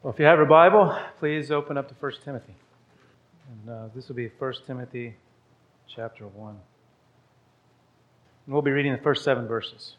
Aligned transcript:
Well, 0.00 0.12
if 0.12 0.20
you 0.20 0.26
have 0.26 0.38
your 0.38 0.46
Bible, 0.46 0.96
please 1.18 1.50
open 1.50 1.76
up 1.76 1.88
to 1.88 1.94
1 1.94 2.12
Timothy. 2.24 2.54
And 3.50 3.68
uh, 3.68 3.88
this 3.96 4.06
will 4.06 4.14
be 4.14 4.28
1 4.38 4.52
Timothy 4.64 5.16
chapter 5.88 6.24
1. 6.24 6.50
And 6.50 6.58
we'll 8.46 8.62
be 8.62 8.70
reading 8.70 8.92
the 8.92 9.02
first 9.02 9.24
seven 9.24 9.48
verses. 9.48 9.96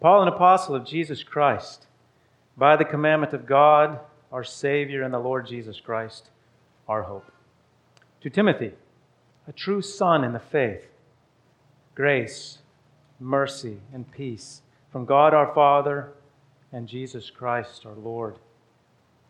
Paul, 0.00 0.22
an 0.22 0.28
apostle 0.28 0.74
of 0.74 0.86
Jesus 0.86 1.22
Christ, 1.22 1.84
by 2.56 2.76
the 2.76 2.84
commandment 2.86 3.34
of 3.34 3.44
God, 3.44 4.00
our 4.32 4.44
Savior, 4.44 5.02
and 5.02 5.12
the 5.12 5.18
Lord 5.18 5.46
Jesus 5.46 5.80
Christ, 5.80 6.30
our 6.88 7.02
hope. 7.02 7.30
To 8.22 8.30
Timothy, 8.30 8.72
a 9.46 9.52
true 9.52 9.82
son 9.82 10.24
in 10.24 10.32
the 10.32 10.40
faith, 10.40 10.86
grace, 11.94 12.60
mercy, 13.20 13.80
and 13.92 14.10
peace 14.10 14.62
from 14.90 15.04
God 15.04 15.34
our 15.34 15.52
Father 15.54 16.14
and 16.72 16.86
Jesus 16.88 17.30
Christ 17.30 17.86
our 17.86 17.94
Lord. 17.94 18.36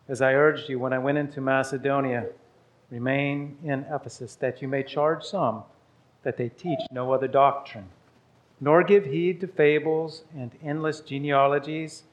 As 0.09 0.23
I 0.23 0.33
urged 0.33 0.69
you 0.69 0.79
when 0.79 0.93
I 0.93 0.99
went 0.99 1.19
into 1.19 1.41
Macedonia, 1.41 2.27
remain 2.91 3.59
in 3.63 3.85
Ephesus, 3.93 4.35
that 4.37 4.63
you 4.63 4.69
may 4.69 4.83
charge 4.83 5.25
some 5.25 5.63
that 6.23 6.37
they 6.37 6.49
teach 6.49 6.81
no 6.91 7.13
other 7.13 7.29
doctrine, 7.29 7.89
nor 8.61 8.83
give 8.83 9.05
heed 9.05 9.41
to 9.41 9.47
fables 9.47 10.25
and 10.35 10.51
endless 10.65 11.01
genealogies 11.01 12.05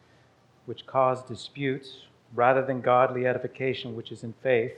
which 0.66 0.86
cause 0.86 1.24
disputes 1.24 2.04
rather 2.34 2.64
than 2.64 2.82
godly 2.82 3.26
edification 3.26 3.96
which 3.96 4.12
is 4.12 4.24
in 4.24 4.34
faith. 4.44 4.74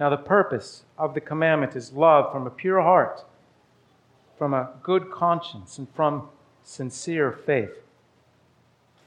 Now, 0.00 0.10
the 0.10 0.16
purpose 0.16 0.84
of 0.96 1.14
the 1.14 1.20
commandment 1.20 1.74
is 1.74 1.92
love 1.92 2.32
from 2.32 2.46
a 2.46 2.50
pure 2.50 2.80
heart, 2.80 3.24
from 4.38 4.54
a 4.54 4.70
good 4.82 5.10
conscience, 5.10 5.76
and 5.76 5.88
from 5.94 6.28
sincere 6.62 7.32
faith 7.32 7.82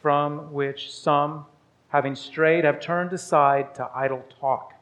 from 0.02 0.52
which 0.52 0.92
some, 0.92 1.46
having 1.90 2.16
strayed, 2.16 2.64
have 2.64 2.80
turned 2.80 3.14
aside 3.14 3.76
to 3.76 3.90
idle 3.94 4.24
talk, 4.40 4.74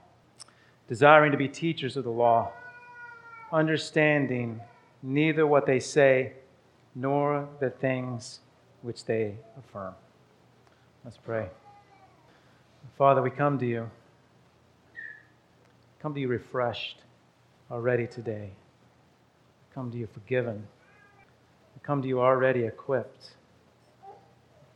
desiring 0.88 1.32
to 1.32 1.38
be 1.38 1.48
teachers 1.48 1.98
of 1.98 2.04
the 2.04 2.10
law, 2.10 2.52
understanding 3.52 4.62
neither 5.04 5.46
what 5.46 5.66
they 5.66 5.80
say 5.80 6.34
nor 6.96 7.48
the 7.60 7.70
things 7.70 8.40
which 8.82 9.06
they 9.06 9.36
affirm. 9.58 9.94
Let's 11.04 11.18
pray. 11.18 11.50
Father, 12.98 13.22
we 13.22 13.30
come 13.30 13.60
to 13.60 13.66
you. 13.66 13.90
Come 16.02 16.14
to 16.14 16.20
you 16.20 16.28
refreshed 16.28 17.04
already 17.70 18.08
today. 18.08 18.52
Come 19.74 19.92
to 19.92 19.98
you 19.98 20.08
forgiven. 20.08 20.68
Come 21.84 22.02
to 22.02 22.08
you 22.08 22.22
already 22.22 22.64
equipped 22.64 23.32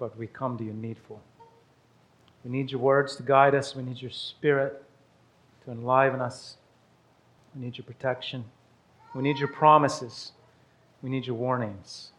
but 0.04 0.18
we 0.18 0.28
come 0.28 0.58
to 0.58 0.66
you 0.66 0.74
needful. 0.74 1.22
We 2.44 2.52
need 2.52 2.72
your 2.72 2.82
words 2.82 3.16
to 3.16 3.24
guide 3.24 3.56
us. 3.56 3.74
We 3.74 3.84
need 3.84 4.02
your 4.02 4.12
spirit 4.12 4.84
to 5.64 5.72
enliven 5.72 6.20
us. 6.20 6.58
We 7.56 7.64
need 7.64 7.78
your 7.78 7.86
protection. 7.86 8.44
We 9.16 9.22
need 9.22 9.38
your 9.38 9.48
promises. 9.48 10.34
We 11.02 11.10
need 11.10 11.26
your 11.26 11.38
warnings. 11.38 12.10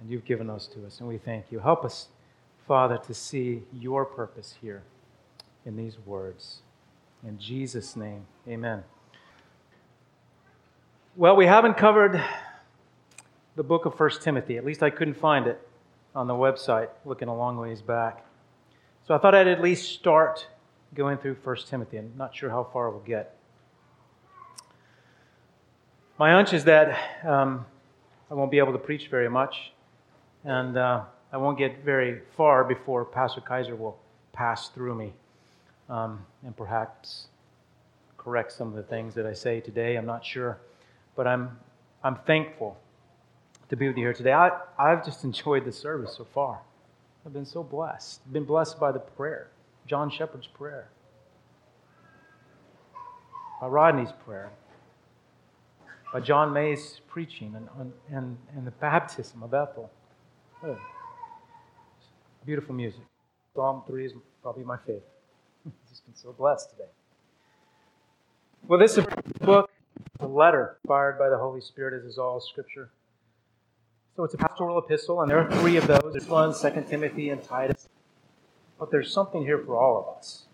And 0.00 0.08
you've 0.10 0.24
given 0.24 0.46
those 0.46 0.66
to 0.68 0.86
us, 0.86 0.98
and 0.98 1.06
we 1.06 1.18
thank 1.18 1.52
you. 1.52 1.58
Help 1.58 1.84
us, 1.84 2.08
Father, 2.66 2.96
to 3.06 3.12
see 3.12 3.64
your 3.78 4.06
purpose 4.06 4.54
here 4.62 4.82
in 5.66 5.76
these 5.76 5.98
words. 6.06 6.62
In 7.22 7.38
Jesus' 7.38 7.96
name, 7.96 8.24
amen. 8.48 8.82
Well, 11.16 11.36
we 11.36 11.44
haven't 11.44 11.76
covered 11.76 12.18
the 13.56 13.62
book 13.62 13.84
of 13.84 14.00
1 14.00 14.10
Timothy. 14.22 14.56
At 14.56 14.64
least 14.64 14.82
I 14.82 14.88
couldn't 14.88 15.18
find 15.18 15.46
it 15.46 15.68
on 16.14 16.26
the 16.26 16.34
website 16.34 16.88
looking 17.04 17.28
a 17.28 17.36
long 17.36 17.56
ways 17.56 17.80
back. 17.82 18.24
So 19.06 19.14
I 19.14 19.18
thought 19.18 19.34
I'd 19.34 19.48
at 19.48 19.60
least 19.60 19.92
start 19.92 20.46
going 20.94 21.18
through 21.18 21.36
1 21.42 21.56
Timothy. 21.68 21.98
I'm 21.98 22.12
not 22.16 22.34
sure 22.34 22.50
how 22.50 22.64
far 22.72 22.90
we'll 22.90 23.00
get. 23.00 23.36
My 26.18 26.32
hunch 26.32 26.52
is 26.52 26.64
that 26.64 27.26
um, 27.26 27.64
I 28.30 28.34
won't 28.34 28.50
be 28.50 28.58
able 28.58 28.72
to 28.72 28.78
preach 28.78 29.08
very 29.08 29.28
much, 29.28 29.72
and 30.44 30.76
uh, 30.76 31.02
I 31.32 31.36
won't 31.38 31.58
get 31.58 31.82
very 31.84 32.20
far 32.36 32.62
before 32.62 33.04
Pastor 33.04 33.40
Kaiser 33.40 33.74
will 33.74 33.98
pass 34.32 34.68
through 34.68 34.94
me 34.94 35.12
um, 35.88 36.24
and 36.44 36.56
perhaps 36.56 37.28
correct 38.18 38.52
some 38.52 38.68
of 38.68 38.74
the 38.74 38.82
things 38.82 39.14
that 39.14 39.26
I 39.26 39.32
say 39.32 39.60
today. 39.60 39.96
I'm 39.96 40.06
not 40.06 40.24
sure, 40.24 40.58
but 41.16 41.26
I'm, 41.26 41.58
I'm 42.04 42.16
thankful 42.16 42.76
to 43.72 43.76
be 43.76 43.88
with 43.88 43.96
you 43.96 44.04
here 44.04 44.12
today. 44.12 44.34
I, 44.34 44.50
I've 44.78 45.02
just 45.02 45.24
enjoyed 45.24 45.64
the 45.64 45.72
service 45.72 46.14
so 46.18 46.26
far. 46.34 46.60
I've 47.24 47.32
been 47.32 47.46
so 47.46 47.62
blessed. 47.62 48.20
I've 48.26 48.32
been 48.34 48.44
blessed 48.44 48.78
by 48.78 48.92
the 48.92 48.98
prayer, 48.98 49.48
John 49.86 50.10
Shepard's 50.10 50.46
prayer, 50.46 50.90
by 53.62 53.68
Rodney's 53.68 54.12
prayer, 54.26 54.50
by 56.12 56.20
John 56.20 56.52
May's 56.52 57.00
preaching, 57.08 57.56
and, 57.56 57.92
and, 58.10 58.36
and 58.54 58.66
the 58.66 58.72
baptism 58.72 59.42
of 59.42 59.54
Ethel. 59.54 59.90
Beautiful 62.44 62.74
music. 62.74 63.00
Psalm 63.54 63.84
3 63.86 64.04
is 64.04 64.12
probably 64.42 64.64
my 64.64 64.76
favorite. 64.76 65.08
I've 65.64 65.72
just 65.88 66.04
been 66.04 66.14
so 66.14 66.32
blessed 66.32 66.72
today. 66.72 66.90
Well, 68.68 68.78
this 68.78 68.98
is 68.98 69.06
book, 69.40 69.70
a 70.20 70.26
letter 70.26 70.76
fired 70.86 71.18
by 71.18 71.30
the 71.30 71.38
Holy 71.38 71.62
Spirit, 71.62 71.98
as 71.98 72.04
is 72.04 72.18
all 72.18 72.38
Scripture. 72.38 72.90
So 74.16 74.24
it's 74.24 74.34
a 74.34 74.38
pastoral 74.38 74.78
epistle, 74.78 75.22
and 75.22 75.30
there 75.30 75.38
are 75.38 75.50
three 75.60 75.76
of 75.78 75.86
those. 75.86 76.12
There's 76.12 76.28
one, 76.28 76.52
Second 76.52 76.86
Timothy, 76.86 77.30
and 77.30 77.42
Titus. 77.42 77.88
But 78.78 78.90
there's 78.90 79.10
something 79.10 79.42
here 79.42 79.58
for 79.58 79.76
all 79.76 79.98
of 79.98 80.18
us. 80.18 80.44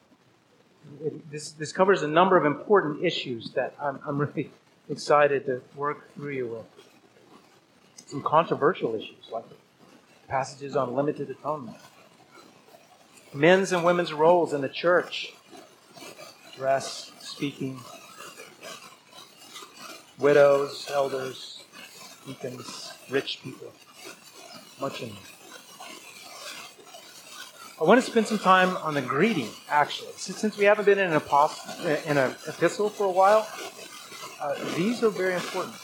It, 1.05 1.31
this, 1.31 1.51
this 1.51 1.73
covers 1.73 2.03
a 2.03 2.09
number 2.09 2.37
of 2.37 2.47
important 2.47 3.05
issues 3.05 3.51
that 3.53 3.75
I'm, 3.83 3.99
I'm 4.07 4.19
really 4.19 4.51
excited 4.89 5.47
to 5.47 5.61
work 5.75 6.15
through 6.15 6.33
you 6.33 6.47
with. 6.47 6.67
Some 8.07 8.23
controversial 8.23 8.95
issues, 8.95 9.29
like 9.33 9.45
passages 10.29 10.77
on 10.77 10.95
limited 10.95 11.29
atonement, 11.29 11.77
men's 13.35 13.73
and 13.73 13.85
women's 13.85 14.13
roles 14.13 14.53
in 14.53 14.61
the 14.61 14.69
church, 14.69 15.33
dress, 16.57 17.11
speaking, 17.21 17.81
widows, 20.19 20.89
elders, 20.95 21.63
deacons, 22.27 22.88
rich 23.11 23.41
people. 23.43 23.73
Much 24.81 25.03
in 25.03 25.11
I 27.81 27.85
want 27.85 28.03
to 28.03 28.11
spend 28.11 28.27
some 28.27 28.41
time 28.41 28.77
on 28.79 28.95
the 28.95 29.03
greeting, 29.03 29.51
actually. 29.69 30.11
Since, 30.17 30.59
we 30.59 30.65
haven't 30.65 30.85
been 30.85 30.99
in 30.99 31.11
an, 31.11 31.17
apostle, 31.17 31.87
in 31.87 32.19
an 32.19 32.35
epistle 32.49 32.89
for 32.89 33.05
a 33.05 33.11
while, 33.11 33.47
uh, 34.41 34.57
these 34.77 35.05
are 35.05 35.11
very 35.11 35.35
important. 35.35 35.77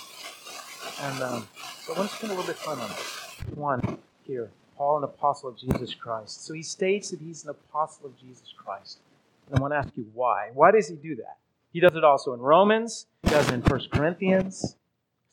And 1.02 1.22
um, 1.22 1.48
so 1.82 1.94
I 1.94 1.98
want 1.98 2.10
to 2.10 2.16
spend 2.16 2.32
a 2.32 2.34
little 2.34 2.52
bit 2.52 2.56
of 2.58 2.64
time 2.64 2.80
on 2.80 2.88
this. 2.88 3.56
One 3.56 3.98
here 4.24 4.50
Paul, 4.76 4.98
an 4.98 5.04
apostle 5.04 5.50
of 5.50 5.58
Jesus 5.58 5.94
Christ. 5.94 6.44
So 6.44 6.52
he 6.54 6.62
states 6.62 7.10
that 7.10 7.20
he's 7.20 7.44
an 7.44 7.50
apostle 7.50 8.06
of 8.06 8.18
Jesus 8.18 8.52
Christ. 8.56 8.98
And 9.46 9.58
I 9.58 9.62
want 9.62 9.72
to 9.72 9.76
ask 9.76 9.90
you 9.96 10.06
why. 10.14 10.50
Why 10.52 10.72
does 10.72 10.88
he 10.88 10.96
do 10.96 11.14
that? 11.16 11.36
He 11.72 11.80
does 11.80 11.94
it 11.94 12.04
also 12.04 12.34
in 12.34 12.40
Romans, 12.40 13.06
he 13.22 13.30
does 13.30 13.48
it 13.48 13.54
in 13.54 13.60
1 13.60 13.80
Corinthians, 13.92 14.76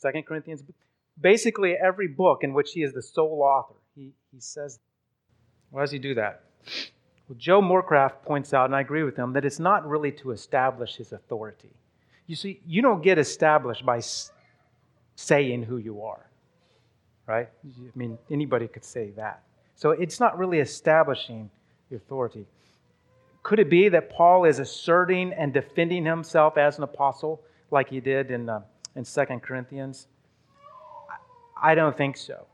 2 0.02 0.24
Corinthians 0.24 0.64
basically 1.20 1.74
every 1.74 2.08
book 2.08 2.40
in 2.44 2.54
which 2.54 2.72
he 2.74 2.84
is 2.84 2.94
the 2.94 3.02
sole 3.02 3.42
author. 3.44 3.80
He, 3.96 4.12
he 4.32 4.40
says, 4.40 4.80
why 5.70 5.82
does 5.82 5.92
he 5.92 6.00
do 6.00 6.14
that? 6.16 6.44
Well, 7.28 7.38
Joe 7.38 7.62
Morecraft 7.62 8.24
points 8.24 8.54
out, 8.54 8.66
and 8.66 8.76
I 8.76 8.82
agree 8.82 9.04
with 9.04 9.16
him, 9.16 9.34
that 9.34 9.46
it's 9.46 9.60
not 9.60 9.88
really 9.88 10.12
to 10.14 10.32
establish 10.32 10.98
his 10.98 11.14
authority. 11.14 11.72
You 12.28 12.36
see, 12.36 12.62
you 12.66 12.82
don't 12.82 13.02
get 13.02 13.18
established 13.18 13.86
by 13.86 14.02
saying 15.16 15.64
who 15.64 15.78
you 15.78 16.04
are, 16.04 16.30
right? 17.26 17.50
I 17.66 17.98
mean, 17.98 18.18
anybody 18.30 18.68
could 18.68 18.86
say 18.86 19.12
that. 19.12 19.44
So 19.76 19.92
it's 19.92 20.20
not 20.20 20.38
really 20.38 20.60
establishing 20.60 21.50
the 21.90 21.96
authority. 21.96 22.46
Could 23.44 23.60
it 23.60 23.70
be 23.70 23.90
that 23.90 24.10
Paul 24.10 24.46
is 24.46 24.60
asserting 24.60 25.34
and 25.34 25.54
defending 25.54 26.06
himself 26.06 26.58
as 26.58 26.78
an 26.78 26.84
apostle, 26.84 27.42
like 27.72 27.90
he 27.90 28.00
did 28.00 28.30
in, 28.30 28.50
uh, 28.50 28.62
in 28.96 29.04
2 29.04 29.26
Corinthians? 29.42 30.08
I 31.62 31.76
don't 31.76 31.96
think 31.96 32.18
so. 32.18 32.48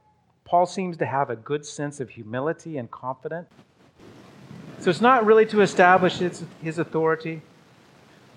Paul 0.44 0.66
seems 0.66 0.98
to 0.98 1.06
have 1.06 1.30
a 1.30 1.36
good 1.36 1.66
sense 1.66 2.00
of 2.00 2.10
humility 2.10 2.78
and 2.78 2.92
confidence. 2.92 3.50
So 4.80 4.90
it's 4.90 5.02
not 5.02 5.26
really 5.26 5.46
to 5.48 5.62
establish 5.62 6.18
his, 6.18 6.44
his 6.62 6.78
authority, 6.78 7.42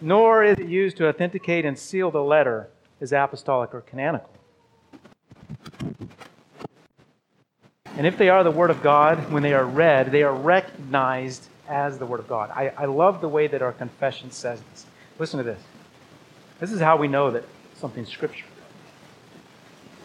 nor 0.00 0.44
is 0.44 0.58
it 0.58 0.67
used 0.67 0.96
to 0.99 1.08
authenticate 1.08 1.64
and 1.64 1.78
seal 1.78 2.11
the 2.11 2.22
letter 2.22 2.69
as 3.00 3.12
apostolic 3.12 3.75
or 3.75 3.81
canonical. 3.81 4.31
And 7.96 8.06
if 8.06 8.16
they 8.16 8.28
are 8.28 8.43
the 8.43 8.50
Word 8.50 8.70
of 8.70 8.82
God, 8.82 9.31
when 9.31 9.43
they 9.43 9.52
are 9.52 9.66
read, 9.66 10.11
they 10.11 10.23
are 10.23 10.34
recognized 10.34 11.46
as 11.69 11.99
the 11.99 12.06
Word 12.06 12.20
of 12.20 12.28
God. 12.28 12.50
I, 12.50 12.73
I 12.76 12.84
love 12.87 13.20
the 13.20 13.28
way 13.28 13.46
that 13.46 13.61
our 13.61 13.73
confession 13.73 14.31
says 14.31 14.61
this. 14.70 14.87
Listen 15.19 15.38
to 15.38 15.44
this. 15.44 15.61
This 16.61 16.73
is 16.73 16.81
how 16.81 16.96
we 16.96 17.08
know 17.08 17.31
that 17.31 17.44
something's 17.75 18.08
Scripture 18.08 18.46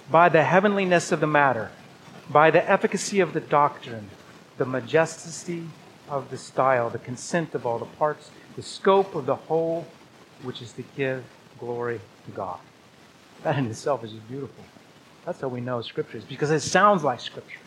by 0.10 0.30
the 0.30 0.44
heavenliness 0.44 1.12
of 1.12 1.20
the 1.20 1.28
matter, 1.28 1.72
by 2.30 2.52
the 2.52 2.70
efficacy 2.70 3.20
of 3.20 3.34
the 3.34 3.40
doctrine, 3.40 4.10
the 4.58 4.66
majesty 4.66 5.68
of 6.10 6.30
the 6.30 6.38
style, 6.38 6.90
the 6.90 7.00
consent 7.00 7.56
of 7.56 7.66
all 7.66 7.80
the 7.80 7.86
parts, 7.86 8.30
the 8.56 8.62
scope 8.62 9.16
of 9.16 9.26
the 9.26 9.36
whole, 9.36 9.86
which 10.44 10.62
is 10.62 10.72
to 10.74 10.84
give 10.96 11.24
glory 11.60 12.00
to 12.26 12.32
God. 12.32 12.60
That 13.44 13.58
in 13.58 13.66
itself 13.68 14.04
is 14.04 14.12
beautiful. 14.12 14.64
That's 15.26 15.42
how 15.42 15.48
we 15.48 15.62
know 15.62 15.82
Scripture 15.82 16.18
is, 16.18 16.24
because 16.24 16.52
it 16.52 16.62
sounds 16.62 17.04
like 17.04 17.20
Scripture. 17.20 17.60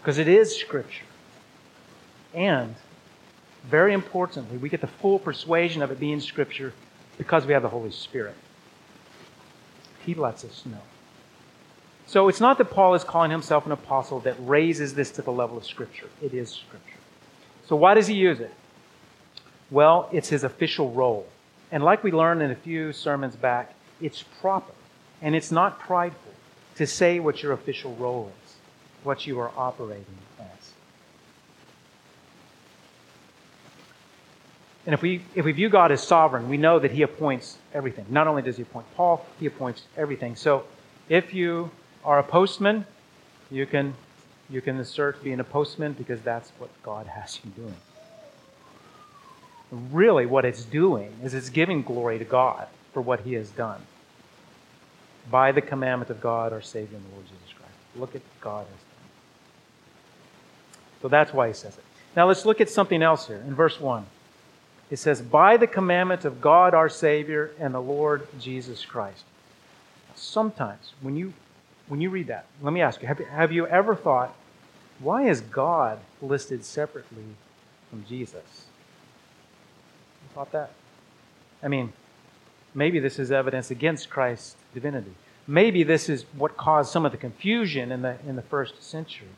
Because 0.00 0.18
it 0.18 0.28
is 0.28 0.56
Scripture. 0.56 1.04
And, 2.34 2.74
very 3.64 3.92
importantly, 3.92 4.58
we 4.58 4.68
get 4.68 4.80
the 4.80 4.86
full 4.86 5.18
persuasion 5.18 5.82
of 5.82 5.90
it 5.90 6.00
being 6.00 6.20
Scripture 6.20 6.72
because 7.18 7.46
we 7.46 7.52
have 7.52 7.62
the 7.62 7.68
Holy 7.68 7.90
Spirit. 7.90 8.34
He 10.04 10.14
lets 10.14 10.44
us 10.44 10.64
know. 10.64 10.80
So 12.12 12.28
it's 12.28 12.42
not 12.42 12.58
that 12.58 12.66
Paul 12.66 12.94
is 12.94 13.04
calling 13.04 13.30
himself 13.30 13.64
an 13.64 13.72
apostle 13.72 14.20
that 14.20 14.36
raises 14.40 14.92
this 14.92 15.10
to 15.12 15.22
the 15.22 15.32
level 15.32 15.56
of 15.56 15.64
Scripture. 15.64 16.10
It 16.20 16.34
is 16.34 16.50
Scripture. 16.50 16.98
So 17.64 17.74
why 17.74 17.94
does 17.94 18.06
he 18.06 18.12
use 18.12 18.38
it? 18.38 18.52
Well, 19.70 20.10
it's 20.12 20.28
his 20.28 20.44
official 20.44 20.90
role. 20.90 21.26
And 21.70 21.82
like 21.82 22.04
we 22.04 22.12
learned 22.12 22.42
in 22.42 22.50
a 22.50 22.54
few 22.54 22.92
sermons 22.92 23.34
back, 23.34 23.72
it's 23.98 24.22
proper 24.42 24.74
and 25.22 25.34
it's 25.34 25.50
not 25.50 25.80
prideful 25.80 26.34
to 26.74 26.86
say 26.86 27.18
what 27.18 27.42
your 27.42 27.52
official 27.52 27.94
role 27.94 28.30
is, 28.44 28.56
what 29.04 29.26
you 29.26 29.40
are 29.40 29.50
operating 29.56 30.18
as. 30.38 30.72
And 34.84 34.92
if 34.92 35.00
we, 35.00 35.22
if 35.34 35.46
we 35.46 35.52
view 35.52 35.70
God 35.70 35.90
as 35.90 36.06
sovereign, 36.06 36.50
we 36.50 36.58
know 36.58 36.78
that 36.78 36.90
He 36.90 37.00
appoints 37.00 37.56
everything. 37.72 38.04
Not 38.10 38.26
only 38.26 38.42
does 38.42 38.56
He 38.56 38.64
appoint 38.64 38.84
Paul, 38.96 39.24
He 39.40 39.46
appoints 39.46 39.84
everything. 39.96 40.36
So 40.36 40.64
if 41.08 41.32
you 41.32 41.70
are 42.04 42.18
a 42.18 42.22
postman, 42.22 42.86
you 43.50 43.66
can, 43.66 43.94
you 44.50 44.60
can 44.60 44.78
assert 44.78 45.22
being 45.22 45.40
a 45.40 45.44
postman 45.44 45.92
because 45.92 46.20
that's 46.22 46.50
what 46.58 46.70
God 46.82 47.06
has 47.06 47.38
you 47.44 47.50
doing. 47.50 47.76
Really, 49.70 50.26
what 50.26 50.44
it's 50.44 50.64
doing 50.64 51.14
is 51.22 51.34
it's 51.34 51.48
giving 51.48 51.82
glory 51.82 52.18
to 52.18 52.24
God 52.24 52.66
for 52.92 53.00
what 53.00 53.20
He 53.20 53.34
has 53.34 53.50
done 53.50 53.80
by 55.30 55.52
the 55.52 55.60
commandment 55.60 56.10
of 56.10 56.20
God, 56.20 56.52
our 56.52 56.60
Savior 56.60 56.96
and 56.96 57.06
the 57.06 57.14
Lord 57.14 57.26
Jesus 57.26 57.54
Christ. 57.54 57.72
Look 57.96 58.14
at 58.14 58.22
God 58.40 58.66
has 58.66 58.68
done. 58.68 59.08
So 61.02 61.08
that's 61.08 61.32
why 61.32 61.48
He 61.48 61.54
says 61.54 61.76
it. 61.78 61.84
Now 62.14 62.28
let's 62.28 62.44
look 62.44 62.60
at 62.60 62.68
something 62.68 63.02
else 63.02 63.26
here 63.26 63.42
in 63.46 63.54
verse 63.54 63.80
1. 63.80 64.04
It 64.90 64.98
says, 64.98 65.22
By 65.22 65.56
the 65.56 65.66
commandment 65.66 66.26
of 66.26 66.42
God 66.42 66.74
our 66.74 66.90
Savior 66.90 67.52
and 67.58 67.72
the 67.74 67.80
Lord 67.80 68.28
Jesus 68.38 68.84
Christ. 68.84 69.24
Sometimes 70.14 70.92
when 71.00 71.16
you 71.16 71.32
when 71.92 72.00
you 72.00 72.08
read 72.08 72.28
that, 72.28 72.46
let 72.62 72.72
me 72.72 72.80
ask 72.80 73.02
you, 73.02 73.08
have, 73.08 73.20
you, 73.20 73.26
have 73.26 73.52
you 73.52 73.66
ever 73.66 73.94
thought, 73.94 74.34
why 74.98 75.28
is 75.28 75.42
God 75.42 75.98
listed 76.22 76.64
separately 76.64 77.26
from 77.90 78.02
Jesus? 78.08 78.64
You 80.22 80.34
thought 80.34 80.50
that? 80.52 80.70
I 81.62 81.68
mean, 81.68 81.92
maybe 82.74 82.98
this 82.98 83.18
is 83.18 83.30
evidence 83.30 83.70
against 83.70 84.08
Christ's 84.08 84.56
divinity. 84.72 85.12
Maybe 85.46 85.82
this 85.82 86.08
is 86.08 86.24
what 86.34 86.56
caused 86.56 86.90
some 86.90 87.04
of 87.04 87.12
the 87.12 87.18
confusion 87.18 87.92
in 87.92 88.00
the, 88.00 88.16
in 88.26 88.36
the 88.36 88.42
first 88.42 88.82
century. 88.82 89.28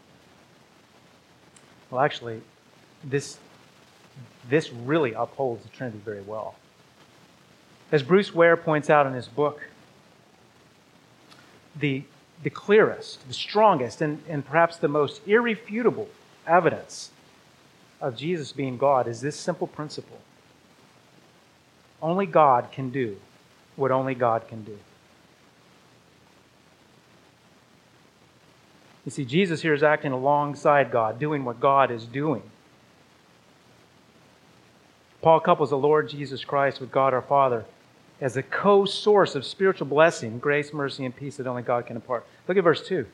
Well, 1.90 2.02
actually, 2.02 2.40
this, 3.02 3.38
this 4.48 4.72
really 4.72 5.12
upholds 5.12 5.64
the 5.64 5.70
Trinity 5.70 5.98
very 6.04 6.22
well. 6.22 6.54
As 7.90 8.04
Bruce 8.04 8.32
Ware 8.32 8.56
points 8.56 8.90
out 8.90 9.08
in 9.08 9.12
his 9.12 9.26
book, 9.26 9.60
the 11.74 12.04
the 12.42 12.50
clearest, 12.50 13.26
the 13.28 13.34
strongest, 13.34 14.00
and, 14.00 14.22
and 14.28 14.44
perhaps 14.44 14.76
the 14.76 14.88
most 14.88 15.20
irrefutable 15.26 16.08
evidence 16.46 17.10
of 18.00 18.16
Jesus 18.16 18.52
being 18.52 18.76
God 18.76 19.06
is 19.08 19.20
this 19.20 19.36
simple 19.36 19.66
principle 19.66 20.20
only 22.02 22.26
God 22.26 22.70
can 22.70 22.90
do 22.90 23.16
what 23.76 23.90
only 23.90 24.14
God 24.14 24.46
can 24.46 24.62
do. 24.62 24.78
You 29.04 29.10
see, 29.10 29.24
Jesus 29.24 29.62
here 29.62 29.74
is 29.74 29.82
acting 29.82 30.12
alongside 30.12 30.90
God, 30.90 31.18
doing 31.18 31.44
what 31.44 31.60
God 31.60 31.90
is 31.90 32.04
doing. 32.04 32.42
Paul 35.22 35.40
couples 35.40 35.70
the 35.70 35.78
Lord 35.78 36.08
Jesus 36.10 36.44
Christ 36.44 36.80
with 36.80 36.90
God 36.90 37.14
our 37.14 37.22
Father 37.22 37.64
as 38.24 38.38
a 38.38 38.42
co 38.42 38.86
source 38.86 39.34
of 39.34 39.44
spiritual 39.44 39.86
blessing, 39.86 40.38
grace, 40.38 40.72
mercy, 40.72 41.04
and 41.04 41.14
peace 41.14 41.36
that 41.36 41.46
only 41.46 41.62
God 41.62 41.84
can 41.86 41.96
impart. 41.96 42.26
Look 42.48 42.56
at 42.56 42.64
verse 42.64 42.84
2. 42.88 43.06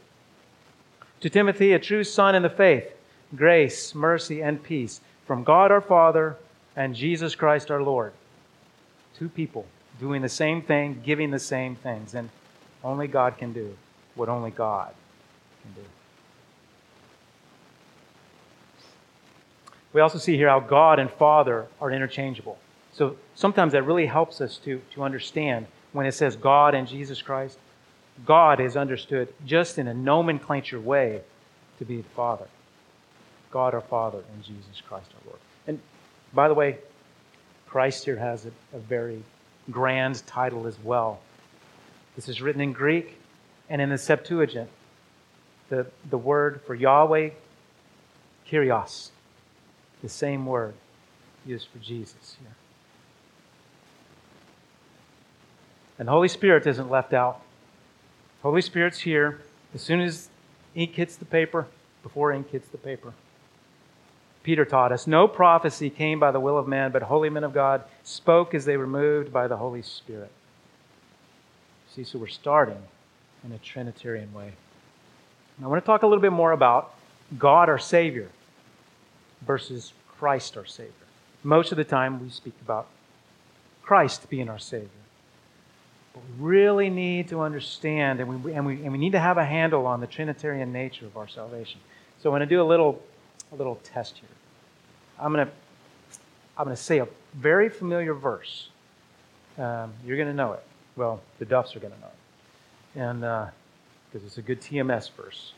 To 1.22 1.28
Timothy, 1.28 1.72
a 1.72 1.80
true 1.80 2.04
son 2.04 2.36
in 2.36 2.42
the 2.42 2.48
faith, 2.48 2.94
grace, 3.34 3.92
mercy, 3.92 4.40
and 4.40 4.62
peace 4.62 5.00
from 5.26 5.42
God 5.42 5.72
our 5.72 5.80
Father 5.80 6.36
and 6.76 6.94
Jesus 6.94 7.34
Christ 7.34 7.72
our 7.72 7.82
Lord. 7.82 8.12
Two 9.18 9.28
people 9.28 9.66
doing 9.98 10.22
the 10.22 10.28
same 10.28 10.62
thing, 10.62 11.02
giving 11.04 11.32
the 11.32 11.40
same 11.40 11.74
things. 11.74 12.14
And 12.14 12.30
only 12.84 13.08
God 13.08 13.36
can 13.36 13.52
do 13.52 13.76
what 14.14 14.28
only 14.28 14.52
God 14.52 14.94
can 15.62 15.82
do. 15.82 15.88
We 19.92 20.00
also 20.02 20.18
see 20.18 20.36
here 20.36 20.48
how 20.48 20.60
God 20.60 21.00
and 21.00 21.10
Father 21.10 21.66
are 21.80 21.90
interchangeable. 21.90 22.58
So 23.00 23.16
sometimes 23.34 23.72
that 23.72 23.84
really 23.84 24.04
helps 24.04 24.42
us 24.42 24.58
to, 24.58 24.82
to 24.92 25.02
understand 25.02 25.64
when 25.94 26.04
it 26.04 26.12
says 26.12 26.36
God 26.36 26.74
and 26.74 26.86
Jesus 26.86 27.22
Christ. 27.22 27.56
God 28.26 28.60
is 28.60 28.76
understood 28.76 29.32
just 29.46 29.78
in 29.78 29.88
a 29.88 29.94
nomenclature 29.94 30.78
way 30.78 31.22
to 31.78 31.86
be 31.86 31.96
the 31.96 32.08
Father. 32.10 32.46
God 33.50 33.72
our 33.72 33.80
Father 33.80 34.18
and 34.34 34.44
Jesus 34.44 34.82
Christ 34.86 35.06
our 35.14 35.30
Lord. 35.30 35.38
And 35.66 35.80
by 36.34 36.48
the 36.48 36.52
way, 36.52 36.76
Christ 37.66 38.04
here 38.04 38.18
has 38.18 38.44
a, 38.44 38.50
a 38.76 38.78
very 38.78 39.22
grand 39.70 40.22
title 40.26 40.66
as 40.66 40.78
well. 40.84 41.20
This 42.16 42.28
is 42.28 42.42
written 42.42 42.60
in 42.60 42.74
Greek 42.74 43.16
and 43.70 43.80
in 43.80 43.88
the 43.88 43.96
Septuagint. 43.96 44.68
The, 45.70 45.86
the 46.10 46.18
word 46.18 46.60
for 46.66 46.74
Yahweh, 46.74 47.30
Kyrios, 48.46 49.08
the 50.02 50.10
same 50.10 50.44
word 50.44 50.74
used 51.46 51.68
for 51.68 51.78
Jesus 51.78 52.36
here. 52.42 52.54
And 56.00 56.08
the 56.08 56.12
Holy 56.12 56.28
Spirit 56.28 56.66
isn't 56.66 56.90
left 56.90 57.12
out. 57.12 57.42
Holy 58.42 58.62
Spirit's 58.62 59.00
here 59.00 59.42
as 59.74 59.82
soon 59.82 60.00
as 60.00 60.30
ink 60.74 60.94
hits 60.94 61.14
the 61.14 61.26
paper, 61.26 61.66
before 62.02 62.32
ink 62.32 62.50
hits 62.50 62.70
the 62.70 62.78
paper. 62.78 63.12
Peter 64.42 64.64
taught 64.64 64.92
us 64.92 65.06
no 65.06 65.28
prophecy 65.28 65.90
came 65.90 66.18
by 66.18 66.30
the 66.30 66.40
will 66.40 66.56
of 66.56 66.66
man, 66.66 66.90
but 66.90 67.02
holy 67.02 67.28
men 67.28 67.44
of 67.44 67.52
God 67.52 67.84
spoke 68.02 68.54
as 68.54 68.64
they 68.64 68.78
were 68.78 68.86
moved 68.86 69.30
by 69.30 69.46
the 69.46 69.58
Holy 69.58 69.82
Spirit. 69.82 70.32
See, 71.94 72.02
so 72.02 72.18
we're 72.18 72.28
starting 72.28 72.82
in 73.44 73.52
a 73.52 73.58
Trinitarian 73.58 74.32
way. 74.32 74.54
I 75.62 75.66
want 75.66 75.82
to 75.82 75.86
talk 75.86 76.02
a 76.02 76.06
little 76.06 76.22
bit 76.22 76.32
more 76.32 76.52
about 76.52 76.94
God 77.38 77.68
our 77.68 77.78
Savior 77.78 78.30
versus 79.42 79.92
Christ 80.16 80.56
our 80.56 80.64
Savior. 80.64 80.94
Most 81.42 81.72
of 81.72 81.76
the 81.76 81.84
time, 81.84 82.22
we 82.22 82.30
speak 82.30 82.54
about 82.62 82.86
Christ 83.82 84.30
being 84.30 84.48
our 84.48 84.58
Savior. 84.58 84.88
But 86.12 86.22
we 86.24 86.44
really 86.44 86.90
need 86.90 87.28
to 87.28 87.40
understand 87.40 88.20
and 88.20 88.44
we, 88.44 88.52
and, 88.52 88.66
we, 88.66 88.82
and 88.82 88.92
we 88.92 88.98
need 88.98 89.12
to 89.12 89.20
have 89.20 89.38
a 89.38 89.44
handle 89.44 89.86
on 89.86 90.00
the 90.00 90.06
Trinitarian 90.06 90.72
nature 90.72 91.06
of 91.06 91.16
our 91.16 91.28
salvation. 91.28 91.80
So 92.20 92.30
I'm 92.30 92.32
going 92.32 92.40
to 92.40 92.46
do 92.46 92.62
a 92.62 92.64
little, 92.64 93.02
a 93.52 93.56
little 93.56 93.76
test 93.84 94.18
here. 94.18 94.28
I'm 95.18 95.32
going 95.32 95.46
to, 95.46 95.52
I'm 96.56 96.64
going 96.64 96.76
to 96.76 96.82
say 96.82 96.98
a 96.98 97.08
very 97.34 97.68
familiar 97.68 98.14
verse. 98.14 98.68
Um, 99.58 99.92
you're 100.04 100.16
going 100.16 100.28
to 100.28 100.34
know 100.34 100.52
it. 100.52 100.62
Well, 100.96 101.20
the 101.38 101.44
Duffs 101.44 101.76
are 101.76 101.80
going 101.80 101.92
to 101.92 102.00
know 102.00 102.06
it. 102.06 103.00
And 103.00 103.20
because 103.20 104.24
uh, 104.24 104.26
it's 104.26 104.38
a 104.38 104.42
good 104.42 104.60
TMS 104.60 105.10
verse. 105.12 105.52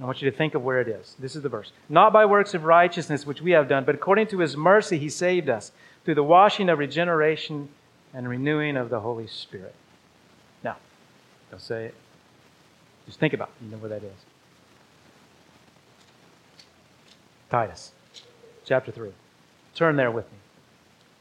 I 0.00 0.04
want 0.04 0.22
you 0.22 0.30
to 0.30 0.36
think 0.36 0.54
of 0.54 0.62
where 0.62 0.80
it 0.80 0.88
is. 0.88 1.14
This 1.18 1.36
is 1.36 1.42
the 1.42 1.48
verse. 1.48 1.72
Not 1.88 2.12
by 2.12 2.24
works 2.24 2.54
of 2.54 2.64
righteousness 2.64 3.26
which 3.26 3.42
we 3.42 3.50
have 3.50 3.68
done, 3.68 3.84
but 3.84 3.94
according 3.94 4.28
to 4.28 4.38
his 4.38 4.56
mercy 4.56 4.98
he 4.98 5.10
saved 5.10 5.48
us 5.48 5.72
through 6.04 6.14
the 6.14 6.22
washing 6.22 6.68
of 6.68 6.78
regeneration 6.78 7.68
and 8.14 8.28
renewing 8.28 8.76
of 8.76 8.90
the 8.90 9.00
Holy 9.00 9.26
Spirit. 9.26 9.74
Now, 10.62 10.76
don't 11.50 11.60
say 11.60 11.86
it. 11.86 11.94
Just 13.06 13.18
think 13.18 13.34
about 13.34 13.48
it. 13.48 13.64
You 13.64 13.70
know 13.70 13.78
where 13.78 13.90
that 13.90 14.02
is. 14.02 14.12
Titus, 17.50 17.92
chapter 18.64 18.92
3. 18.92 19.10
Turn 19.74 19.96
there 19.96 20.10
with 20.10 20.30
me. 20.30 20.38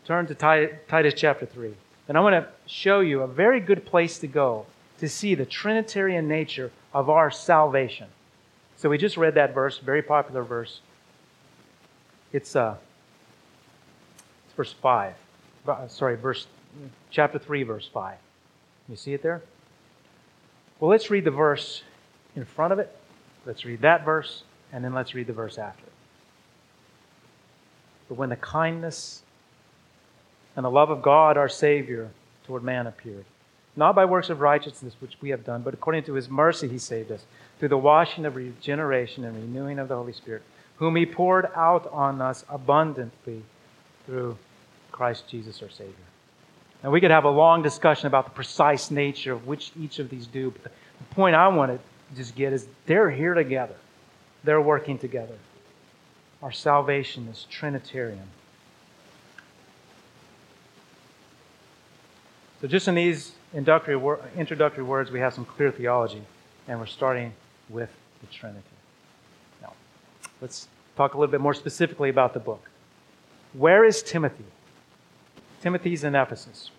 Turn 0.05 0.27
to 0.27 0.35
Titus 0.35 1.13
chapter 1.15 1.45
3. 1.45 1.73
And 2.07 2.17
I 2.17 2.21
want 2.21 2.33
to 2.33 2.47
show 2.65 2.99
you 2.99 3.21
a 3.21 3.27
very 3.27 3.59
good 3.59 3.85
place 3.85 4.19
to 4.19 4.27
go 4.27 4.65
to 4.99 5.07
see 5.07 5.35
the 5.35 5.45
Trinitarian 5.45 6.27
nature 6.27 6.71
of 6.93 7.09
our 7.09 7.31
salvation. 7.31 8.07
So 8.77 8.89
we 8.89 8.97
just 8.97 9.17
read 9.17 9.35
that 9.35 9.53
verse, 9.53 9.77
very 9.77 10.01
popular 10.01 10.43
verse. 10.43 10.81
It's, 12.31 12.55
uh, 12.55 12.75
it's 14.45 14.55
verse 14.55 14.73
5. 14.73 15.13
Uh, 15.67 15.87
sorry, 15.87 16.15
verse 16.15 16.47
chapter 17.11 17.39
3, 17.39 17.63
verse 17.63 17.89
5. 17.93 18.17
You 18.87 18.95
see 18.95 19.13
it 19.13 19.21
there? 19.21 19.41
Well, 20.79 20.89
let's 20.89 21.09
read 21.09 21.25
the 21.25 21.31
verse 21.31 21.83
in 22.35 22.45
front 22.45 22.73
of 22.73 22.79
it. 22.79 22.95
Let's 23.45 23.65
read 23.65 23.81
that 23.81 24.05
verse. 24.05 24.43
And 24.71 24.83
then 24.83 24.93
let's 24.93 25.13
read 25.15 25.27
the 25.27 25.33
verse 25.33 25.57
after. 25.57 25.85
But 28.07 28.15
when 28.15 28.29
the 28.29 28.35
kindness 28.35 29.23
and 30.55 30.65
the 30.65 30.69
love 30.69 30.89
of 30.89 31.01
God 31.01 31.37
our 31.37 31.49
Savior 31.49 32.09
toward 32.45 32.63
man 32.63 32.87
appeared, 32.87 33.25
not 33.75 33.95
by 33.95 34.05
works 34.05 34.29
of 34.29 34.41
righteousness 34.41 34.95
which 34.99 35.15
we 35.21 35.29
have 35.29 35.45
done, 35.45 35.61
but 35.61 35.73
according 35.73 36.03
to 36.03 36.13
his 36.13 36.29
mercy 36.29 36.67
he 36.67 36.77
saved 36.77 37.11
us, 37.11 37.25
through 37.59 37.69
the 37.69 37.77
washing 37.77 38.25
of 38.25 38.35
regeneration 38.35 39.23
and 39.23 39.35
renewing 39.35 39.79
of 39.79 39.87
the 39.87 39.95
Holy 39.95 40.13
Spirit, 40.13 40.41
whom 40.77 40.95
he 40.95 41.05
poured 41.05 41.47
out 41.55 41.87
on 41.91 42.21
us 42.21 42.45
abundantly 42.49 43.43
through 44.05 44.37
Christ 44.91 45.27
Jesus 45.27 45.61
our 45.61 45.69
Savior. 45.69 45.93
Now, 46.83 46.91
we 46.91 47.01
could 47.01 47.11
have 47.11 47.25
a 47.25 47.29
long 47.29 47.61
discussion 47.61 48.07
about 48.07 48.25
the 48.25 48.31
precise 48.31 48.89
nature 48.89 49.33
of 49.33 49.45
which 49.47 49.71
each 49.79 49.99
of 49.99 50.09
these 50.09 50.27
do, 50.27 50.51
but 50.51 50.63
the 50.63 50.69
point 51.15 51.35
I 51.35 51.47
want 51.49 51.71
to 51.71 52.15
just 52.15 52.35
get 52.35 52.53
is 52.53 52.67
they're 52.85 53.09
here 53.09 53.33
together, 53.33 53.75
they're 54.43 54.61
working 54.61 54.97
together. 54.97 55.35
Our 56.41 56.53
salvation 56.53 57.27
is 57.27 57.45
Trinitarian. 57.49 58.29
So, 62.61 62.67
just 62.67 62.87
in 62.87 62.95
these 62.95 63.33
introductory 63.53 63.95
words, 63.97 65.11
we 65.11 65.19
have 65.19 65.33
some 65.33 65.45
clear 65.45 65.71
theology, 65.71 66.21
and 66.67 66.79
we're 66.79 66.85
starting 66.85 67.33
with 67.69 67.89
the 68.21 68.27
Trinity. 68.27 68.63
Now, 69.61 69.73
let's 70.41 70.67
talk 70.95 71.13
a 71.13 71.17
little 71.17 71.31
bit 71.31 71.41
more 71.41 71.53
specifically 71.53 72.09
about 72.09 72.33
the 72.33 72.39
book. 72.39 72.69
Where 73.53 73.83
is 73.83 74.01
Timothy? 74.01 74.45
Timothy's 75.61 76.03
in 76.03 76.15
Ephesus. 76.15 76.71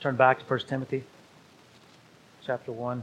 Turn 0.00 0.16
back 0.16 0.38
to 0.38 0.44
1 0.44 0.60
Timothy 0.60 1.04
chapter 2.46 2.72
1. 2.72 3.02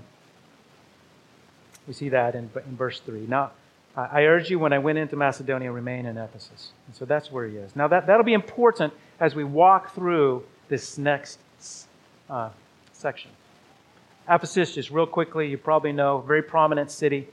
We 1.88 1.94
see 1.94 2.10
that 2.10 2.34
in, 2.36 2.50
in 2.56 2.76
verse 2.76 3.00
3. 3.02 3.28
Now, 3.28 3.52
I 3.96 4.24
urge 4.24 4.50
you 4.50 4.60
when 4.60 4.74
I 4.74 4.80
went 4.80 4.98
into 4.98 5.16
Macedonia, 5.16 5.72
remain 5.72 6.06
in 6.06 6.18
Ephesus. 6.18 6.72
And 6.88 6.96
so 6.96 7.06
that's 7.06 7.32
where 7.32 7.48
he 7.48 7.56
is. 7.56 7.76
Now, 7.76 7.88
that, 7.88 8.08
that'll 8.08 8.26
be 8.26 8.34
important 8.34 8.92
as 9.20 9.36
we 9.36 9.44
walk 9.44 9.94
through 9.94 10.44
this 10.68 10.98
next 10.98 11.40
uh, 12.30 12.50
section. 12.92 13.32
Ephesus, 14.28 14.74
just 14.74 14.90
real 14.90 15.06
quickly, 15.06 15.48
you 15.48 15.58
probably 15.58 15.94
know, 15.94 16.20
very 16.20 16.42
prominent 16.42 16.92
city, 16.92 17.28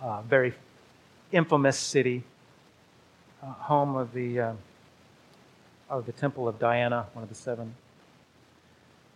uh, 0.00 0.22
very 0.22 0.54
infamous 1.32 1.78
city, 1.78 2.22
uh, 3.42 3.46
home 3.46 3.96
of 3.96 4.14
the 4.14 4.40
uh, 4.40 4.52
of 5.90 6.06
the 6.06 6.12
Temple 6.12 6.48
of 6.48 6.58
Diana, 6.58 7.06
one 7.12 7.22
of 7.22 7.28
the 7.28 7.34
seven 7.34 7.74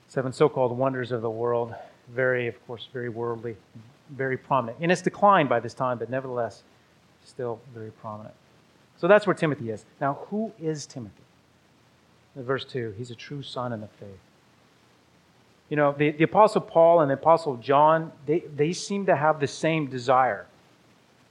seven 0.09 0.33
so-called 0.33 0.77
wonders 0.77 1.11
of 1.13 1.23
the 1.23 1.31
world. 1.31 1.75
Very, 2.15 2.47
of 2.47 2.67
course, 2.67 2.89
very 2.93 3.09
worldly, 3.09 3.57
very 4.11 4.37
prominent. 4.37 4.79
In 4.81 4.91
its 4.91 5.01
decline 5.01 5.47
by 5.47 5.61
this 5.61 5.75
time, 5.75 5.99
but 5.99 6.11
nevertheless, 6.11 6.63
still 7.25 7.59
very 7.73 7.91
prominent. 7.91 8.35
So 8.97 9.09
that's 9.09 9.27
where 9.27 9.35
Timothy 9.35 9.71
is. 9.71 9.85
Now, 10.01 10.19
who 10.29 10.53
is 10.61 10.87
Timothy? 10.87 11.23
Verse 12.37 12.65
2, 12.65 12.95
he's 12.99 13.11
a 13.11 13.15
true 13.15 13.43
son 13.43 13.73
in 13.73 13.81
the 13.81 13.89
faith. 13.89 14.19
You 15.69 15.77
know, 15.77 15.95
the, 15.97 16.11
the 16.11 16.25
Apostle 16.25 16.61
Paul 16.61 17.01
and 17.01 17.11
the 17.11 17.15
Apostle 17.15 17.57
John, 17.57 18.13
they, 18.27 18.41
they 18.55 18.73
seem 18.73 19.07
to 19.07 19.17
have 19.17 19.41
the 19.41 19.47
same 19.47 19.87
desire. 19.87 20.47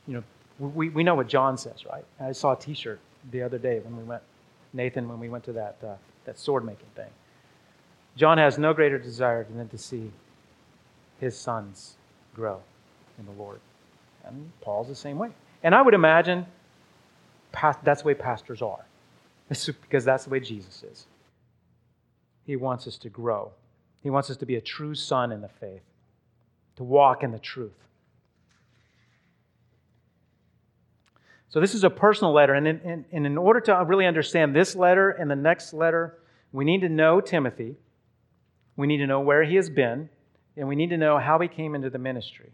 You 0.07 0.15
know, 0.15 0.23
we, 0.59 0.89
we 0.89 1.03
know 1.03 1.15
what 1.15 1.27
John 1.27 1.57
says, 1.57 1.85
right? 1.85 2.05
I 2.19 2.31
saw 2.31 2.53
a 2.53 2.59
t 2.59 2.73
shirt 2.73 2.99
the 3.31 3.41
other 3.41 3.57
day 3.57 3.79
when 3.79 3.95
we 3.95 4.03
went, 4.03 4.23
Nathan, 4.73 5.07
when 5.07 5.19
we 5.19 5.29
went 5.29 5.43
to 5.45 5.53
that, 5.53 5.77
uh, 5.83 5.95
that 6.25 6.37
sword 6.37 6.65
making 6.65 6.87
thing. 6.95 7.09
John 8.15 8.37
has 8.37 8.57
no 8.57 8.73
greater 8.73 8.97
desire 8.97 9.43
than 9.43 9.69
to 9.69 9.77
see 9.77 10.11
his 11.19 11.37
sons 11.37 11.95
grow 12.35 12.59
in 13.17 13.25
the 13.25 13.31
Lord. 13.31 13.59
And 14.25 14.51
Paul's 14.61 14.87
the 14.87 14.95
same 14.95 15.17
way. 15.17 15.29
And 15.63 15.73
I 15.73 15.81
would 15.81 15.93
imagine 15.93 16.45
that's 17.83 18.01
the 18.01 18.07
way 18.07 18.13
pastors 18.13 18.61
are, 18.61 18.85
because 19.49 20.03
that's 20.03 20.25
the 20.25 20.29
way 20.29 20.39
Jesus 20.39 20.83
is. 20.83 21.05
He 22.45 22.55
wants 22.55 22.87
us 22.87 22.97
to 22.97 23.09
grow, 23.09 23.51
He 24.01 24.09
wants 24.09 24.29
us 24.29 24.37
to 24.37 24.45
be 24.45 24.55
a 24.55 24.61
true 24.61 24.95
son 24.95 25.31
in 25.31 25.41
the 25.41 25.47
faith, 25.47 25.83
to 26.75 26.83
walk 26.83 27.23
in 27.23 27.31
the 27.31 27.39
truth. 27.39 27.71
So, 31.53 31.59
this 31.59 31.75
is 31.75 31.83
a 31.83 31.89
personal 31.91 32.33
letter. 32.33 32.55
And 32.55 32.67
in, 32.67 32.79
in, 32.79 33.05
and 33.11 33.27
in 33.27 33.37
order 33.37 33.59
to 33.59 33.85
really 33.85 34.07
understand 34.07 34.55
this 34.55 34.75
letter 34.75 35.11
and 35.11 35.29
the 35.29 35.35
next 35.35 35.71
letter, 35.71 36.17
we 36.51 36.65
need 36.65 36.81
to 36.81 36.89
know 36.89 37.21
Timothy. 37.21 37.75
We 38.75 38.87
need 38.87 38.97
to 38.97 39.05
know 39.05 39.19
where 39.19 39.43
he 39.43 39.55
has 39.57 39.69
been. 39.69 40.09
And 40.57 40.67
we 40.67 40.75
need 40.75 40.89
to 40.89 40.97
know 40.97 41.19
how 41.19 41.37
he 41.37 41.47
came 41.47 41.75
into 41.75 41.91
the 41.91 41.99
ministry. 41.99 42.49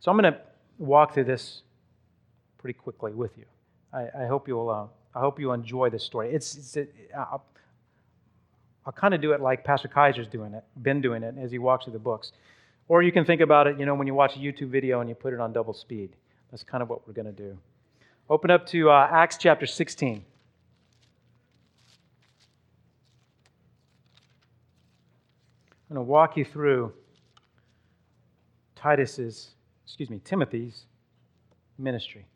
So, 0.00 0.10
I'm 0.10 0.18
going 0.18 0.32
to 0.32 0.40
walk 0.78 1.14
through 1.14 1.26
this 1.26 1.62
pretty 2.58 2.76
quickly 2.76 3.12
with 3.12 3.38
you. 3.38 3.44
I, 3.92 4.24
I 4.24 4.26
hope 4.26 4.48
you'll. 4.48 4.68
Uh, 4.68 4.86
I 5.14 5.20
hope 5.20 5.38
you 5.38 5.52
enjoy 5.52 5.90
this 5.90 6.02
story. 6.02 6.34
It's, 6.34 6.56
it's 6.56 6.76
it, 6.76 6.92
I'll, 7.16 7.44
I'll 8.84 8.92
kind 8.92 9.14
of 9.14 9.20
do 9.20 9.30
it 9.34 9.40
like 9.40 9.62
Pastor 9.62 9.86
Kaiser's 9.86 10.26
doing 10.26 10.52
it, 10.52 10.64
been 10.82 11.00
doing 11.00 11.22
it 11.22 11.36
as 11.40 11.52
he 11.52 11.58
walks 11.58 11.84
through 11.84 11.92
the 11.92 12.00
books. 12.00 12.32
Or 12.88 13.02
you 13.02 13.12
can 13.12 13.24
think 13.24 13.40
about 13.40 13.68
it, 13.68 13.78
you 13.78 13.86
know, 13.86 13.94
when 13.94 14.08
you 14.08 14.14
watch 14.14 14.34
a 14.34 14.40
YouTube 14.40 14.70
video 14.70 14.98
and 15.00 15.08
you 15.08 15.14
put 15.14 15.32
it 15.32 15.38
on 15.38 15.52
double 15.52 15.74
speed. 15.74 16.10
That's 16.50 16.62
kind 16.62 16.82
of 16.82 16.88
what 16.88 17.06
we're 17.06 17.14
going 17.14 17.26
to 17.26 17.32
do. 17.32 17.58
Open 18.30 18.50
up 18.50 18.66
to 18.68 18.90
uh, 18.90 19.08
Acts 19.10 19.36
chapter 19.38 19.66
16. 19.66 20.24
I'm 25.90 25.94
going 25.94 26.04
to 26.04 26.10
walk 26.10 26.36
you 26.36 26.44
through 26.44 26.92
Titus's, 28.76 29.50
excuse 29.84 30.10
me, 30.10 30.20
Timothy's 30.24 30.84
ministry. 31.78 32.26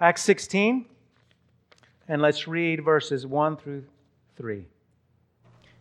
Acts 0.00 0.22
16, 0.22 0.86
and 2.08 2.22
let's 2.22 2.48
read 2.48 2.84
verses 2.84 3.26
1 3.26 3.56
through 3.58 3.84
3. 4.36 4.64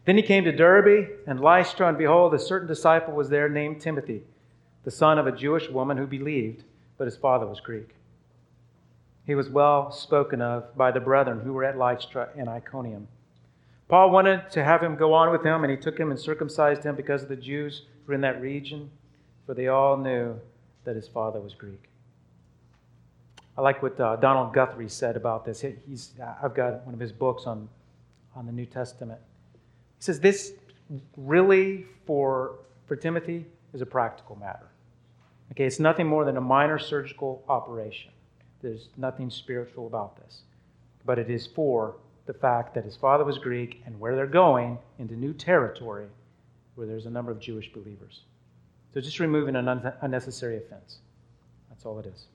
Then 0.06 0.18
he 0.18 0.22
came 0.22 0.44
to 0.44 0.51
Derbe 0.51 1.10
and 1.27 1.39
Lystra, 1.39 1.88
and 1.89 1.98
behold, 1.98 2.34
a 2.34 2.39
certain 2.39 2.68
disciple 2.68 3.13
was 3.13 3.30
there 3.30 3.50
named 3.50 3.82
Timothy 3.82 4.24
the 4.86 4.92
son 4.92 5.18
of 5.18 5.27
a 5.27 5.32
Jewish 5.32 5.68
woman 5.70 5.98
who 5.98 6.08
believed, 6.08 6.63
but 6.98 7.06
his 7.06 7.18
father 7.18 7.46
was 7.46 7.60
Greek. 7.60 7.89
He 9.25 9.34
was 9.36 9.50
well 9.50 9.92
spoken 9.92 10.42
of 10.42 10.77
by 10.77 10.92
the 10.92 11.00
brethren 11.00 11.42
who 11.42 11.54
were 11.54 11.63
at 11.63 11.77
Lystra 11.77 12.30
and 12.38 12.48
Iconium. 12.48 13.08
Paul 13.88 14.12
wanted 14.12 14.50
to 14.51 14.63
have 14.63 14.82
him 14.82 14.96
go 14.96 15.13
on 15.13 15.32
with 15.32 15.44
him, 15.44 15.63
and 15.63 15.72
he 15.72 15.77
took 15.77 16.00
him 16.00 16.12
and 16.12 16.20
circumcised 16.20 16.84
him 16.84 16.96
because 16.96 17.24
of 17.24 17.30
the 17.30 17.36
Jews 17.36 17.82
who 18.06 18.12
were 18.12 18.13
in 18.13 18.22
that 18.22 18.39
region, 18.39 18.92
for 19.46 19.56
they 19.56 19.68
all 19.68 19.98
knew 19.98 20.39
that 20.86 20.96
his 20.96 21.08
father 21.08 21.42
was 21.42 21.56
Greek. 21.56 21.89
I 23.58 23.62
like 23.62 23.82
what 23.82 24.00
uh, 24.00 24.18
Donald 24.18 24.54
Guthrie 24.54 24.89
said 24.89 25.15
about 25.15 25.46
this. 25.46 25.63
He's, 25.88 26.12
I've 26.44 26.54
got 26.54 26.86
one 26.86 26.94
of 26.94 27.00
his 27.00 27.12
books 27.12 27.46
on, 27.46 27.70
on 28.36 28.46
the 28.46 28.51
New 28.51 28.65
Testament. 28.65 29.20
He 29.98 30.04
says, 30.04 30.20
This 30.20 30.54
really, 31.18 31.86
for, 32.06 32.58
for 32.86 32.96
Timothy, 32.96 33.46
is 33.74 33.82
a 33.82 33.86
practical 33.86 34.36
matter. 34.36 34.68
Okay, 35.52 35.66
it's 35.66 35.80
nothing 35.80 36.08
more 36.08 36.25
than 36.25 36.38
a 36.38 36.42
minor 36.42 36.80
surgical 36.80 37.44
operation. 37.48 38.12
There's 38.62 38.90
nothing 38.98 39.30
spiritual 39.30 39.88
about 39.88 40.18
this. 40.18 40.42
But 41.06 41.20
it 41.20 41.30
is 41.30 41.46
for 41.48 41.96
the 42.25 42.34
fact 42.34 42.74
that 42.74 42.84
his 42.84 42.96
father 42.96 43.24
was 43.24 43.38
Greek 43.38 43.84
and 43.86 44.00
where 44.00 44.16
they're 44.16 44.25
going 44.25 44.78
into 44.98 45.16
new 45.16 45.34
territory 45.34 46.08
where 46.75 46.88
there's 46.88 47.06
a 47.06 47.10
number 47.10 47.32
of 47.32 47.40
Jewish 47.40 47.72
believers. 47.72 48.22
So 48.94 49.02
just 49.02 49.20
removing 49.20 49.56
an 49.56 49.68
un- 49.68 49.94
unnecessary 50.02 50.58
offense. 50.58 50.98
That's 51.70 51.86
all 51.86 52.00
it 52.00 52.06
is. 52.06 52.25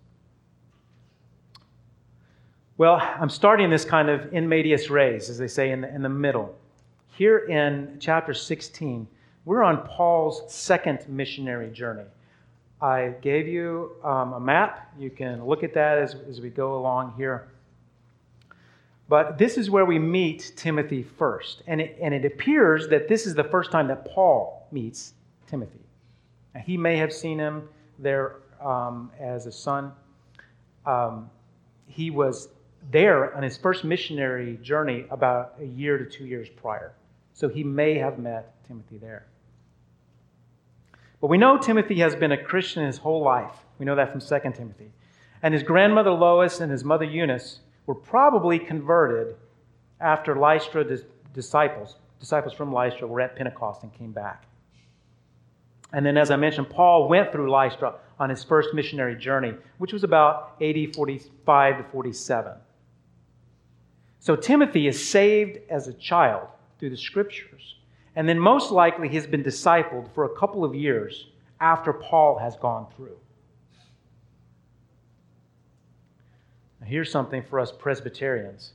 Well, 2.79 2.97
I'm 3.01 3.29
starting 3.29 3.69
this 3.69 3.85
kind 3.85 4.09
of 4.09 4.33
in 4.33 4.49
medias 4.49 4.89
res, 4.89 5.29
as 5.29 5.37
they 5.37 5.49
say, 5.49 5.71
in 5.71 5.83
the, 5.83 5.95
in 5.95 6.03
the 6.03 6.09
middle. 6.09 6.55
Here 7.17 7.39
in 7.39 7.99
chapter 8.01 8.33
16, 8.33 9.07
we're 9.45 9.63
on 9.63 9.87
Paul's 9.87 10.43
second 10.53 11.07
missionary 11.07 11.71
journey. 11.71 12.05
I 12.83 13.15
gave 13.21 13.47
you 13.47 13.93
um, 14.03 14.33
a 14.33 14.41
map. 14.41 14.93
You 14.99 15.11
can 15.11 15.45
look 15.45 15.63
at 15.63 15.75
that 15.75 15.99
as, 15.99 16.17
as 16.29 16.41
we 16.41 16.49
go 16.49 16.79
along 16.79 17.15
here. 17.17 17.49
But 19.09 19.39
this 19.39 19.59
is 19.59 19.69
where 19.69 19.85
we 19.85 19.99
meet 19.99 20.53
Timothy 20.57 21.03
first. 21.03 21.63
And 21.67 21.81
it, 21.81 21.99
and 22.01 22.15
it 22.15 22.25
appears 22.25 22.89
that 22.89 23.09
this 23.09 23.27
is 23.27 23.35
the 23.35 23.45
first 23.45 23.71
time 23.73 23.89
that 23.89 24.05
Paul 24.05 24.69
meets 24.71 25.15
Timothy. 25.47 25.81
Now, 26.55 26.61
he 26.61 26.77
may 26.77 26.97
have 26.97 27.13
seen 27.13 27.39
him 27.39 27.69
there 27.99 28.37
um, 28.61 29.11
as 29.19 29.47
a 29.47 29.53
son. 29.53 29.93
Um, 30.87 31.29
he 31.87 32.11
was 32.11 32.49
there 32.91 33.35
on 33.37 33.43
his 33.43 33.57
first 33.57 33.85
missionary 33.85 34.59
journey 34.63 35.05
about 35.11 35.55
a 35.61 35.67
year 35.67 35.99
to 35.99 36.07
two 36.07 36.25
years 36.25 36.49
prior. 36.49 36.93
So 37.35 37.49
he 37.49 37.65
may 37.65 37.99
have 37.99 38.19
met 38.19 38.65
Timothy 38.67 38.99
there. 38.99 39.27
But 41.21 41.29
we 41.29 41.39
know 41.39 41.59
Timothy 41.59 41.99
has 42.01 42.17
been 42.17 42.33
a 42.33 42.43
Christian 42.43 42.87
his 42.87 42.99
whole 42.99 43.23
life. 43.23 43.65
We 43.79 43.85
know 43.85 43.97
that 43.97 44.11
from 44.11 44.21
2 44.21 44.53
Timothy. 44.53 44.93
And 45.43 45.55
his 45.55 45.63
grandmother 45.63 46.11
Lois 46.11 46.61
and 46.61 46.71
his 46.71 46.85
mother 46.85 47.05
Eunice 47.05 47.61
were 47.87 47.95
probably 47.95 48.59
converted 48.59 49.37
after 50.01 50.35
Lystra 50.35 50.85
disciples, 51.35 51.97
disciples 52.19 52.55
from 52.55 52.73
Lystra 52.73 53.07
were 53.07 53.21
at 53.21 53.37
Pentecost 53.37 53.83
and 53.83 53.93
came 53.93 54.13
back. 54.13 54.47
And 55.93 56.07
then, 56.07 56.17
as 56.17 56.31
I 56.31 56.37
mentioned, 56.37 56.71
Paul 56.71 57.09
went 57.09 57.33
through 57.33 57.51
Lystra 57.51 57.95
on 58.19 58.31
his 58.31 58.45
first 58.45 58.73
missionary 58.75 59.17
journey, 59.17 59.55
which 59.79 59.93
was 59.93 60.05
about 60.05 60.57
AD 60.63 60.95
45 60.95 61.79
to 61.79 61.85
47. 61.85 62.53
So 64.21 64.37
Timothy 64.37 64.87
is 64.87 65.09
saved 65.09 65.59
as 65.69 65.89
a 65.89 65.95
child 65.95 66.47
through 66.79 66.91
the 66.91 66.97
scriptures. 66.97 67.77
And 68.17 68.29
then, 68.29 68.39
most 68.39 68.71
likely, 68.71 69.09
he's 69.09 69.27
been 69.27 69.43
discipled 69.43 70.13
for 70.15 70.25
a 70.25 70.37
couple 70.37 70.65
of 70.65 70.75
years 70.75 71.27
after 71.61 71.93
Paul 71.93 72.39
has 72.39 72.57
gone 72.57 72.87
through. 72.97 73.17
Now, 76.81 76.87
here's 76.87 77.11
something 77.11 77.43
for 77.43 77.61
us 77.61 77.71
Presbyterians. 77.71 78.73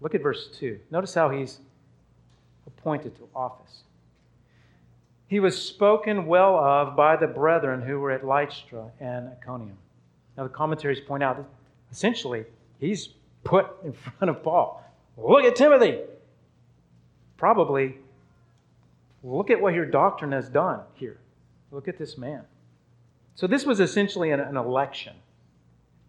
Look 0.00 0.14
at 0.14 0.22
verse 0.22 0.48
2. 0.58 0.78
Notice 0.90 1.14
how 1.14 1.28
he's 1.28 1.58
appointed 2.66 3.16
to 3.16 3.28
office. 3.34 3.82
He 5.26 5.40
was 5.40 5.60
spoken 5.60 6.26
well 6.26 6.56
of 6.56 6.96
by 6.96 7.16
the 7.16 7.26
brethren 7.26 7.82
who 7.82 8.00
were 8.00 8.10
at 8.10 8.26
Lystra 8.26 8.90
and 8.98 9.28
Iconium. 9.28 9.76
Now, 10.36 10.44
the 10.44 10.48
commentaries 10.48 11.00
point 11.00 11.22
out 11.22 11.36
that 11.36 11.46
essentially 11.92 12.44
he's 12.78 13.10
put 13.44 13.66
in 13.84 13.92
front 13.92 14.30
of 14.30 14.42
Paul. 14.42 14.82
Look 15.16 15.44
at 15.44 15.54
Timothy. 15.54 15.98
Probably, 17.40 17.96
look 19.24 19.48
at 19.48 19.58
what 19.58 19.72
your 19.72 19.86
doctrine 19.86 20.32
has 20.32 20.50
done 20.50 20.80
here. 20.92 21.16
Look 21.70 21.88
at 21.88 21.96
this 21.96 22.18
man. 22.18 22.42
So, 23.34 23.46
this 23.46 23.64
was 23.64 23.80
essentially 23.80 24.30
an, 24.30 24.40
an 24.40 24.58
election 24.58 25.14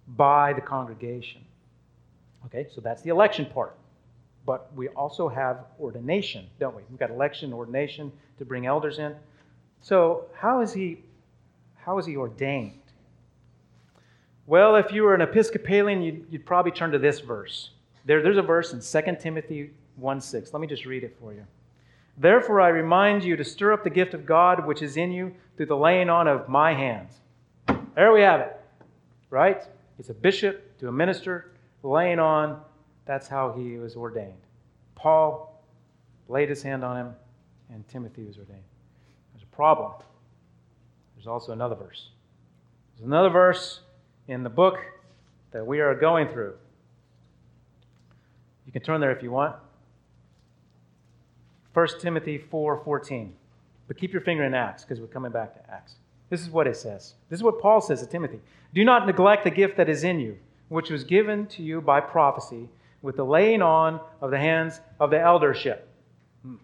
by 0.10 0.52
the 0.52 0.60
congregation. 0.60 1.40
Okay, 2.48 2.68
so 2.76 2.82
that's 2.82 3.02
the 3.02 3.12
election 3.12 3.46
part. 3.46 3.78
But 4.46 4.76
we 4.76 4.90
also 4.90 5.30
have 5.30 5.68
ordination, 5.80 6.48
don't 6.60 6.76
we? 6.76 6.82
We've 6.90 7.00
got 7.00 7.12
election, 7.12 7.54
ordination 7.54 8.12
to 8.38 8.44
bring 8.44 8.66
elders 8.66 9.00
in. 9.00 9.16
So 9.80 10.26
how 10.36 10.60
is 10.60 10.74
he 10.74 11.02
how 11.78 11.98
is 11.98 12.06
he 12.06 12.18
ordained? 12.18 12.74
Well, 14.48 14.76
if 14.76 14.92
you 14.92 15.04
were 15.04 15.16
an 15.16 15.22
Episcopalian, 15.22 16.02
you'd, 16.02 16.26
you'd 16.30 16.46
probably 16.46 16.74
turn 16.74 16.92
to 16.92 17.00
this 17.00 17.22
verse. 17.22 17.70
There, 18.04 18.22
there's 18.22 18.36
a 18.36 18.42
verse 18.42 18.74
in 18.74 18.82
2 18.82 19.16
Timothy 19.22 19.72
1 20.02 20.22
6. 20.22 20.54
Let 20.54 20.60
me 20.60 20.68
just 20.68 20.86
read 20.86 21.04
it 21.04 21.16
for 21.20 21.34
you. 21.34 21.46
Therefore, 22.18 22.60
I 22.60 22.70
remind 22.70 23.24
you 23.24 23.36
to 23.38 23.44
stir 23.44 23.72
up 23.72 23.84
the 23.84 23.90
gift 23.90 24.14
of 24.14 24.26
God 24.26 24.66
which 24.66 24.82
is 24.82 24.98
in 24.98 25.12
you 25.12 25.34
through 25.56 25.68
the 25.68 25.78
laying 25.78 26.10
on 26.10 26.28
of 26.28 26.50
my 26.50 26.74
hands. 26.74 27.14
There 27.96 28.12
we 28.12 28.22
have 28.22 28.42
it, 28.42 28.60
right? 29.30 29.62
It's 30.00 30.10
a 30.10 30.14
bishop 30.14 30.78
to 30.80 30.88
a 30.88 30.92
minister, 30.92 31.52
laying 31.84 32.20
on. 32.20 32.60
That's 33.06 33.28
how 33.28 33.54
he 33.54 33.78
was 33.78 33.96
ordained. 33.96 34.42
Paul 34.96 35.62
laid 36.28 36.50
his 36.50 36.64
hand 36.64 36.84
on 36.84 36.98
him, 36.98 37.16
and 37.72 37.88
Timothy 37.88 38.24
was 38.24 38.38
ordained. 38.38 38.64
There's 39.34 39.44
a 39.44 39.56
problem. 39.56 39.94
There's 41.16 41.28
also 41.28 41.52
another 41.52 41.76
verse. 41.76 42.10
There's 42.96 43.08
another 43.08 43.30
verse 43.30 43.82
in 44.28 44.44
the 44.44 44.50
book 44.50 44.78
that 45.52 45.66
we 45.66 45.80
are 45.80 45.94
going 45.94 46.30
through. 46.30 46.54
You 48.66 48.72
can 48.72 48.82
turn 48.82 49.02
there 49.02 49.12
if 49.12 49.22
you 49.22 49.32
want. 49.32 49.56
1 51.74 51.88
Timothy 52.00 52.38
4 52.38 52.82
14. 52.84 53.34
But 53.88 53.98
keep 53.98 54.14
your 54.14 54.22
finger 54.22 54.44
in 54.44 54.54
Acts 54.54 54.84
because 54.84 55.00
we're 55.00 55.08
coming 55.08 55.32
back 55.32 55.54
to 55.54 55.72
Acts. 55.72 55.96
This 56.30 56.42
is 56.42 56.50
what 56.50 56.66
it 56.66 56.78
says. 56.78 57.16
This 57.30 57.40
is 57.40 57.44
what 57.44 57.60
Paul 57.60 57.82
says 57.82 58.00
to 58.00 58.08
Timothy. 58.08 58.40
Do 58.74 58.86
not 58.86 59.06
neglect 59.06 59.44
the 59.44 59.52
gift 59.52 59.76
that 59.78 59.90
is 59.90 60.04
in 60.04 60.20
you, 60.20 60.38
which 60.70 60.90
was 60.90 61.04
given 61.04 61.46
to 61.48 61.62
you 61.62 61.82
by 61.82 62.00
prophecy 62.00 62.70
with 63.02 63.18
the 63.18 63.26
laying 63.26 63.62
on 63.62 64.00
of 64.22 64.32
the 64.32 64.38
hands 64.38 64.80
of 65.00 65.10
the 65.10 65.20
eldership. 65.20 65.90
Hmm. 66.44 66.56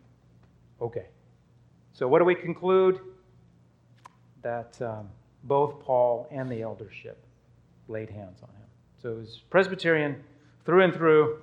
Okay. 0.81 1.07
So, 1.93 2.07
what 2.07 2.19
do 2.19 2.25
we 2.25 2.35
conclude? 2.35 2.99
That 4.41 4.81
um, 4.81 5.09
both 5.43 5.81
Paul 5.81 6.27
and 6.31 6.49
the 6.49 6.61
eldership 6.61 7.17
laid 7.89 8.09
hands 8.09 8.39
on 8.43 8.49
him. 8.49 8.67
So, 9.01 9.11
it 9.11 9.17
was 9.17 9.41
Presbyterian 9.49 10.23
through 10.65 10.83
and 10.83 10.93
through. 10.93 11.39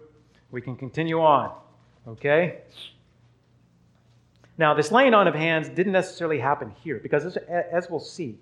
We 0.51 0.63
can 0.63 0.77
continue 0.77 1.21
on. 1.21 1.53
Okay? 2.07 2.61
Now, 4.57 4.75
this 4.75 4.93
laying 4.93 5.15
on 5.15 5.27
of 5.27 5.35
hands 5.35 5.69
didn't 5.69 5.93
necessarily 5.93 6.39
happen 6.39 6.73
here 6.83 7.01
because, 7.03 7.25
as, 7.25 7.37
as 7.49 7.91
we'll 7.91 8.01
see, 8.01 8.39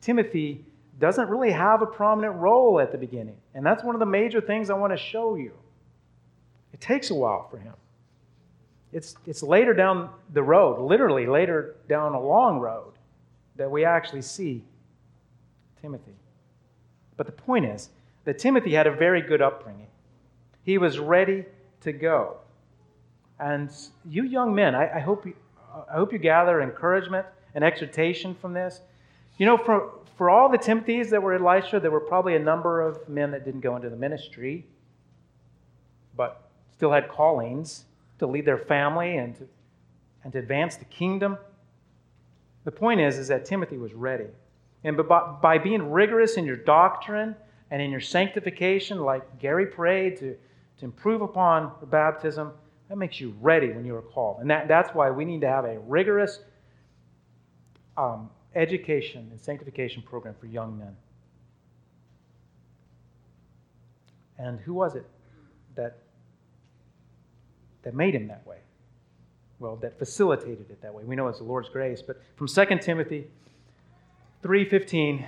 Timothy 0.00 0.64
doesn't 0.98 1.28
really 1.28 1.52
have 1.52 1.80
a 1.80 1.86
prominent 1.86 2.34
role 2.34 2.78
at 2.80 2.92
the 2.92 2.98
beginning. 2.98 3.36
And 3.54 3.64
that's 3.64 3.82
one 3.82 3.94
of 3.94 3.98
the 3.98 4.06
major 4.06 4.40
things 4.40 4.68
I 4.68 4.74
want 4.74 4.92
to 4.92 4.96
show 4.96 5.36
you. 5.36 5.52
It 6.72 6.80
takes 6.80 7.10
a 7.10 7.14
while 7.14 7.48
for 7.50 7.58
him. 7.58 7.74
It's, 8.92 9.16
it's 9.26 9.42
later 9.42 9.72
down 9.72 10.10
the 10.34 10.42
road, 10.42 10.80
literally 10.80 11.26
later 11.26 11.76
down 11.88 12.12
a 12.12 12.20
long 12.20 12.58
road, 12.58 12.92
that 13.56 13.70
we 13.70 13.84
actually 13.84 14.22
see 14.22 14.64
Timothy. 15.80 16.16
But 17.16 17.26
the 17.26 17.32
point 17.32 17.64
is 17.64 17.88
that 18.24 18.38
Timothy 18.38 18.74
had 18.74 18.86
a 18.86 18.94
very 18.94 19.22
good 19.22 19.40
upbringing. 19.40 19.88
He 20.62 20.76
was 20.78 20.98
ready 20.98 21.46
to 21.80 21.92
go. 21.92 22.36
And 23.42 23.72
you 24.08 24.22
young 24.22 24.54
men, 24.54 24.76
I, 24.76 24.98
I, 24.98 25.00
hope, 25.00 25.26
you, 25.26 25.34
I 25.90 25.94
hope 25.94 26.12
you 26.12 26.18
gather 26.20 26.62
encouragement 26.62 27.26
and 27.56 27.64
exhortation 27.64 28.36
from 28.36 28.52
this. 28.52 28.82
You 29.36 29.46
know, 29.46 29.56
for, 29.56 29.94
for 30.16 30.30
all 30.30 30.48
the 30.48 30.58
Timothys 30.58 31.10
that 31.10 31.20
were 31.20 31.36
Lystra, 31.40 31.80
there 31.80 31.90
were 31.90 31.98
probably 31.98 32.36
a 32.36 32.38
number 32.38 32.80
of 32.80 33.08
men 33.08 33.32
that 33.32 33.44
didn't 33.44 33.60
go 33.60 33.74
into 33.74 33.90
the 33.90 33.96
ministry, 33.96 34.64
but 36.16 36.50
still 36.72 36.92
had 36.92 37.08
callings 37.08 37.86
to 38.20 38.28
lead 38.28 38.44
their 38.44 38.58
family 38.58 39.16
and 39.16 39.34
to, 39.34 39.48
and 40.22 40.32
to 40.34 40.38
advance 40.38 40.76
the 40.76 40.84
kingdom. 40.84 41.36
The 42.62 42.70
point 42.70 43.00
is, 43.00 43.18
is 43.18 43.26
that 43.26 43.44
Timothy 43.44 43.76
was 43.76 43.92
ready. 43.92 44.26
And 44.84 44.96
by, 44.96 45.34
by 45.42 45.58
being 45.58 45.90
rigorous 45.90 46.36
in 46.36 46.44
your 46.44 46.56
doctrine 46.56 47.34
and 47.72 47.82
in 47.82 47.90
your 47.90 48.00
sanctification, 48.00 49.00
like 49.00 49.40
Gary 49.40 49.66
prayed 49.66 50.18
to, 50.18 50.36
to 50.78 50.84
improve 50.84 51.22
upon 51.22 51.72
the 51.80 51.86
baptism, 51.86 52.52
that 52.92 52.98
makes 52.98 53.18
you 53.18 53.34
ready 53.40 53.70
when 53.70 53.86
you 53.86 53.96
are 53.96 54.02
called. 54.02 54.42
And 54.42 54.50
that, 54.50 54.68
that's 54.68 54.90
why 54.94 55.10
we 55.10 55.24
need 55.24 55.40
to 55.40 55.48
have 55.48 55.64
a 55.64 55.78
rigorous 55.78 56.40
um, 57.96 58.28
education 58.54 59.28
and 59.30 59.40
sanctification 59.40 60.02
program 60.02 60.34
for 60.38 60.44
young 60.44 60.78
men. 60.78 60.94
And 64.36 64.60
who 64.60 64.74
was 64.74 64.94
it 64.94 65.06
that, 65.74 66.00
that 67.82 67.94
made 67.94 68.14
him 68.14 68.28
that 68.28 68.46
way? 68.46 68.58
Well, 69.58 69.76
that 69.76 69.98
facilitated 69.98 70.66
it 70.68 70.82
that 70.82 70.92
way. 70.92 71.04
We 71.04 71.16
know 71.16 71.28
it's 71.28 71.38
the 71.38 71.44
Lord's 71.44 71.70
grace. 71.70 72.02
But 72.02 72.20
from 72.36 72.46
2 72.46 72.78
Timothy 72.82 73.26
3.15, 74.44 75.26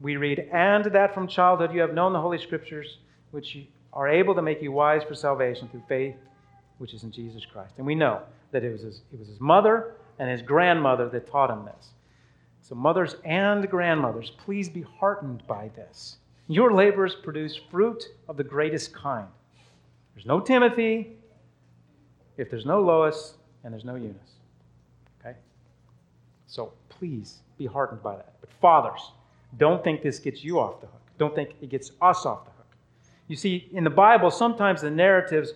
we 0.00 0.16
read, 0.16 0.48
And 0.52 0.86
that 0.86 1.14
from 1.14 1.28
childhood 1.28 1.72
you 1.72 1.80
have 1.80 1.94
known 1.94 2.12
the 2.12 2.20
Holy 2.20 2.38
Scriptures, 2.38 2.98
which 3.30 3.56
are 3.92 4.08
able 4.08 4.34
to 4.34 4.42
make 4.42 4.60
you 4.60 4.72
wise 4.72 5.04
for 5.04 5.14
salvation 5.14 5.68
through 5.68 5.84
faith, 5.88 6.16
which 6.78 6.94
is 6.94 7.02
in 7.02 7.10
Jesus 7.10 7.44
Christ. 7.44 7.74
And 7.78 7.86
we 7.86 7.94
know 7.94 8.20
that 8.50 8.64
it 8.64 8.72
was 8.72 8.82
his, 8.82 9.02
it 9.12 9.18
was 9.18 9.28
his 9.28 9.40
mother 9.40 9.94
and 10.18 10.30
his 10.30 10.42
grandmother 10.42 11.08
that 11.08 11.30
taught 11.30 11.50
him 11.50 11.64
this. 11.64 11.90
So, 12.62 12.74
mothers 12.74 13.16
and 13.24 13.68
grandmothers, 13.68 14.30
please 14.30 14.68
be 14.70 14.82
heartened 14.82 15.46
by 15.46 15.70
this. 15.76 16.16
Your 16.48 16.72
labors 16.72 17.14
produce 17.14 17.56
fruit 17.70 18.04
of 18.28 18.36
the 18.36 18.44
greatest 18.44 18.94
kind. 18.94 19.28
There's 20.14 20.26
no 20.26 20.40
Timothy 20.40 21.16
if 22.36 22.50
there's 22.50 22.64
no 22.64 22.80
Lois 22.80 23.34
and 23.62 23.72
there's 23.72 23.84
no 23.84 23.96
Eunice. 23.96 24.16
Okay? 25.20 25.36
So, 26.46 26.72
please 26.88 27.40
be 27.58 27.66
heartened 27.66 28.02
by 28.02 28.16
that. 28.16 28.34
But, 28.40 28.50
fathers, 28.60 29.12
don't 29.58 29.84
think 29.84 30.02
this 30.02 30.18
gets 30.18 30.42
you 30.42 30.58
off 30.58 30.80
the 30.80 30.86
hook. 30.86 31.02
Don't 31.18 31.34
think 31.34 31.50
it 31.60 31.68
gets 31.68 31.92
us 32.00 32.24
off 32.24 32.44
the 32.46 32.50
hook. 32.50 32.66
You 33.28 33.36
see, 33.36 33.68
in 33.72 33.84
the 33.84 33.90
Bible, 33.90 34.30
sometimes 34.30 34.80
the 34.80 34.90
narratives 34.90 35.52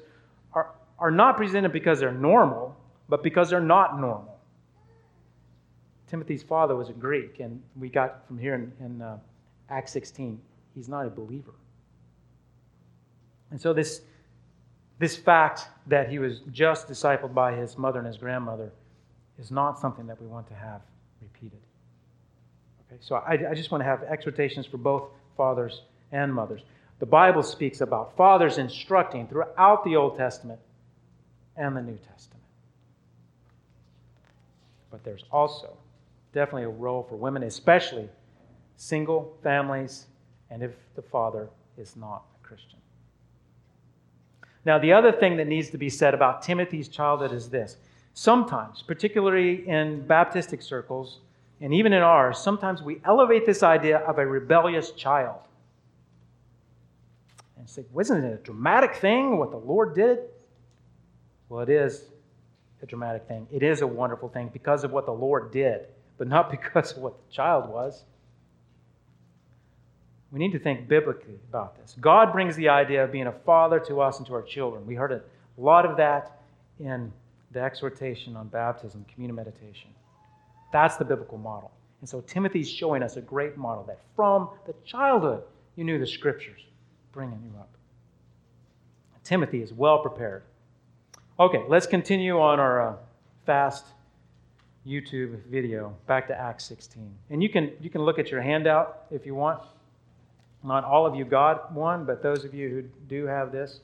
are, 0.99 1.11
not 1.11 1.37
presented 1.37 1.73
because 1.73 2.01
they're 2.01 2.13
normal, 2.13 2.77
but 3.09 3.23
because 3.23 3.51
they're 3.51 3.61
not 3.61 4.01
normal. 4.01 4.39
Timothy's 6.09 6.43
father 6.43 6.75
was 6.75 6.89
a 6.89 6.93
Greek, 6.93 7.41
and 7.41 7.63
we 7.77 7.89
got 7.89 8.27
from 8.27 8.39
here 8.39 8.55
in, 8.55 8.73
in 8.85 9.03
uh, 9.03 9.19
Acts 9.69 9.93
16, 9.93 10.41
he's 10.75 10.89
not 10.89 11.07
a 11.07 11.11
believer. 11.11 11.55
And 13.51 13.61
so, 13.61 13.73
this, 13.73 14.03
this 14.99 15.17
fact 15.17 15.69
that 15.87 16.09
he 16.09 16.19
was 16.19 16.41
just 16.51 16.89
discipled 16.89 17.35
by 17.35 17.55
his 17.55 17.77
mother 17.79 17.99
and 17.99 18.07
his 18.07 18.17
grandmother 18.17 18.73
is 19.39 19.51
not 19.51 19.79
something 19.79 20.07
that 20.07 20.21
we 20.21 20.27
want 20.27 20.47
to 20.49 20.55
have 20.55 20.81
repeated. 21.23 21.61
Okay, 22.87 22.99
so 23.01 23.17
I, 23.17 23.51
I 23.51 23.55
just 23.55 23.71
want 23.71 23.81
to 23.81 23.87
have 23.87 24.03
exhortations 24.05 24.67
for 24.67 24.79
both 24.79 25.05
fathers 25.37 25.83
and 26.13 26.35
mothers. 26.35 26.63
The 26.99 27.07
Bible 27.07 27.43
speaks 27.43 27.81
about 27.81 28.17
fathers 28.17 28.59
instructing 28.59 29.29
throughout 29.29 29.85
the 29.85 29.97
Old 29.97 30.17
Testament 30.17 30.59
and 31.59 31.77
the 31.77 31.83
New 31.83 31.99
Testament. 31.99 32.43
But 34.91 35.05
there's 35.05 35.25
also 35.31 35.77
definitely 36.33 36.65
a 36.65 36.69
role 36.69 37.03
for 37.03 37.17
women, 37.17 37.43
especially 37.43 38.09
single 38.77 39.37
families, 39.43 40.07
and 40.51 40.63
if 40.63 40.73
the 40.95 41.03
father 41.03 41.51
is 41.77 41.97
not 41.97 42.23
a 42.41 42.47
Christian. 42.47 42.79
Now, 44.65 44.79
the 44.79 44.93
other 44.93 45.13
thing 45.13 45.37
that 45.37 45.47
needs 45.47 45.71
to 45.71 45.79
be 45.79 45.91
said 45.91 46.15
about 46.15 46.43
Timothy's 46.43 46.89
childhood 46.89 47.33
is 47.33 47.51
this 47.51 47.77
Sometimes, 48.15 48.83
particularly 48.83 49.69
in 49.69 50.05
Baptistic 50.05 50.63
circles, 50.63 51.21
and 51.61 51.73
even 51.75 51.93
in 51.93 52.03
ours, 52.03 52.39
sometimes 52.39 52.83
we 52.83 53.01
elevate 53.05 53.47
this 53.47 53.63
idea 53.63 53.99
of 53.99 54.19
a 54.19 54.27
rebellious 54.27 54.91
child. 54.93 55.41
And 57.57 57.69
say, 57.69 57.85
wasn't 57.93 58.25
it 58.25 58.33
a 58.33 58.43
dramatic 58.43 58.97
thing 58.97 59.39
what 59.39 59.51
the 59.51 59.59
Lord 59.59 59.95
did? 59.95 60.19
Well, 61.49 61.61
it 61.61 61.71
is 61.71 62.05
a 62.83 62.87
dramatic 62.87 63.27
thing. 63.27 63.47
It 63.51 63.63
is 63.63 63.81
a 63.81 63.87
wonderful 63.87 64.29
thing 64.29 64.51
because 64.53 64.85
of 64.85 64.93
what 64.93 65.07
the 65.07 65.13
Lord 65.13 65.51
did, 65.51 65.87
but 66.17 66.29
not 66.29 66.51
because 66.51 66.93
of 66.93 66.99
what 66.99 67.15
the 67.19 67.33
child 67.33 67.69
was. 67.69 68.05
We 70.31 70.39
need 70.39 70.53
to 70.53 70.59
think 70.59 70.89
biblically 70.89 71.39
about 71.49 71.79
this. 71.79 71.97
God 72.01 72.33
brings 72.33 72.55
the 72.55 72.69
idea 72.69 73.03
of 73.03 73.11
being 73.11 73.27
a 73.27 73.33
father 73.33 73.81
to 73.81 74.01
us 74.03 74.19
and 74.19 74.27
to 74.27 74.35
our 74.35 74.43
children. 74.43 74.87
We 74.87 74.95
heard 74.95 75.13
a 75.13 75.23
lot 75.57 75.87
of 75.87 75.97
that 75.97 76.43
in 76.79 77.11
the 77.53 77.61
exhortation 77.61 78.37
on 78.37 78.49
baptism, 78.49 79.07
communion 79.13 79.37
meditation. 79.37 79.91
That's 80.71 80.97
the 80.97 81.05
biblical 81.05 81.39
model. 81.39 81.71
And 82.01 82.09
so 82.09 82.21
Timothy's 82.21 82.71
showing 82.71 83.03
us 83.03 83.17
a 83.17 83.23
great 83.23 83.57
model 83.57 83.85
that 83.85 83.99
from 84.15 84.51
the 84.67 84.75
childhood 84.85 85.43
you 85.77 85.85
knew 85.85 85.99
the 85.99 86.07
scriptures, 86.07 86.61
bringing 87.13 87.43
you 87.43 87.59
up. 87.59 87.71
Timothy 89.25 89.63
is 89.63 89.73
well 89.73 89.99
prepared. 89.99 90.43
Okay, 91.41 91.63
let's 91.69 91.87
continue 91.87 92.41
on 92.41 92.59
our 92.59 92.89
uh, 92.89 92.97
fast 93.47 93.85
YouTube 94.85 95.41
video 95.45 95.95
back 96.09 96.27
to 96.27 96.37
Acts 96.37 96.65
16. 96.65 97.15
And 97.31 97.41
you 97.41 97.49
can 97.49 97.71
you 97.81 97.91
can 97.91 98.03
look 98.03 98.19
at 98.19 98.29
your 98.29 98.43
handout 98.43 99.05
if 99.13 99.25
you 99.25 99.37
want. 99.37 99.63
Not 100.65 100.83
all 100.83 101.07
of 101.07 101.15
you 101.15 101.25
got 101.25 101.73
one, 101.73 102.05
but 102.05 102.25
those 102.25 102.45
of 102.45 102.55
you 102.55 102.69
who 102.69 102.83
do 103.09 103.27
have 103.27 103.53
this. 103.53 103.79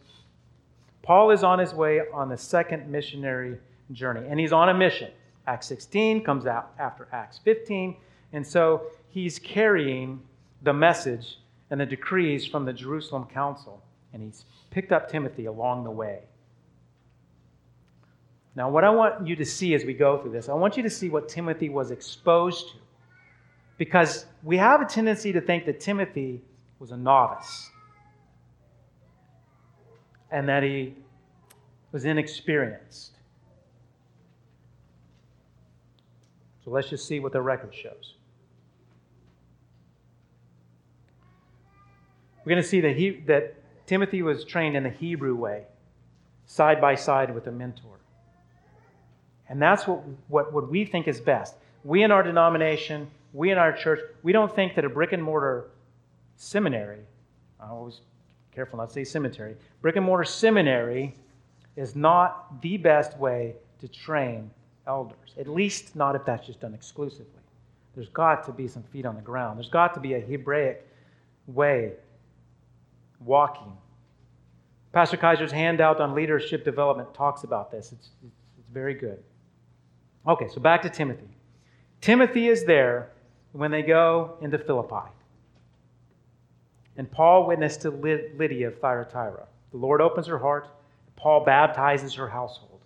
Paul 1.02 1.30
is 1.30 1.44
on 1.44 1.60
his 1.60 1.72
way 1.72 2.00
on 2.12 2.28
the 2.28 2.36
second 2.36 2.90
missionary 2.90 3.58
journey, 3.92 4.26
and 4.28 4.40
he's 4.40 4.52
on 4.52 4.70
a 4.70 4.74
mission. 4.74 5.12
Acts 5.46 5.68
16 5.68 6.24
comes 6.24 6.46
out 6.46 6.72
after 6.80 7.06
Acts 7.12 7.38
15, 7.44 7.94
and 8.32 8.44
so 8.44 8.82
he's 9.10 9.38
carrying 9.38 10.20
the 10.62 10.72
message 10.72 11.38
and 11.70 11.80
the 11.80 11.86
decrees 11.86 12.44
from 12.44 12.64
the 12.64 12.72
Jerusalem 12.72 13.26
council, 13.32 13.80
and 14.12 14.24
he's 14.24 14.44
picked 14.72 14.90
up 14.90 15.08
Timothy 15.08 15.44
along 15.44 15.84
the 15.84 15.92
way. 15.92 16.22
Now, 18.56 18.70
what 18.70 18.84
I 18.84 18.90
want 18.90 19.26
you 19.26 19.34
to 19.36 19.44
see 19.44 19.74
as 19.74 19.84
we 19.84 19.94
go 19.94 20.18
through 20.18 20.32
this, 20.32 20.48
I 20.48 20.54
want 20.54 20.76
you 20.76 20.82
to 20.84 20.90
see 20.90 21.08
what 21.08 21.28
Timothy 21.28 21.68
was 21.68 21.90
exposed 21.90 22.68
to. 22.68 22.74
Because 23.76 24.26
we 24.44 24.56
have 24.56 24.80
a 24.80 24.84
tendency 24.84 25.32
to 25.32 25.40
think 25.40 25.66
that 25.66 25.80
Timothy 25.80 26.40
was 26.78 26.92
a 26.92 26.96
novice 26.96 27.70
and 30.30 30.48
that 30.48 30.62
he 30.62 30.94
was 31.90 32.04
inexperienced. 32.04 33.12
So 36.64 36.70
let's 36.70 36.88
just 36.88 37.06
see 37.08 37.18
what 37.18 37.32
the 37.32 37.42
record 37.42 37.74
shows. 37.74 38.14
We're 42.44 42.50
going 42.50 42.62
to 42.62 42.68
see 42.68 42.80
that, 42.82 42.96
he, 42.96 43.22
that 43.26 43.56
Timothy 43.86 44.22
was 44.22 44.44
trained 44.44 44.76
in 44.76 44.84
the 44.84 44.90
Hebrew 44.90 45.34
way, 45.34 45.64
side 46.46 46.80
by 46.80 46.94
side 46.94 47.34
with 47.34 47.46
a 47.46 47.52
mentor. 47.52 47.98
And 49.54 49.62
that's 49.62 49.86
what, 49.86 50.02
what, 50.26 50.52
what 50.52 50.68
we 50.68 50.84
think 50.84 51.06
is 51.06 51.20
best. 51.20 51.54
We 51.84 52.02
in 52.02 52.10
our 52.10 52.24
denomination, 52.24 53.08
we 53.32 53.52
in 53.52 53.56
our 53.56 53.72
church, 53.72 54.00
we 54.24 54.32
don't 54.32 54.52
think 54.52 54.74
that 54.74 54.84
a 54.84 54.88
brick 54.88 55.12
and 55.12 55.22
mortar 55.22 55.70
seminary, 56.34 56.98
I 57.60 57.68
always 57.68 58.00
careful 58.52 58.78
not 58.78 58.88
to 58.88 58.92
say 58.94 59.04
cemetery, 59.04 59.54
brick 59.80 59.94
and 59.94 60.04
mortar 60.04 60.24
seminary 60.24 61.14
is 61.76 61.94
not 61.94 62.60
the 62.62 62.78
best 62.78 63.16
way 63.16 63.54
to 63.78 63.86
train 63.86 64.50
elders, 64.88 65.36
at 65.38 65.46
least 65.46 65.94
not 65.94 66.16
if 66.16 66.24
that's 66.24 66.44
just 66.44 66.58
done 66.58 66.74
exclusively. 66.74 67.40
There's 67.94 68.08
got 68.08 68.42
to 68.46 68.52
be 68.52 68.66
some 68.66 68.82
feet 68.82 69.06
on 69.06 69.14
the 69.14 69.22
ground. 69.22 69.58
There's 69.58 69.68
got 69.68 69.94
to 69.94 70.00
be 70.00 70.14
a 70.14 70.20
Hebraic 70.20 70.84
way 71.46 71.92
walking. 73.24 73.72
Pastor 74.92 75.16
Kaiser's 75.16 75.52
handout 75.52 76.00
on 76.00 76.12
leadership 76.12 76.64
development 76.64 77.14
talks 77.14 77.44
about 77.44 77.70
this. 77.70 77.92
It's, 77.92 78.08
it's 78.26 78.68
very 78.72 78.94
good. 78.94 79.22
Okay, 80.26 80.48
so 80.48 80.60
back 80.60 80.82
to 80.82 80.90
Timothy. 80.90 81.28
Timothy 82.00 82.48
is 82.48 82.64
there 82.64 83.10
when 83.52 83.70
they 83.70 83.82
go 83.82 84.36
into 84.40 84.58
Philippi. 84.58 85.10
And 86.96 87.10
Paul 87.10 87.46
witnessed 87.46 87.82
to 87.82 87.90
Lydia 87.90 88.68
of 88.68 88.78
Thyatira. 88.78 89.46
The 89.72 89.76
Lord 89.76 90.00
opens 90.00 90.26
her 90.26 90.38
heart. 90.38 90.68
Paul 91.16 91.44
baptizes 91.44 92.14
her 92.14 92.28
household. 92.28 92.80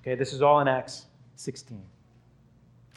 Okay, 0.00 0.14
this 0.14 0.32
is 0.32 0.42
all 0.42 0.60
in 0.60 0.68
Acts 0.68 1.06
16. 1.36 1.80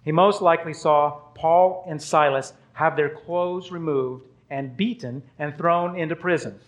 He 0.03 0.11
most 0.11 0.41
likely 0.41 0.73
saw 0.73 1.19
Paul 1.33 1.85
and 1.87 2.01
Silas 2.01 2.53
have 2.73 2.95
their 2.95 3.09
clothes 3.09 3.71
removed 3.71 4.25
and 4.49 4.75
beaten 4.75 5.23
and 5.39 5.57
thrown 5.57 5.97
into 5.97 6.15
prison. 6.15 6.59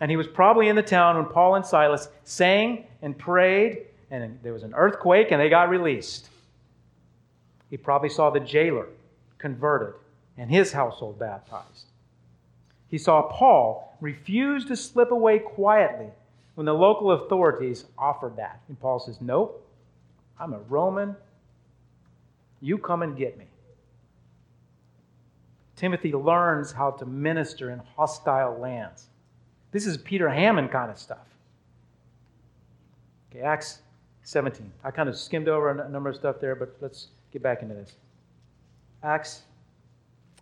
And 0.00 0.10
he 0.10 0.16
was 0.16 0.26
probably 0.26 0.68
in 0.68 0.76
the 0.76 0.82
town 0.82 1.16
when 1.16 1.26
Paul 1.26 1.54
and 1.54 1.64
Silas 1.64 2.08
sang 2.24 2.86
and 3.02 3.16
prayed, 3.16 3.86
and 4.10 4.38
there 4.42 4.52
was 4.52 4.62
an 4.62 4.74
earthquake, 4.74 5.28
and 5.30 5.40
they 5.40 5.48
got 5.48 5.68
released. 5.68 6.28
He 7.70 7.76
probably 7.76 8.08
saw 8.08 8.30
the 8.30 8.40
jailer 8.40 8.86
converted 9.38 9.94
and 10.36 10.50
his 10.50 10.72
household 10.72 11.18
baptized. 11.18 11.86
He 12.88 12.98
saw 12.98 13.22
Paul 13.22 13.96
refuse 14.00 14.64
to 14.66 14.76
slip 14.76 15.10
away 15.10 15.38
quietly 15.38 16.08
when 16.54 16.66
the 16.66 16.74
local 16.74 17.12
authorities 17.12 17.84
offered 17.98 18.36
that. 18.36 18.60
And 18.68 18.78
Paul 18.78 19.00
says, 19.00 19.20
Nope, 19.20 19.66
I'm 20.38 20.52
a 20.52 20.58
Roman. 20.60 21.16
You 22.60 22.78
come 22.78 23.02
and 23.02 23.16
get 23.16 23.36
me. 23.36 23.46
Timothy 25.76 26.12
learns 26.12 26.72
how 26.72 26.92
to 26.92 27.06
minister 27.06 27.70
in 27.70 27.80
hostile 27.96 28.58
lands. 28.58 29.08
This 29.72 29.86
is 29.86 29.98
Peter 29.98 30.28
Hammond 30.28 30.70
kind 30.70 30.90
of 30.90 30.98
stuff. 30.98 31.26
Okay, 33.30 33.40
Acts 33.40 33.80
17. 34.24 34.72
I 34.82 34.90
kind 34.90 35.08
of 35.08 35.16
skimmed 35.16 35.48
over 35.48 35.70
a 35.70 35.88
number 35.88 36.08
of 36.08 36.16
stuff 36.16 36.40
there, 36.40 36.54
but 36.54 36.74
let's 36.80 37.08
get 37.30 37.42
back 37.42 37.62
into 37.62 37.74
this. 37.74 37.92
Acts 39.02 39.42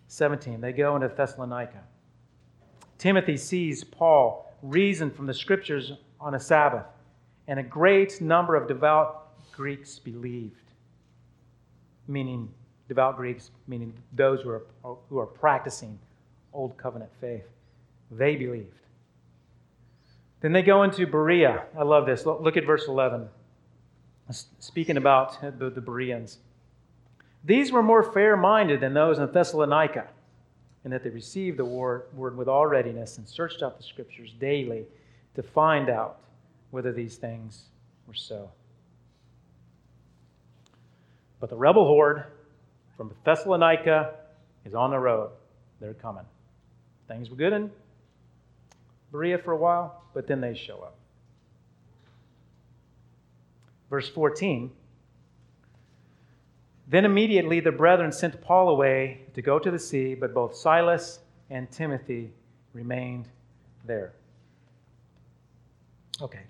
17. 0.07 0.61
They 0.61 0.73
go 0.73 0.95
into 0.95 1.09
Thessalonica. 1.09 1.81
Timothy 2.97 3.37
sees 3.37 3.83
Paul 3.83 4.53
reason 4.63 5.11
from 5.11 5.27
the 5.27 5.35
scriptures 5.35 5.93
on 6.21 6.35
a 6.35 6.41
Sabbath, 6.41 6.87
and 7.49 7.59
a 7.59 7.63
great 7.63 8.21
number 8.21 8.55
of 8.55 8.69
devout 8.69 9.33
Greeks 9.51 9.99
believed. 9.99 10.55
Meaning, 12.07 12.49
devout 12.87 13.17
Greeks, 13.17 13.51
meaning 13.67 13.93
those 14.13 14.43
who 14.43 14.51
are, 14.51 14.63
who 15.09 15.19
are 15.19 15.27
practicing 15.27 15.99
Old 16.53 16.77
Covenant 16.77 17.11
faith. 17.21 17.47
They 18.13 18.37
believed. 18.37 18.79
Then 20.41 20.53
they 20.53 20.63
go 20.63 20.85
into 20.85 21.07
Berea. 21.07 21.65
I 21.77 21.83
love 21.83 22.07
this. 22.07 22.25
Look 22.25 22.57
at 22.57 22.65
verse 22.65 22.87
11. 22.87 23.29
Speaking 24.31 24.97
about 24.97 25.59
the, 25.59 25.71
the 25.71 25.81
Bereans. 25.81 26.39
These 27.45 27.73
were 27.73 27.83
more 27.83 28.03
fair 28.03 28.37
minded 28.37 28.81
than 28.81 28.95
those 28.95 29.19
in 29.19 29.31
Thessalonica 29.31 30.09
in 30.85 30.91
that 30.91 31.03
they 31.05 31.11
received 31.11 31.59
the 31.59 31.65
word, 31.65 32.05
word 32.15 32.37
with 32.37 32.49
all 32.49 32.67
readiness 32.67 33.19
and 33.19 33.29
searched 33.29 33.63
out 33.63 33.77
the 33.77 33.83
scriptures 33.83 34.33
daily 34.41 34.85
to 35.35 35.43
find 35.43 35.89
out 35.89 36.19
whether 36.71 36.93
these 36.93 37.17
things 37.17 37.65
were 38.07 38.15
so. 38.15 38.51
But 41.41 41.51
the 41.51 41.57
rebel 41.57 41.85
horde 41.85 42.25
from 42.97 43.13
Thessalonica 43.25 44.15
is 44.65 44.75
on 44.75 44.91
the 44.91 44.99
road. 44.99 45.31
They're 45.81 45.95
coming. 45.95 46.25
Things 47.09 47.31
were 47.31 47.37
good 47.37 47.53
in 47.53 47.71
Berea 49.11 49.39
for 49.39 49.53
a 49.53 49.57
while, 49.57 50.03
but 50.15 50.27
then 50.27 50.41
they 50.41 50.55
show 50.55 50.79
up. 50.79 50.97
Verse 53.93 54.09
14 54.09 54.71
then 56.93 57.07
immediately 57.07 57.61
the 57.61 57.73
brethren 57.73 58.13
sent 58.13 58.39
Paul 58.43 58.69
away 58.69 59.23
to 59.33 59.41
go 59.41 59.59
to 59.59 59.71
the 59.71 59.79
sea, 59.79 60.15
but 60.15 60.35
both 60.35 60.55
Silas 60.55 61.21
and 61.49 61.71
Timothy 61.71 62.31
remained 62.75 63.29
there. 63.87 64.13
Okay, 66.21 66.43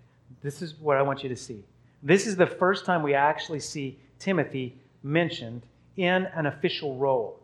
this 0.43 0.61
is 0.63 0.75
what 0.81 0.97
I 0.97 1.03
want 1.03 1.23
you 1.23 1.29
to 1.29 1.37
see. 1.37 1.63
This 2.03 2.27
is 2.27 2.35
the 2.35 2.47
first 2.47 2.85
time 2.85 3.05
we 3.05 3.15
actually 3.15 3.61
see 3.61 4.01
Timothy 4.19 4.75
mentioned 5.05 5.63
in 5.97 6.27
an 6.35 6.47
official 6.47 6.97
role. 6.97 7.39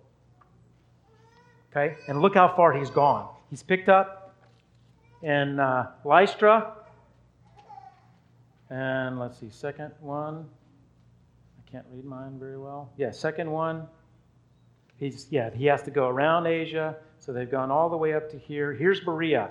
Okay, 1.70 1.96
and 2.08 2.20
look 2.20 2.34
how 2.34 2.52
far 2.56 2.72
he's 2.72 2.90
gone. 2.90 3.28
He's 3.48 3.62
picked 3.62 3.88
up 3.88 4.34
in 5.22 5.60
uh, 5.60 5.92
Lystra, 6.04 6.77
and 8.70 9.18
let's 9.18 9.38
see, 9.38 9.50
second 9.50 9.92
one. 10.00 10.46
I 11.58 11.70
can't 11.70 11.86
read 11.90 12.04
mine 12.04 12.38
very 12.38 12.58
well. 12.58 12.92
Yeah, 12.96 13.10
second 13.10 13.50
one. 13.50 13.86
He's 14.96 15.26
yeah, 15.30 15.50
he 15.50 15.66
has 15.66 15.82
to 15.82 15.90
go 15.90 16.08
around 16.08 16.46
Asia. 16.46 16.96
So 17.18 17.32
they've 17.32 17.50
gone 17.50 17.70
all 17.70 17.88
the 17.88 17.96
way 17.96 18.14
up 18.14 18.30
to 18.30 18.38
here. 18.38 18.72
Here's 18.72 19.00
Berea. 19.00 19.50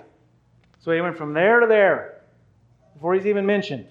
So 0.78 0.92
he 0.92 1.00
went 1.00 1.16
from 1.16 1.34
there 1.34 1.60
to 1.60 1.66
there 1.66 2.22
before 2.94 3.14
he's 3.14 3.26
even 3.26 3.46
mentioned. 3.46 3.88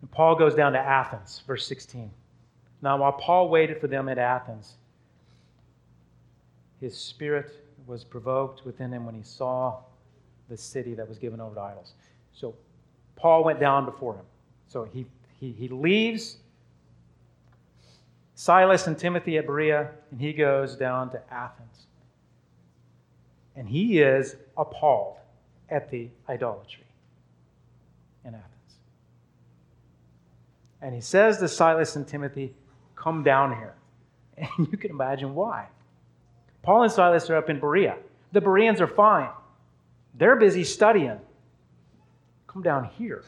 And 0.00 0.10
Paul 0.10 0.36
goes 0.36 0.54
down 0.54 0.72
to 0.72 0.78
Athens, 0.78 1.42
verse 1.46 1.66
16. 1.66 2.10
Now, 2.80 2.96
while 2.98 3.12
Paul 3.12 3.48
waited 3.48 3.80
for 3.80 3.88
them 3.88 4.08
at 4.08 4.18
Athens, 4.18 4.76
his 6.80 6.96
spirit 6.96 7.64
was 7.86 8.04
provoked 8.04 8.64
within 8.64 8.92
him 8.92 9.04
when 9.04 9.14
he 9.14 9.22
saw 9.22 9.78
the 10.48 10.56
city 10.56 10.94
that 10.94 11.08
was 11.08 11.18
given 11.18 11.40
over 11.40 11.54
to 11.54 11.60
idols. 11.60 11.92
So 12.32 12.54
Paul 13.16 13.44
went 13.44 13.60
down 13.60 13.84
before 13.84 14.14
him. 14.14 14.24
So 14.68 14.84
he, 14.84 15.06
he, 15.40 15.52
he 15.52 15.68
leaves 15.68 16.36
Silas 18.34 18.86
and 18.86 18.96
Timothy 18.96 19.36
at 19.38 19.46
Berea, 19.46 19.90
and 20.10 20.20
he 20.20 20.32
goes 20.32 20.76
down 20.76 21.10
to 21.10 21.20
Athens. 21.32 21.86
And 23.56 23.68
he 23.68 24.00
is 24.00 24.36
appalled 24.56 25.16
at 25.68 25.90
the 25.90 26.08
idolatry 26.28 26.84
in 28.24 28.34
Athens. 28.34 28.44
And 30.80 30.94
he 30.94 31.00
says 31.00 31.38
to 31.38 31.48
Silas 31.48 31.96
and 31.96 32.06
Timothy, 32.06 32.54
Come 32.94 33.22
down 33.22 33.56
here. 33.56 33.74
And 34.36 34.68
you 34.70 34.78
can 34.78 34.92
imagine 34.92 35.34
why. 35.34 35.66
Paul 36.68 36.82
and 36.82 36.92
Silas 36.92 37.30
are 37.30 37.36
up 37.36 37.48
in 37.48 37.60
Berea. 37.60 37.96
The 38.32 38.42
Bereans 38.42 38.82
are 38.82 38.86
fine, 38.86 39.30
they're 40.12 40.36
busy 40.36 40.64
studying. 40.64 41.18
Come 42.46 42.60
down 42.60 42.84
here. 42.98 43.24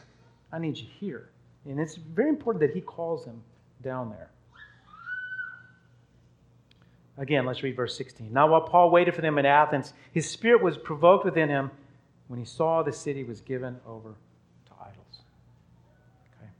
I 0.51 0.59
need 0.59 0.77
you 0.77 0.85
here. 0.99 1.31
And 1.65 1.79
it's 1.79 1.95
very 1.95 2.29
important 2.29 2.61
that 2.61 2.75
he 2.75 2.81
calls 2.81 3.25
them 3.25 3.41
down 3.81 4.11
there. 4.11 4.29
Again, 7.17 7.47
let's 7.47 7.63
read 7.63 7.75
verse 7.75 7.97
16. 7.97 8.31
Now, 8.31 8.45
while 8.47 8.61
Paul 8.61 8.91
waited 8.91 9.15
for 9.15 9.21
them 9.21 9.39
in 9.39 9.47
Athens, 9.47 9.93
his 10.11 10.29
spirit 10.29 10.61
was 10.61 10.77
provoked 10.77 11.25
within 11.25 11.49
him 11.49 11.71
when 12.27 12.39
he 12.39 12.45
saw 12.45 12.83
the 12.83 12.93
city 12.93 13.23
was 13.23 13.41
given 13.41 13.79
over 13.87 14.09
to 14.67 14.71
idols. 14.79 15.21
Okay? 16.37 16.51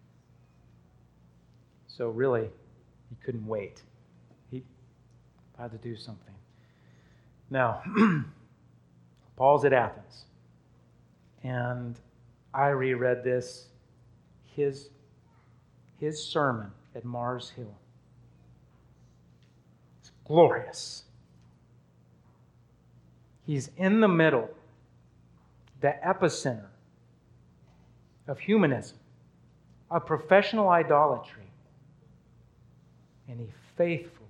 So, 1.86 2.10
really, 2.10 2.50
he 3.10 3.16
couldn't 3.24 3.46
wait. 3.46 3.84
He 4.50 4.64
had 5.60 5.70
to 5.70 5.78
do 5.78 5.96
something. 5.96 6.34
Now, 7.52 7.84
Paul's 9.36 9.66
at 9.66 9.74
Athens. 9.74 10.24
And 11.44 12.00
I 12.54 12.68
reread 12.70 13.24
this, 13.24 13.68
his, 14.56 14.90
his 16.00 16.24
sermon 16.24 16.72
at 16.96 17.04
Mars 17.04 17.50
Hill. 17.50 17.76
It's 20.00 20.12
glorious. 20.26 21.04
He's 23.46 23.70
in 23.76 24.00
the 24.00 24.08
middle, 24.08 24.50
the 25.82 25.96
epicenter 26.06 26.68
of 28.28 28.40
humanism, 28.40 28.98
of 29.90 30.06
professional 30.06 30.70
idolatry, 30.70 31.52
and 33.28 33.40
he 33.40 33.48
faithfully, 33.76 34.21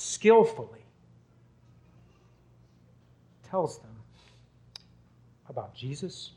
skillfully 0.00 0.84
tells 3.48 3.78
them 3.78 3.90
about 5.48 5.74
Jesus. 5.74 6.30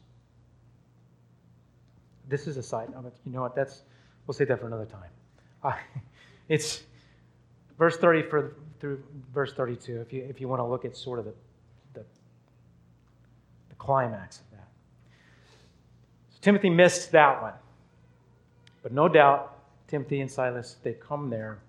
This 2.27 2.47
is 2.47 2.57
a 2.57 2.63
side 2.63 2.89
note. 2.89 3.13
You 3.25 3.31
know 3.31 3.41
what? 3.41 3.55
That's 3.55 3.83
we'll 4.27 4.33
save 4.33 4.49
that 4.49 4.59
for 4.59 4.67
another 4.67 4.85
time. 4.85 5.09
Uh, 5.63 5.71
it's 6.49 6.83
verse 7.77 7.95
30 7.95 8.23
for, 8.23 8.57
through 8.81 9.01
verse 9.33 9.53
32. 9.53 10.01
If 10.01 10.11
you 10.11 10.25
if 10.29 10.41
you 10.41 10.49
want 10.49 10.59
to 10.59 10.65
look 10.65 10.83
at 10.83 10.97
sort 10.97 11.19
of 11.19 11.23
the 11.23 11.33
the, 11.93 12.03
the 13.69 13.75
climax 13.75 14.39
of 14.39 14.51
that. 14.51 14.67
So 16.31 16.39
Timothy 16.41 16.69
missed 16.69 17.13
that 17.13 17.41
one, 17.41 17.53
but 18.81 18.91
no 18.91 19.07
doubt 19.07 19.57
Timothy 19.87 20.19
and 20.19 20.29
Silas 20.29 20.75
they 20.83 20.95
come 20.95 21.29
there, 21.29 21.59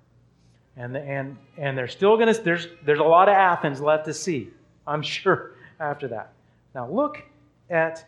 and 0.77 0.97
and 0.97 1.37
and 1.57 1.79
they're 1.79 1.89
still 1.89 2.17
gonna. 2.17 2.35
There's 2.35 2.69
there's 2.85 2.99
a 2.99 3.05
lot 3.05 3.29
of 3.29 3.35
Athens 3.35 3.81
left 3.81 4.07
to 4.07 4.15
see. 4.15 4.51
I'm 4.87 5.03
sure 5.17 5.53
after 5.81 6.09
that. 6.09 6.33
Now 6.75 6.89
look 6.89 7.23
at 7.71 8.05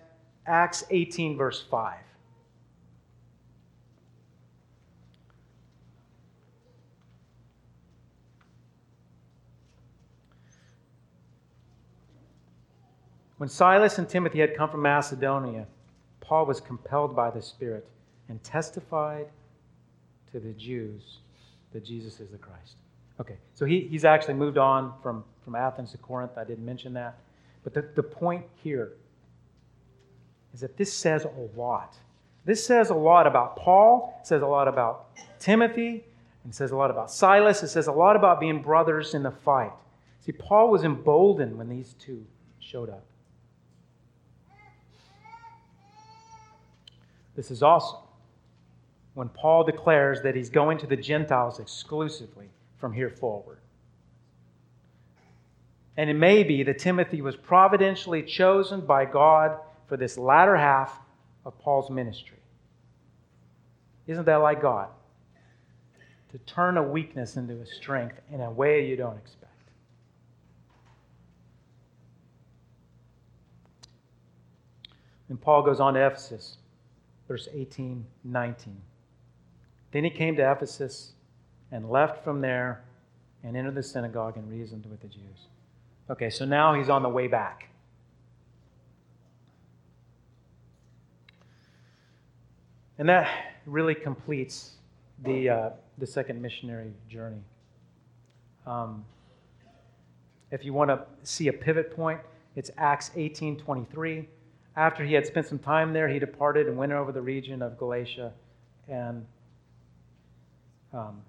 Acts 0.46 0.84
18, 0.90 1.36
verse 1.36 1.64
5. 1.70 1.98
When 13.38 13.48
Silas 13.50 13.98
and 13.98 14.08
Timothy 14.08 14.40
had 14.40 14.56
come 14.56 14.70
from 14.70 14.82
Macedonia, 14.82 15.66
Paul 16.20 16.46
was 16.46 16.60
compelled 16.60 17.14
by 17.14 17.30
the 17.30 17.42
Spirit 17.42 17.88
and 18.28 18.42
testified 18.42 19.28
to 20.32 20.40
the 20.40 20.52
Jews 20.54 21.18
that 21.72 21.84
Jesus 21.84 22.20
is 22.20 22.30
the 22.30 22.38
Christ. 22.38 22.76
Okay, 23.20 23.36
so 23.54 23.64
he, 23.64 23.80
he's 23.90 24.04
actually 24.04 24.34
moved 24.34 24.58
on 24.58 24.92
from, 25.02 25.24
from 25.44 25.54
Athens 25.54 25.92
to 25.92 25.98
Corinth. 25.98 26.32
I 26.36 26.44
didn't 26.44 26.64
mention 26.64 26.92
that. 26.94 27.18
But 27.64 27.74
the, 27.74 27.88
the 27.94 28.02
point 28.02 28.44
here 28.62 28.92
is 30.52 30.60
that 30.60 30.76
this 30.76 30.92
says 30.92 31.24
a 31.24 31.58
lot. 31.58 31.96
This 32.44 32.64
says 32.64 32.90
a 32.90 32.94
lot 32.94 33.26
about 33.26 33.56
Paul, 33.56 34.20
says 34.22 34.42
a 34.42 34.46
lot 34.46 34.68
about 34.68 35.08
Timothy, 35.40 36.04
and 36.44 36.54
says 36.54 36.70
a 36.70 36.76
lot 36.76 36.90
about 36.90 37.10
Silas. 37.10 37.62
It 37.62 37.68
says 37.68 37.88
a 37.88 37.92
lot 37.92 38.16
about 38.16 38.38
being 38.38 38.62
brothers 38.62 39.14
in 39.14 39.22
the 39.22 39.32
fight. 39.32 39.72
See, 40.24 40.32
Paul 40.32 40.70
was 40.70 40.84
emboldened 40.84 41.56
when 41.58 41.68
these 41.68 41.94
two 41.98 42.24
showed 42.60 42.88
up. 42.88 43.04
This 47.34 47.50
is 47.50 47.62
awesome 47.62 48.05
when 49.16 49.30
Paul 49.30 49.64
declares 49.64 50.20
that 50.20 50.36
he's 50.36 50.50
going 50.50 50.76
to 50.76 50.86
the 50.86 50.94
Gentiles 50.94 51.58
exclusively 51.58 52.50
from 52.76 52.92
here 52.92 53.08
forward. 53.08 53.56
And 55.96 56.10
it 56.10 56.14
may 56.14 56.42
be 56.42 56.62
that 56.64 56.78
Timothy 56.78 57.22
was 57.22 57.34
providentially 57.34 58.22
chosen 58.22 58.82
by 58.82 59.06
God 59.06 59.58
for 59.88 59.96
this 59.96 60.18
latter 60.18 60.54
half 60.54 61.00
of 61.46 61.58
Paul's 61.58 61.88
ministry. 61.88 62.36
Isn't 64.06 64.26
that 64.26 64.36
like 64.36 64.60
God? 64.60 64.90
To 66.32 66.38
turn 66.40 66.76
a 66.76 66.82
weakness 66.82 67.38
into 67.38 67.54
a 67.54 67.66
strength 67.66 68.20
in 68.30 68.42
a 68.42 68.50
way 68.50 68.86
you 68.86 68.96
don't 68.96 69.16
expect. 69.16 69.70
And 75.30 75.40
Paul 75.40 75.62
goes 75.62 75.80
on 75.80 75.94
to 75.94 76.06
Ephesus, 76.06 76.58
verse 77.26 77.48
18, 77.54 78.04
19. 78.24 78.76
Then 79.96 80.04
he 80.04 80.10
came 80.10 80.36
to 80.36 80.52
Ephesus 80.52 81.12
and 81.72 81.88
left 81.88 82.22
from 82.22 82.42
there 82.42 82.84
and 83.42 83.56
entered 83.56 83.76
the 83.76 83.82
synagogue 83.82 84.36
and 84.36 84.46
reasoned 84.46 84.84
with 84.84 85.00
the 85.00 85.08
Jews. 85.08 85.46
Okay, 86.10 86.28
so 86.28 86.44
now 86.44 86.74
he's 86.74 86.90
on 86.90 87.02
the 87.02 87.08
way 87.08 87.28
back. 87.28 87.70
And 92.98 93.08
that 93.08 93.26
really 93.64 93.94
completes 93.94 94.72
the, 95.22 95.48
uh, 95.48 95.70
the 95.96 96.06
second 96.06 96.42
missionary 96.42 96.92
journey. 97.08 97.40
Um, 98.66 99.02
if 100.50 100.62
you 100.62 100.74
want 100.74 100.90
to 100.90 101.06
see 101.22 101.48
a 101.48 101.54
pivot 101.54 101.96
point, 101.96 102.20
it's 102.54 102.70
Acts 102.76 103.12
18:23. 103.16 104.28
After 104.76 105.06
he 105.06 105.14
had 105.14 105.24
spent 105.24 105.46
some 105.46 105.58
time 105.58 105.94
there, 105.94 106.06
he 106.06 106.18
departed 106.18 106.66
and 106.66 106.76
went 106.76 106.92
over 106.92 107.12
the 107.12 107.22
region 107.22 107.62
of 107.62 107.78
Galatia 107.78 108.34
and 108.88 109.24
um, 110.96 111.22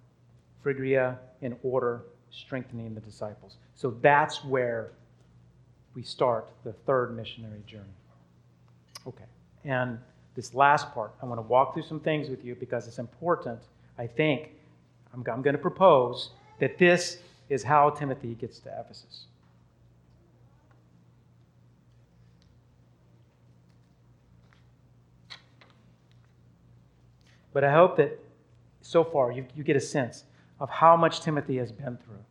Phrygia 0.64 1.20
in 1.42 1.56
order, 1.64 2.04
strengthening 2.32 2.94
the 2.96 3.02
disciples. 3.02 3.58
So 3.76 3.92
that's 4.02 4.44
where 4.44 4.92
we 5.94 6.04
start 6.04 6.50
the 6.64 6.74
third 6.74 7.16
missionary 7.16 7.62
journey. 7.66 7.84
Okay. 9.06 9.26
And 9.66 10.00
this 10.36 10.54
last 10.54 10.94
part, 10.94 11.14
I 11.22 11.26
want 11.26 11.40
to 11.40 11.44
walk 11.44 11.74
through 11.74 11.84
some 11.84 12.00
things 12.00 12.30
with 12.30 12.44
you 12.44 12.56
because 12.56 12.88
it's 12.88 13.00
important. 13.00 13.60
I 13.98 14.08
think 14.08 14.52
I'm, 15.14 15.24
I'm 15.32 15.42
going 15.42 15.56
to 15.56 15.62
propose 15.62 16.32
that 16.60 16.78
this 16.78 17.20
is 17.50 17.64
how 17.64 17.90
Timothy 17.90 18.36
gets 18.36 18.60
to 18.60 18.70
Ephesus. 18.80 19.26
But 27.54 27.64
I 27.64 27.74
hope 27.74 27.98
that 27.98 28.20
so 28.88 29.04
far 29.04 29.32
you, 29.32 29.46
you 29.54 29.64
get 29.64 29.76
a 29.76 29.82
sense 29.82 30.24
of 30.60 30.70
how 30.70 30.96
much 30.96 31.20
Timothy 31.20 31.58
has 31.58 31.72
been 31.72 31.98
through. 31.98 32.24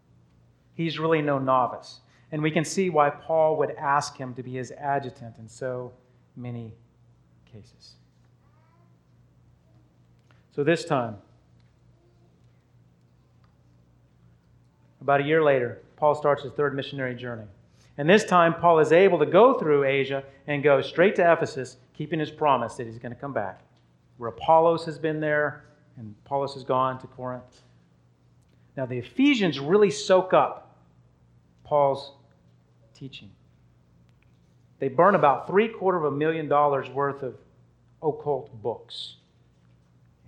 He's 0.75 0.99
really 0.99 1.21
no 1.21 1.39
novice. 1.39 2.01
And 2.33 2.43
we 2.43 2.51
can 2.51 2.65
see 2.65 2.91
why 2.91 3.11
Paul 3.11 3.57
would 3.59 3.71
ask 3.73 4.17
him 4.17 4.35
to 4.35 4.43
be 4.43 4.55
his 4.55 4.73
adjutant 4.73 5.37
in 5.39 5.49
so 5.49 5.93
many 6.35 6.73
cases. 7.53 7.93
So 10.55 10.65
this 10.65 10.85
time, 10.85 11.17
about 15.03 15.21
a 15.21 15.25
year 15.25 15.45
later, 15.45 15.83
Paul 15.97 16.15
starts 16.15 16.43
his 16.43 16.53
third 16.53 16.75
missionary 16.75 17.15
journey. 17.15 17.45
And 17.99 18.09
this 18.09 18.25
time, 18.25 18.55
Paul 18.55 18.79
is 18.79 18.93
able 18.93 19.19
to 19.19 19.27
go 19.27 19.59
through 19.59 19.85
Asia 19.85 20.25
and 20.47 20.63
go 20.63 20.81
straight 20.81 21.17
to 21.17 21.33
Ephesus, 21.33 21.77
keeping 21.95 22.19
his 22.19 22.31
promise 22.31 22.75
that 22.77 22.87
he's 22.87 22.99
going 22.99 23.15
to 23.15 23.21
come 23.21 23.33
back. 23.33 23.61
Where 24.17 24.31
Apollos 24.31 24.85
has 24.87 24.99
been 24.99 25.21
there, 25.21 25.67
and 25.97 26.15
Apollos 26.25 26.55
has 26.55 26.65
gone 26.65 26.99
to 27.01 27.07
Corinth. 27.07 27.63
Now, 28.77 28.87
the 28.87 28.99
Ephesians 28.99 29.59
really 29.59 29.91
soak 29.91 30.35
up 30.35 30.77
Paul's 31.65 32.13
teaching. 32.95 33.31
They 34.79 34.89
burn 34.89 35.15
about 35.15 35.47
three 35.47 35.69
quarter 35.69 35.97
of 35.99 36.05
a 36.05 36.11
million 36.11 36.49
dollars 36.49 36.89
worth 36.91 37.23
of 37.23 37.35
occult 38.03 38.63
books. 38.63 39.17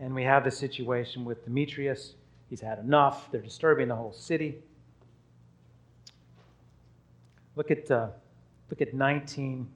And 0.01 0.15
we 0.15 0.23
have 0.25 0.45
the 0.45 0.51
situation 0.51 1.25
with 1.25 1.45
Demetrius. 1.45 2.15
He's 2.49 2.61
had 2.61 2.79
enough. 2.79 3.31
They're 3.31 3.43
disturbing 3.43 3.89
the 3.89 3.97
whole 3.97 4.13
city. 4.13 4.57
Look 7.57 7.71
at, 7.71 7.91
uh, 7.91 8.09
look 8.71 8.81
at 8.81 8.95
19, 8.95 9.69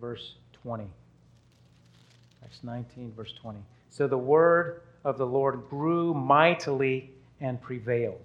verse 0.00 0.34
20. 0.62 0.84
Acts 2.44 2.60
19, 2.62 3.12
verse 3.16 3.32
20. 3.40 3.60
So 3.88 4.08
the 4.08 4.18
word 4.18 4.82
of 5.04 5.18
the 5.18 5.26
Lord 5.26 5.68
grew 5.68 6.14
mightily 6.14 7.10
and 7.40 7.60
prevailed. 7.60 8.24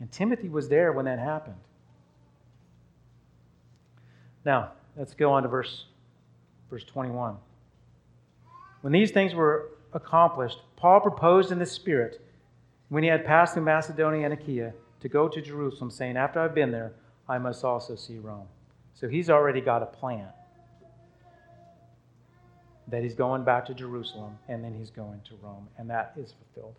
And 0.00 0.10
Timothy 0.10 0.48
was 0.48 0.68
there 0.68 0.92
when 0.92 1.04
that 1.06 1.18
happened. 1.18 1.56
Now, 4.44 4.72
let's 4.96 5.14
go 5.14 5.32
on 5.32 5.44
to 5.44 5.48
verse, 5.48 5.86
verse 6.68 6.84
21. 6.84 7.36
When 8.80 8.92
these 8.92 9.12
things 9.12 9.34
were 9.34 9.70
accomplished, 9.92 10.58
Paul 10.76 11.00
proposed 11.00 11.52
in 11.52 11.58
the 11.58 11.66
Spirit, 11.66 12.20
when 12.88 13.02
he 13.02 13.08
had 13.08 13.24
passed 13.24 13.54
through 13.54 13.62
Macedonia 13.62 14.24
and 14.24 14.34
Achaia, 14.34 14.72
to 15.00 15.08
go 15.08 15.28
to 15.28 15.40
Jerusalem, 15.40 15.90
saying, 15.90 16.16
After 16.16 16.40
I've 16.40 16.54
been 16.54 16.72
there, 16.72 16.92
I 17.28 17.38
must 17.38 17.64
also 17.64 17.94
see 17.94 18.18
Rome. 18.18 18.46
So 18.94 19.08
he's 19.08 19.30
already 19.30 19.60
got 19.60 19.82
a 19.82 19.86
plan 19.86 20.28
that 22.88 23.02
he's 23.02 23.14
going 23.14 23.44
back 23.44 23.66
to 23.66 23.74
Jerusalem 23.74 24.38
and 24.48 24.62
then 24.62 24.74
he's 24.74 24.90
going 24.90 25.20
to 25.28 25.34
Rome, 25.42 25.68
and 25.78 25.88
that 25.90 26.12
is 26.16 26.32
fulfilled. 26.32 26.74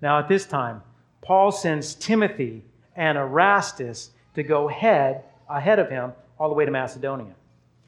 Now, 0.00 0.18
at 0.18 0.28
this 0.28 0.44
time, 0.44 0.82
Paul 1.22 1.50
sends 1.50 1.94
Timothy 1.94 2.62
and 2.96 3.16
Erastus 3.16 4.10
to 4.34 4.42
go 4.42 4.68
ahead, 4.68 5.24
ahead 5.48 5.78
of 5.78 5.88
him 5.88 6.12
all 6.38 6.48
the 6.48 6.54
way 6.54 6.64
to 6.64 6.70
Macedonia. 6.70 7.34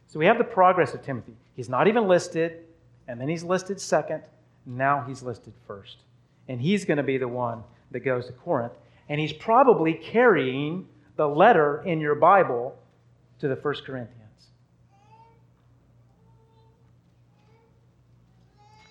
So 0.06 0.18
we 0.18 0.26
have 0.26 0.38
the 0.38 0.44
progress 0.44 0.94
of 0.94 1.02
Timothy. 1.02 1.34
He's 1.54 1.68
not 1.68 1.88
even 1.88 2.08
listed, 2.08 2.64
and 3.08 3.20
then 3.20 3.28
he's 3.28 3.44
listed 3.44 3.80
second. 3.80 4.22
Now 4.64 5.04
he's 5.06 5.22
listed 5.22 5.52
first. 5.66 5.98
And 6.48 6.60
he's 6.60 6.84
going 6.84 6.96
to 6.96 7.02
be 7.02 7.18
the 7.18 7.28
one 7.28 7.62
that 7.90 8.00
goes 8.00 8.26
to 8.26 8.32
Corinth. 8.32 8.72
And 9.08 9.20
he's 9.20 9.32
probably 9.32 9.94
carrying 9.94 10.86
the 11.16 11.28
letter 11.28 11.82
in 11.84 12.00
your 12.00 12.14
Bible 12.14 12.76
to 13.40 13.48
the 13.48 13.56
First 13.56 13.84
Corinthians. 13.84 14.15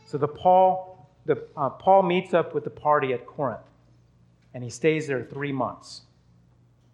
So 0.06 0.18
the 0.18 0.28
Paul, 0.28 1.10
the, 1.26 1.44
uh, 1.58 1.70
Paul 1.70 2.04
meets 2.04 2.34
up 2.34 2.54
with 2.54 2.63
the 2.63 2.70
party 2.70 3.13
at 3.13 3.26
Corinth, 3.26 3.60
and 4.54 4.63
he 4.63 4.70
stays 4.70 5.08
there 5.08 5.24
three 5.24 5.52
months. 5.52 6.02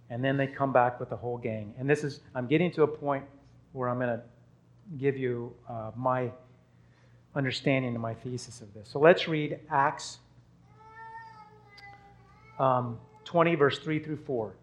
And 0.09 0.23
then 0.23 0.35
they 0.37 0.47
come 0.47 0.73
back 0.73 0.99
with 0.99 1.09
the 1.09 1.15
whole 1.15 1.37
gang. 1.37 1.73
And 1.77 1.89
this 1.89 2.03
is, 2.03 2.21
I'm 2.35 2.47
getting 2.47 2.71
to 2.71 2.83
a 2.83 2.87
point 2.87 3.23
where 3.73 3.87
I'm 3.87 3.97
going 3.97 4.17
to 4.17 4.21
give 4.97 5.17
you 5.17 5.53
uh, 5.69 5.91
my 5.95 6.31
understanding 7.35 7.95
of 7.95 8.01
my 8.01 8.13
thesis 8.13 8.61
of 8.61 8.73
this. 8.73 8.89
So 8.89 8.99
let's 8.99 9.27
read 9.27 9.59
Acts 9.69 10.19
um, 12.59 12.99
20, 13.25 13.55
verse 13.55 13.79
3 13.79 13.99
through 13.99 14.17
4. 14.17 14.53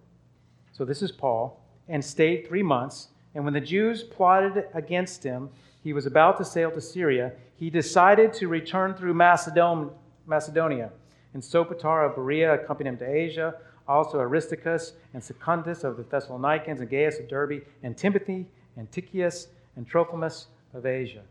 So 0.73 0.85
this 0.85 1.03
is 1.03 1.11
Paul, 1.11 1.61
and 1.89 2.05
stayed 2.05 2.47
three 2.47 2.63
months. 2.63 3.09
And 3.35 3.45
when 3.45 3.55
the 3.55 3.61
Jews 3.61 4.03
plotted 4.03 4.67
against 4.75 5.25
him, 5.25 5.51
he 5.83 5.93
was 5.93 6.07
about 6.07 6.37
to 6.38 6.45
sail 6.45 6.71
to 6.71 6.81
Syria. 6.81 7.33
He 7.57 7.71
decided 7.71 8.33
to 8.35 8.49
return 8.49 8.95
through 8.95 9.14
Macedon- 9.14 9.91
Macedonia. 10.27 10.91
And 11.35 11.43
Sopater 11.43 12.09
of 12.09 12.14
Berea 12.14 12.55
accompanied 12.55 12.91
him 12.91 12.99
to 12.99 13.09
Asia. 13.09 13.55
Also 13.87 14.19
Aristarchus 14.19 14.93
and 15.14 15.23
Secundus 15.23 15.85
of 15.85 15.97
the 15.97 16.03
Thessalonians, 16.03 16.81
and 16.81 16.91
Gaius 16.91 17.19
of 17.19 17.29
Derbe, 17.29 17.62
and 17.83 17.97
Timothy, 17.97 18.47
and 18.77 18.91
Tychicus, 18.93 19.49
and 19.77 19.88
Trophimus 19.88 20.49
of 20.75 20.85
Asia. 20.85 21.23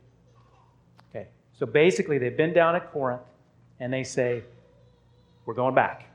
Okay, 1.10 1.28
so 1.54 1.66
basically 1.66 2.18
they've 2.18 2.36
been 2.36 2.54
down 2.54 2.76
at 2.76 2.92
Corinth, 2.92 3.22
and 3.80 3.94
they 3.94 4.04
say, 4.04 4.44
We're 5.46 5.54
going 5.54 5.76
back. 5.76 6.08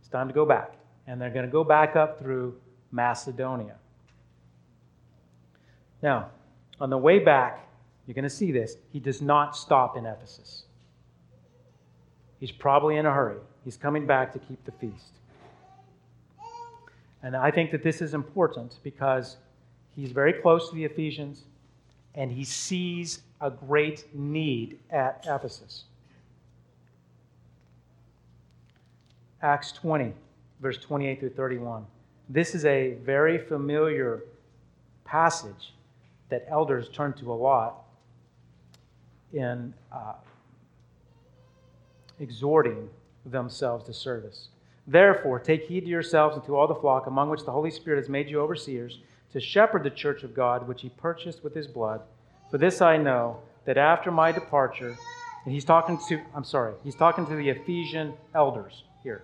It's 0.00 0.08
time 0.08 0.28
to 0.28 0.34
go 0.34 0.44
back. 0.44 0.74
And 1.06 1.20
they're 1.20 1.30
going 1.30 1.46
to 1.46 1.50
go 1.50 1.64
back 1.64 1.96
up 1.96 2.18
through 2.18 2.56
Macedonia. 2.92 3.76
Now, 6.02 6.30
on 6.80 6.90
the 6.90 6.98
way 6.98 7.18
back, 7.18 7.68
you're 8.06 8.14
going 8.14 8.24
to 8.24 8.30
see 8.30 8.50
this. 8.50 8.76
He 8.92 9.00
does 9.00 9.20
not 9.20 9.56
stop 9.56 9.96
in 9.96 10.06
Ephesus. 10.06 10.64
He's 12.38 12.50
probably 12.50 12.96
in 12.96 13.06
a 13.06 13.12
hurry. 13.12 13.38
He's 13.64 13.76
coming 13.76 14.06
back 14.06 14.32
to 14.32 14.38
keep 14.38 14.64
the 14.64 14.72
feast. 14.72 15.12
And 17.22 17.36
I 17.36 17.50
think 17.50 17.70
that 17.72 17.82
this 17.82 18.00
is 18.00 18.14
important 18.14 18.78
because 18.82 19.36
he's 19.94 20.10
very 20.10 20.32
close 20.32 20.70
to 20.70 20.74
the 20.74 20.84
Ephesians 20.84 21.44
and 22.14 22.32
he 22.32 22.44
sees 22.44 23.22
a 23.40 23.50
great 23.50 24.06
need 24.14 24.78
at 24.90 25.24
Ephesus. 25.28 25.84
Acts 29.42 29.72
20, 29.72 30.14
verse 30.60 30.78
28 30.78 31.20
through 31.20 31.30
31. 31.30 31.86
This 32.28 32.54
is 32.54 32.64
a 32.64 32.94
very 33.04 33.38
familiar 33.38 34.24
passage 35.04 35.74
that 36.30 36.46
elders 36.48 36.88
turn 36.88 37.12
to 37.14 37.32
a 37.32 37.34
lot 37.34 37.84
in 39.32 39.74
uh, 39.92 40.14
exhorting 42.18 42.88
themselves 43.26 43.84
to 43.86 43.92
service. 43.92 44.48
Therefore, 44.86 45.38
take 45.38 45.64
heed 45.64 45.82
to 45.82 45.86
yourselves 45.86 46.36
and 46.36 46.44
to 46.46 46.56
all 46.56 46.66
the 46.66 46.74
flock 46.74 47.06
among 47.06 47.30
which 47.30 47.44
the 47.44 47.52
Holy 47.52 47.70
Spirit 47.70 47.98
has 47.98 48.08
made 48.08 48.28
you 48.28 48.40
overseers 48.40 48.98
to 49.32 49.40
shepherd 49.40 49.84
the 49.84 49.90
church 49.90 50.22
of 50.22 50.34
God, 50.34 50.66
which 50.66 50.82
he 50.82 50.88
purchased 50.88 51.44
with 51.44 51.54
his 51.54 51.66
blood. 51.66 52.00
For 52.50 52.58
this 52.58 52.80
I 52.80 52.96
know, 52.96 53.38
that 53.66 53.76
after 53.76 54.10
my 54.10 54.32
departure, 54.32 54.96
and 55.44 55.54
he's 55.54 55.64
talking 55.64 55.98
to, 56.08 56.20
I'm 56.34 56.44
sorry, 56.44 56.74
he's 56.82 56.96
talking 56.96 57.26
to 57.26 57.36
the 57.36 57.50
Ephesian 57.50 58.14
elders 58.34 58.84
here. 59.02 59.22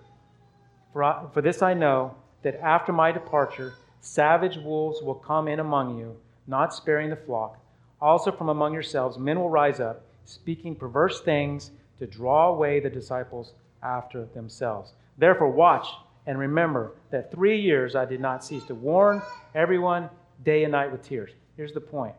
For, 0.93 1.03
I, 1.03 1.25
for 1.33 1.41
this 1.41 1.61
I 1.61 1.73
know, 1.73 2.15
that 2.43 2.55
after 2.61 2.93
my 2.93 3.11
departure, 3.11 3.73
savage 3.99 4.57
wolves 4.57 5.01
will 5.01 5.15
come 5.15 5.47
in 5.47 5.59
among 5.59 5.97
you 5.97 6.15
not 6.47 6.73
sparing 6.73 7.09
the 7.09 7.15
flock. 7.15 7.59
Also, 8.01 8.31
from 8.31 8.49
among 8.49 8.73
yourselves, 8.73 9.17
men 9.17 9.39
will 9.39 9.49
rise 9.49 9.79
up, 9.79 10.03
speaking 10.25 10.75
perverse 10.75 11.21
things 11.21 11.71
to 11.99 12.07
draw 12.07 12.49
away 12.49 12.79
the 12.79 12.89
disciples 12.89 13.53
after 13.83 14.25
themselves. 14.25 14.93
Therefore, 15.17 15.49
watch 15.49 15.87
and 16.25 16.37
remember 16.37 16.93
that 17.09 17.31
three 17.31 17.59
years 17.59 17.95
I 17.95 18.05
did 18.05 18.19
not 18.19 18.43
cease 18.43 18.63
to 18.65 18.75
warn 18.75 19.21
everyone 19.55 20.09
day 20.43 20.63
and 20.63 20.71
night 20.71 20.91
with 20.91 21.01
tears. 21.01 21.31
Here's 21.55 21.73
the 21.73 21.81
point 21.81 22.15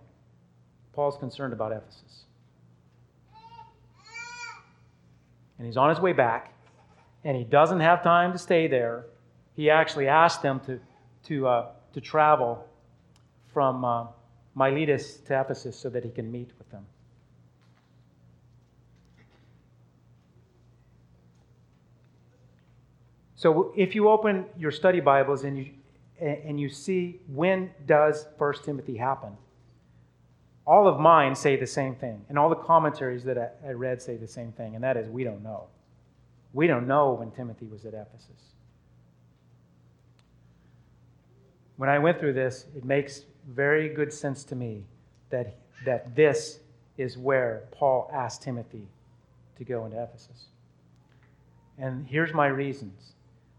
Paul's 0.92 1.16
concerned 1.16 1.52
about 1.52 1.72
Ephesus. 1.72 2.24
And 5.58 5.66
he's 5.66 5.76
on 5.76 5.90
his 5.90 6.00
way 6.00 6.12
back, 6.12 6.54
and 7.24 7.36
he 7.36 7.44
doesn't 7.44 7.80
have 7.80 8.02
time 8.02 8.32
to 8.32 8.38
stay 8.38 8.68
there. 8.68 9.06
He 9.54 9.70
actually 9.70 10.08
asked 10.08 10.42
them 10.42 10.60
to, 10.60 10.80
to, 11.24 11.46
uh, 11.48 11.66
to 11.94 12.00
travel 12.00 12.64
from 13.52 13.84
uh, 13.84 14.06
Miletus 14.58 15.18
to 15.18 15.40
Ephesus 15.40 15.78
so 15.78 15.88
that 15.88 16.04
he 16.04 16.10
can 16.10 16.30
meet 16.30 16.50
with 16.58 16.68
them. 16.70 16.84
So 23.36 23.72
if 23.76 23.94
you 23.94 24.08
open 24.08 24.46
your 24.58 24.72
study 24.72 24.98
Bibles 24.98 25.44
and 25.44 25.56
you 25.56 25.70
and 26.20 26.58
you 26.58 26.68
see 26.68 27.20
when 27.28 27.70
does 27.86 28.26
First 28.36 28.64
Timothy 28.64 28.96
happen, 28.96 29.36
all 30.66 30.88
of 30.88 30.98
mine 30.98 31.36
say 31.36 31.54
the 31.54 31.66
same 31.66 31.94
thing, 31.94 32.24
and 32.28 32.36
all 32.36 32.48
the 32.48 32.56
commentaries 32.56 33.22
that 33.22 33.38
I, 33.38 33.68
I 33.68 33.70
read 33.70 34.02
say 34.02 34.16
the 34.16 34.26
same 34.26 34.50
thing, 34.50 34.74
and 34.74 34.82
that 34.82 34.96
is 34.96 35.08
we 35.08 35.22
don't 35.22 35.44
know. 35.44 35.68
We 36.52 36.66
don't 36.66 36.88
know 36.88 37.12
when 37.12 37.30
Timothy 37.30 37.66
was 37.66 37.84
at 37.84 37.94
Ephesus. 37.94 38.42
When 41.76 41.88
I 41.88 42.00
went 42.00 42.18
through 42.18 42.32
this, 42.32 42.66
it 42.76 42.84
makes 42.84 43.22
very 43.48 43.88
good 43.88 44.12
sense 44.12 44.44
to 44.44 44.54
me 44.54 44.84
that, 45.30 45.56
that 45.84 46.14
this 46.14 46.60
is 46.96 47.16
where 47.16 47.64
Paul 47.70 48.10
asked 48.12 48.42
Timothy 48.42 48.86
to 49.56 49.64
go 49.64 49.84
into 49.84 50.00
Ephesus. 50.00 50.46
And 51.78 52.06
here's 52.06 52.34
my 52.34 52.46
reasons. 52.46 53.12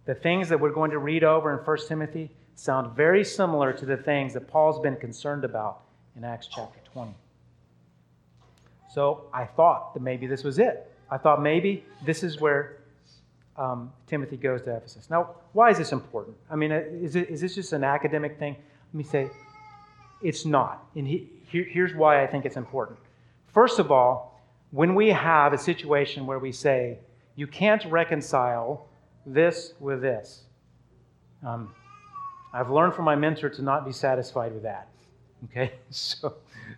The 0.06 0.16
things 0.16 0.50
that 0.50 0.60
we're 0.60 0.72
going 0.72 0.92
to 0.92 1.00
read 1.00 1.24
over 1.24 1.52
in 1.58 1.60
1 1.64 1.78
Timothy 1.88 2.32
sound 2.56 2.96
very 2.96 3.24
similar 3.24 3.72
to 3.74 3.86
the 3.86 3.98
things 3.98 4.34
that 4.34 4.48
Paul's 4.48 4.80
been 4.80 4.98
concerned 4.98 5.46
about 5.46 5.82
in 6.16 6.24
Acts 6.24 6.48
chapter 6.48 6.80
20. 6.94 7.14
So 8.94 9.26
I 9.34 9.46
thought 9.46 9.94
that 9.94 10.02
maybe 10.02 10.28
this 10.28 10.44
was 10.44 10.60
it. 10.60 10.92
I 11.10 11.18
thought 11.18 11.42
maybe 11.42 11.86
this 12.06 12.24
is 12.24 12.40
where 12.40 12.78
um, 13.56 13.92
Timothy 14.08 14.38
goes 14.38 14.62
to 14.64 14.76
Ephesus. 14.76 15.10
Now, 15.10 15.36
why 15.54 15.70
is 15.70 15.78
this 15.78 15.92
important? 15.92 16.36
I 16.50 16.56
mean, 16.56 16.72
uh, 16.72 16.82
is, 16.92 17.16
it, 17.16 17.30
is 17.30 17.42
this 17.42 17.56
just 17.56 17.74
an 17.74 17.84
academic 17.84 18.40
thing? 18.40 18.56
Let 18.94 18.98
me 18.98 19.04
say, 19.04 19.30
it's 20.22 20.46
not. 20.46 20.86
And 20.96 21.08
he, 21.08 21.30
here, 21.48 21.64
here's 21.64 21.94
why 21.94 22.24
I 22.24 22.28
think 22.28 22.46
it's 22.46 22.58
important. 22.58 23.00
First 23.48 23.80
of 23.80 23.92
all, 23.92 24.40
when 24.72 24.96
we 24.96 25.10
have 25.10 25.54
a 25.54 25.58
situation 25.58 26.26
where 26.26 26.40
we 26.40 26.52
say, 26.52 27.00
you 27.36 27.48
can't 27.48 27.84
reconcile 27.86 28.88
this 29.26 29.74
with 29.80 30.02
this, 30.02 30.44
um, 31.46 31.74
I've 32.54 32.70
learned 32.70 32.94
from 32.94 33.06
my 33.06 33.16
mentor 33.16 33.50
to 33.50 33.62
not 33.62 33.86
be 33.86 33.92
satisfied 33.92 34.54
with 34.54 34.64
that. 34.64 34.88
Okay? 35.46 35.72
So, 35.90 36.34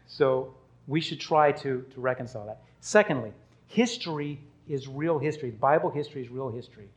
so 0.05 0.53
we 0.85 1.01
should 1.01 1.19
try 1.19 1.51
to, 1.51 1.83
to 1.93 1.99
reconcile 1.99 2.45
that. 2.45 2.61
Secondly, 2.79 3.33
history 3.65 4.39
is 4.69 4.87
real 4.87 5.17
history. 5.17 5.49
Bible 5.49 5.89
history 5.89 6.21
is 6.21 6.29
real 6.29 6.51
history. 6.51 6.87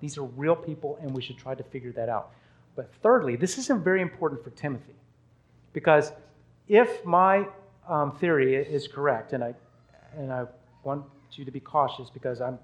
These 0.00 0.18
are 0.18 0.24
real 0.24 0.54
people, 0.54 0.98
and 1.00 1.14
we 1.14 1.22
should 1.22 1.38
try 1.38 1.54
to 1.54 1.62
figure 1.62 1.92
that 1.92 2.10
out. 2.10 2.32
But 2.74 2.92
thirdly, 3.02 3.36
this 3.36 3.56
isn't 3.56 3.82
very 3.82 4.02
important 4.02 4.44
for 4.44 4.50
Timothy. 4.50 4.94
Because 5.76 6.10
if 6.68 7.04
my 7.04 7.46
um, 7.86 8.16
theory 8.16 8.56
is 8.56 8.88
correct, 8.88 9.34
and 9.34 9.44
I, 9.44 9.52
and 10.16 10.32
I 10.32 10.46
want 10.84 11.04
you 11.32 11.44
to 11.44 11.50
be 11.50 11.60
cautious 11.60 12.08
because 12.08 12.40
I'm, 12.40 12.58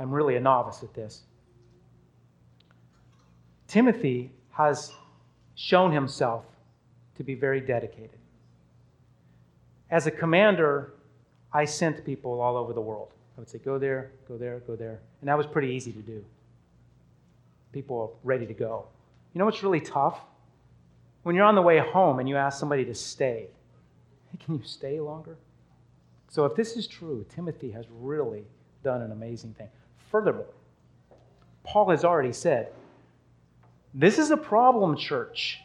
I'm 0.00 0.10
really 0.10 0.36
a 0.36 0.40
novice 0.40 0.82
at 0.82 0.94
this. 0.94 1.24
Timothy 3.68 4.30
has 4.52 4.90
shown 5.54 5.92
himself 5.92 6.46
to 7.16 7.22
be 7.22 7.34
very 7.34 7.60
dedicated. 7.60 8.18
As 9.90 10.06
a 10.06 10.10
commander, 10.10 10.94
I 11.52 11.66
sent 11.66 12.06
people 12.06 12.40
all 12.40 12.56
over 12.56 12.72
the 12.72 12.80
world. 12.80 13.12
I 13.36 13.40
would 13.42 13.50
say, 13.50 13.58
go 13.58 13.78
there, 13.78 14.12
go 14.26 14.38
there, 14.38 14.60
go 14.60 14.76
there. 14.76 14.98
And 15.20 15.28
that 15.28 15.36
was 15.36 15.46
pretty 15.46 15.74
easy 15.74 15.92
to 15.92 16.00
do. 16.00 16.24
People 17.70 18.00
are 18.00 18.18
ready 18.24 18.46
to 18.46 18.54
go. 18.54 18.86
You 19.36 19.40
know 19.40 19.44
what's 19.44 19.62
really 19.62 19.82
tough? 19.82 20.18
When 21.22 21.36
you're 21.36 21.44
on 21.44 21.56
the 21.56 21.60
way 21.60 21.78
home 21.78 22.20
and 22.20 22.26
you 22.26 22.38
ask 22.38 22.58
somebody 22.58 22.86
to 22.86 22.94
stay, 22.94 23.48
can 24.42 24.54
you 24.54 24.62
stay 24.64 24.98
longer? 24.98 25.36
So, 26.30 26.46
if 26.46 26.56
this 26.56 26.74
is 26.74 26.86
true, 26.86 27.26
Timothy 27.28 27.70
has 27.72 27.84
really 27.90 28.44
done 28.82 29.02
an 29.02 29.12
amazing 29.12 29.52
thing. 29.52 29.68
Furthermore, 30.10 30.54
Paul 31.64 31.90
has 31.90 32.02
already 32.02 32.32
said, 32.32 32.72
This 33.92 34.18
is 34.18 34.30
a 34.30 34.38
problem, 34.38 34.96
church. 34.96 35.60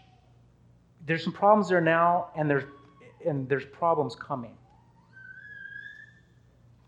There's 1.05 1.23
some 1.23 1.31
problems 1.31 1.69
there 1.69 1.79
now, 1.79 2.27
and 2.35 2.49
there's, 2.49 2.65
and 3.25 3.47
there's 3.47 3.63
problems 3.63 4.15
coming 4.15 4.57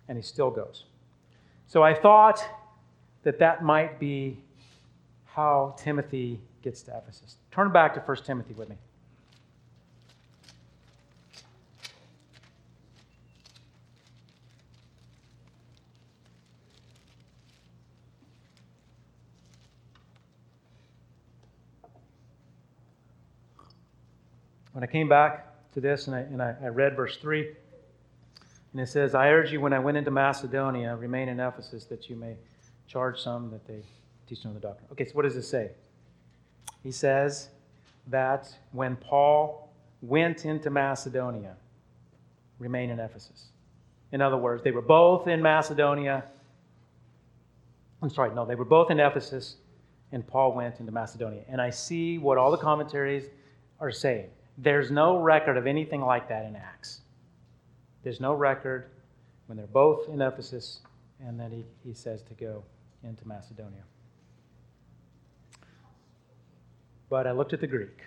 and 0.09 0.17
he 0.17 0.21
still 0.21 0.51
goes. 0.51 0.83
So 1.65 1.81
I 1.81 1.93
thought 1.93 2.45
that 3.23 3.39
that 3.39 3.63
might 3.63 4.01
be 4.01 4.37
how 5.23 5.75
Timothy 5.77 6.41
gets 6.63 6.81
to 6.83 6.97
Ephesus. 6.97 7.35
Turn 7.51 7.71
back 7.71 7.93
to 7.93 7.99
1 7.99 8.17
Timothy 8.23 8.53
with 8.53 8.69
me. 8.69 8.77
When 24.71 24.83
I 24.83 24.87
came 24.87 25.07
back 25.07 25.71
to 25.73 25.81
this 25.81 26.07
and 26.07 26.15
I, 26.15 26.19
and 26.21 26.41
I, 26.41 26.55
I 26.63 26.67
read 26.69 26.95
verse 26.95 27.17
3, 27.17 27.47
and 28.71 28.81
it 28.81 28.87
says, 28.87 29.13
I 29.13 29.29
urge 29.29 29.51
you 29.51 29.61
when 29.61 29.71
I 29.71 29.77
went 29.77 29.97
into 29.97 30.09
Macedonia, 30.09 30.95
remain 30.95 31.29
in 31.29 31.39
Ephesus, 31.39 31.85
that 31.85 32.09
you 32.09 32.15
may 32.15 32.35
charge 32.87 33.21
some 33.21 33.51
that 33.51 33.67
they 33.67 33.83
teach 34.27 34.43
another 34.45 34.59
doctrine. 34.59 34.87
Okay, 34.91 35.05
so 35.05 35.11
what 35.11 35.23
does 35.23 35.35
it 35.35 35.43
say? 35.43 35.71
He 36.83 36.91
says 36.91 37.49
that 38.07 38.53
when 38.71 38.97
Paul 38.97 39.73
went 40.01 40.45
into 40.45 40.69
Macedonia, 40.69 41.55
remain 42.59 42.89
in 42.89 42.99
Ephesus. 42.99 43.47
In 44.11 44.21
other 44.21 44.37
words, 44.37 44.63
they 44.63 44.71
were 44.71 44.81
both 44.81 45.27
in 45.27 45.41
Macedonia. 45.41 46.25
I'm 48.01 48.09
sorry, 48.09 48.35
no, 48.35 48.45
they 48.45 48.55
were 48.55 48.65
both 48.65 48.91
in 48.91 48.99
Ephesus, 48.99 49.55
and 50.11 50.27
Paul 50.27 50.53
went 50.53 50.79
into 50.79 50.91
Macedonia. 50.91 51.43
And 51.47 51.61
I 51.61 51.69
see 51.69 52.17
what 52.17 52.37
all 52.37 52.51
the 52.51 52.57
commentaries 52.57 53.25
are 53.79 53.91
saying. 53.91 54.29
There's 54.57 54.91
no 54.91 55.19
record 55.19 55.57
of 55.57 55.65
anything 55.65 56.01
like 56.01 56.27
that 56.29 56.45
in 56.45 56.55
Acts. 56.55 57.01
There's 58.03 58.19
no 58.19 58.33
record 58.33 58.91
when 59.47 59.57
they're 59.57 59.65
both 59.67 60.09
in 60.09 60.21
Ephesus, 60.21 60.81
and 61.25 61.39
then 61.39 61.49
he, 61.49 61.65
he 61.83 61.93
says 61.93 62.21
to 62.23 62.33
go 62.33 62.63
into 63.03 63.27
Macedonia. 63.27 63.83
But 67.13 67.27
I 67.27 67.31
looked 67.31 67.53
at 67.53 67.61
the 67.61 67.67
Greek, 67.67 67.99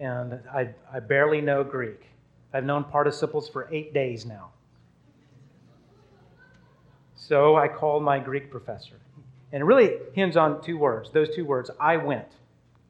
and 0.00 0.40
I, 0.52 0.70
I 0.92 0.98
barely 0.98 1.40
know 1.40 1.62
Greek. 1.62 2.08
I've 2.52 2.64
known 2.64 2.82
participles 2.82 3.48
for 3.48 3.68
eight 3.70 3.94
days 3.94 4.26
now. 4.26 4.50
So 7.14 7.54
I 7.54 7.68
called 7.68 8.02
my 8.02 8.18
Greek 8.18 8.50
professor. 8.50 8.96
And 9.52 9.60
it 9.60 9.66
really 9.66 9.92
hinges 10.14 10.36
on 10.36 10.64
two 10.64 10.76
words 10.76 11.10
those 11.12 11.32
two 11.32 11.44
words 11.44 11.70
I 11.78 11.96
went. 11.96 12.26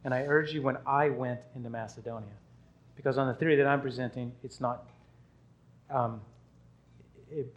And 0.02 0.14
I 0.14 0.22
urge 0.22 0.54
you 0.54 0.62
when 0.62 0.78
I 0.86 1.10
went 1.10 1.40
into 1.54 1.68
Macedonia. 1.68 2.32
Because 2.96 3.18
on 3.18 3.28
the 3.28 3.34
theory 3.34 3.56
that 3.56 3.66
I'm 3.66 3.82
presenting, 3.82 4.32
it's 4.42 4.62
not 4.62 4.88
um, 5.90 6.22
it, 7.30 7.54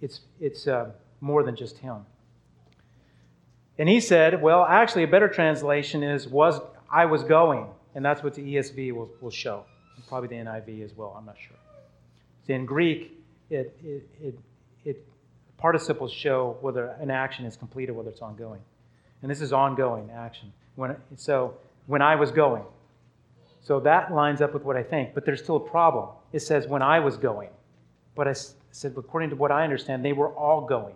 it's, 0.00 0.22
it's 0.40 0.66
uh, 0.66 0.90
more 1.20 1.44
than 1.44 1.54
just 1.54 1.78
him. 1.78 2.04
And 3.78 3.88
he 3.88 4.00
said, 4.00 4.42
well, 4.42 4.64
actually, 4.64 5.04
a 5.04 5.08
better 5.08 5.28
translation 5.28 6.02
is, 6.02 6.26
was 6.26 6.60
I 6.90 7.06
was 7.06 7.22
going. 7.22 7.66
And 7.94 8.04
that's 8.04 8.22
what 8.22 8.34
the 8.34 8.42
ESV 8.42 8.92
will, 8.92 9.10
will 9.20 9.30
show. 9.30 9.64
Probably 10.08 10.28
the 10.28 10.36
NIV 10.36 10.84
as 10.84 10.96
well, 10.96 11.14
I'm 11.16 11.26
not 11.26 11.36
sure. 11.38 11.56
In 12.48 12.64
Greek, 12.64 13.12
it, 13.50 13.76
it, 13.84 14.08
it, 14.22 14.38
it, 14.84 15.06
participles 15.58 16.12
show 16.12 16.56
whether 16.60 16.86
an 17.00 17.10
action 17.10 17.44
is 17.44 17.56
completed, 17.56 17.92
or 17.92 17.94
whether 17.96 18.10
it's 18.10 18.22
ongoing. 18.22 18.60
And 19.22 19.30
this 19.30 19.40
is 19.40 19.52
ongoing 19.52 20.10
action. 20.14 20.52
When, 20.76 20.96
so, 21.16 21.54
when 21.86 22.00
I 22.00 22.14
was 22.14 22.30
going. 22.30 22.62
So 23.60 23.80
that 23.80 24.12
lines 24.12 24.40
up 24.40 24.54
with 24.54 24.62
what 24.62 24.76
I 24.76 24.82
think, 24.82 25.14
but 25.14 25.26
there's 25.26 25.42
still 25.42 25.56
a 25.56 25.60
problem. 25.60 26.08
It 26.32 26.40
says, 26.40 26.66
when 26.66 26.80
I 26.80 27.00
was 27.00 27.16
going. 27.16 27.50
But 28.14 28.28
I 28.28 28.34
said, 28.70 28.94
according 28.96 29.30
to 29.30 29.36
what 29.36 29.50
I 29.50 29.64
understand, 29.64 30.04
they 30.04 30.12
were 30.12 30.30
all 30.30 30.62
going. 30.66 30.94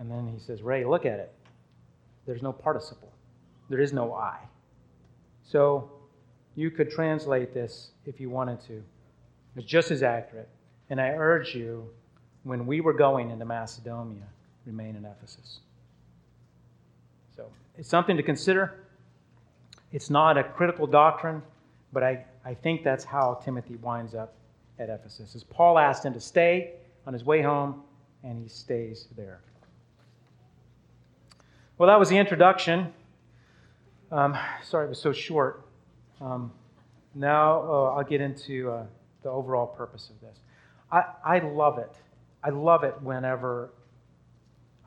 And 0.00 0.10
then 0.10 0.26
he 0.26 0.40
says, 0.40 0.62
Ray, 0.62 0.84
look 0.84 1.04
at 1.04 1.20
it. 1.20 1.30
There's 2.26 2.42
no 2.42 2.52
participle, 2.52 3.12
there 3.68 3.80
is 3.80 3.92
no 3.92 4.14
I. 4.14 4.38
So 5.44 5.90
you 6.56 6.70
could 6.70 6.90
translate 6.90 7.52
this 7.54 7.90
if 8.06 8.18
you 8.18 8.30
wanted 8.30 8.60
to. 8.66 8.82
It's 9.56 9.66
just 9.66 9.90
as 9.90 10.02
accurate. 10.02 10.48
And 10.88 11.00
I 11.00 11.10
urge 11.10 11.54
you, 11.54 11.88
when 12.44 12.66
we 12.66 12.80
were 12.80 12.92
going 12.92 13.30
into 13.30 13.44
Macedonia, 13.44 14.26
remain 14.64 14.96
in 14.96 15.04
Ephesus. 15.04 15.60
So 17.36 17.50
it's 17.76 17.88
something 17.88 18.16
to 18.16 18.22
consider. 18.22 18.84
It's 19.92 20.08
not 20.08 20.38
a 20.38 20.44
critical 20.44 20.86
doctrine, 20.86 21.42
but 21.92 22.02
I, 22.02 22.24
I 22.44 22.54
think 22.54 22.84
that's 22.84 23.04
how 23.04 23.40
Timothy 23.44 23.76
winds 23.76 24.14
up 24.14 24.34
at 24.78 24.88
Ephesus. 24.88 25.34
As 25.34 25.44
Paul 25.44 25.78
asked 25.78 26.04
him 26.04 26.14
to 26.14 26.20
stay 26.20 26.74
on 27.06 27.12
his 27.12 27.24
way 27.24 27.42
home, 27.42 27.82
and 28.22 28.40
he 28.40 28.48
stays 28.48 29.08
there. 29.16 29.40
Well, 31.80 31.86
that 31.86 31.98
was 31.98 32.10
the 32.10 32.18
introduction. 32.18 32.92
Um, 34.12 34.36
sorry 34.62 34.84
it 34.84 34.90
was 34.90 35.00
so 35.00 35.14
short. 35.14 35.64
Um, 36.20 36.52
now 37.14 37.62
uh, 37.62 37.94
I'll 37.94 38.04
get 38.04 38.20
into 38.20 38.70
uh, 38.70 38.84
the 39.22 39.30
overall 39.30 39.66
purpose 39.66 40.10
of 40.10 40.20
this. 40.20 40.40
I, 40.92 41.04
I 41.24 41.38
love 41.38 41.78
it. 41.78 41.90
I 42.44 42.50
love 42.50 42.84
it 42.84 43.00
whenever 43.00 43.70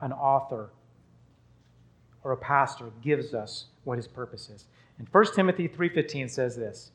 an 0.02 0.12
author 0.12 0.70
or 2.22 2.30
a 2.30 2.36
pastor 2.36 2.92
gives 3.02 3.34
us 3.34 3.64
what 3.82 3.98
his 3.98 4.06
purpose 4.06 4.48
is. 4.48 4.66
And 5.00 5.08
1 5.10 5.34
Timothy 5.34 5.68
3:15 5.68 6.30
says 6.30 6.54
this. 6.54 6.92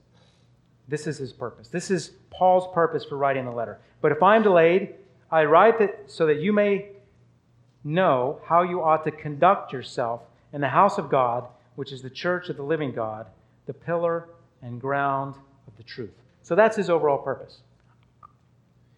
This 0.87 1.07
is 1.07 1.17
his 1.17 1.33
purpose. 1.33 1.67
This 1.67 1.91
is 1.91 2.11
Paul's 2.29 2.73
purpose 2.73 3.03
for 3.03 3.17
writing 3.17 3.43
the 3.43 3.51
letter. 3.51 3.79
But 3.99 4.13
if 4.13 4.23
I 4.23 4.37
am 4.37 4.43
delayed, 4.43 4.95
I 5.29 5.43
write 5.43 5.81
it 5.81 6.05
so 6.07 6.25
that 6.27 6.39
you 6.39 6.53
may 6.53 6.87
know 7.83 8.41
how 8.45 8.61
you 8.61 8.81
ought 8.81 9.03
to 9.05 9.11
conduct 9.11 9.73
yourself 9.73 10.21
in 10.53 10.61
the 10.61 10.69
house 10.69 10.97
of 10.97 11.09
God, 11.09 11.45
which 11.75 11.91
is 11.91 12.01
the 12.01 12.09
church 12.09 12.49
of 12.49 12.57
the 12.57 12.63
living 12.63 12.91
God, 12.91 13.27
the 13.65 13.73
pillar 13.73 14.29
and 14.61 14.81
ground 14.81 15.35
of 15.67 15.77
the 15.77 15.83
truth. 15.83 16.13
So 16.41 16.55
that's 16.55 16.75
his 16.75 16.89
overall 16.89 17.19
purpose. 17.19 17.59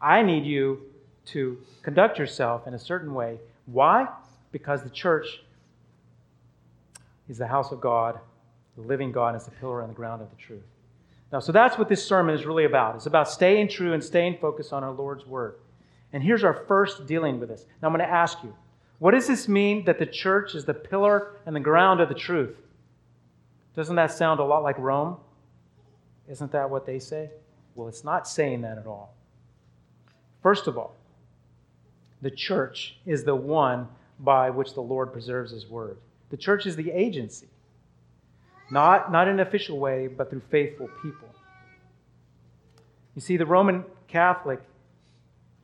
I 0.01 0.23
need 0.23 0.45
you 0.45 0.81
to 1.27 1.57
conduct 1.83 2.17
yourself 2.17 2.65
in 2.65 2.73
a 2.73 2.79
certain 2.79 3.13
way. 3.13 3.39
Why? 3.65 4.07
Because 4.51 4.83
the 4.83 4.89
church 4.89 5.43
is 7.29 7.37
the 7.37 7.47
house 7.47 7.71
of 7.71 7.79
God 7.79 8.19
the 8.75 8.81
living 8.81 9.11
God 9.11 9.35
is 9.35 9.45
the 9.45 9.51
pillar 9.51 9.81
and 9.81 9.89
the 9.89 9.95
ground 9.95 10.21
of 10.21 10.29
the 10.29 10.35
truth. 10.35 10.63
Now, 11.31 11.39
so 11.39 11.51
that's 11.51 11.77
what 11.77 11.87
this 11.89 12.05
sermon 12.05 12.35
is 12.35 12.45
really 12.45 12.65
about. 12.65 12.95
It's 12.95 13.05
about 13.05 13.29
staying 13.29 13.69
true 13.69 13.93
and 13.93 14.03
staying 14.03 14.37
focused 14.39 14.73
on 14.73 14.83
our 14.83 14.91
Lord's 14.91 15.25
word. 15.25 15.55
And 16.13 16.21
here's 16.21 16.43
our 16.43 16.65
first 16.67 17.05
dealing 17.07 17.39
with 17.39 17.49
this. 17.49 17.65
Now 17.81 17.87
I'm 17.87 17.93
going 17.93 18.05
to 18.05 18.13
ask 18.13 18.37
you, 18.43 18.53
what 19.01 19.15
does 19.15 19.25
this 19.25 19.47
mean 19.47 19.85
that 19.85 19.97
the 19.97 20.05
church 20.05 20.53
is 20.53 20.65
the 20.65 20.75
pillar 20.75 21.31
and 21.47 21.55
the 21.55 21.59
ground 21.59 22.01
of 22.01 22.07
the 22.07 22.13
truth? 22.13 22.55
Doesn't 23.75 23.95
that 23.95 24.11
sound 24.11 24.39
a 24.39 24.43
lot 24.43 24.61
like 24.61 24.77
Rome? 24.77 25.17
Isn't 26.29 26.51
that 26.51 26.69
what 26.69 26.85
they 26.85 26.99
say? 26.99 27.31
Well, 27.73 27.87
it's 27.87 28.03
not 28.03 28.27
saying 28.27 28.61
that 28.61 28.77
at 28.77 28.85
all. 28.85 29.15
First 30.43 30.67
of 30.67 30.77
all, 30.77 30.93
the 32.21 32.29
church 32.29 32.97
is 33.07 33.23
the 33.23 33.33
one 33.33 33.87
by 34.19 34.51
which 34.51 34.75
the 34.75 34.81
Lord 34.81 35.11
preserves 35.11 35.49
his 35.49 35.65
word. 35.65 35.97
The 36.29 36.37
church 36.37 36.67
is 36.67 36.75
the 36.75 36.91
agency, 36.91 37.47
not, 38.69 39.11
not 39.11 39.27
in 39.27 39.39
an 39.39 39.39
official 39.39 39.79
way, 39.79 40.09
but 40.09 40.29
through 40.29 40.43
faithful 40.51 40.89
people. 41.01 41.27
You 43.15 43.21
see, 43.21 43.35
the 43.35 43.47
Roman 43.47 43.83
Catholic 44.07 44.61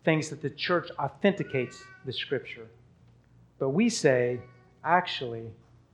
thinks 0.03 0.29
that 0.29 0.41
the 0.41 0.49
church 0.49 0.89
authenticates 0.97 1.83
the 2.03 2.13
scripture. 2.13 2.65
But 3.59 3.69
we 3.69 3.89
say, 3.89 4.39
actually, 4.83 5.51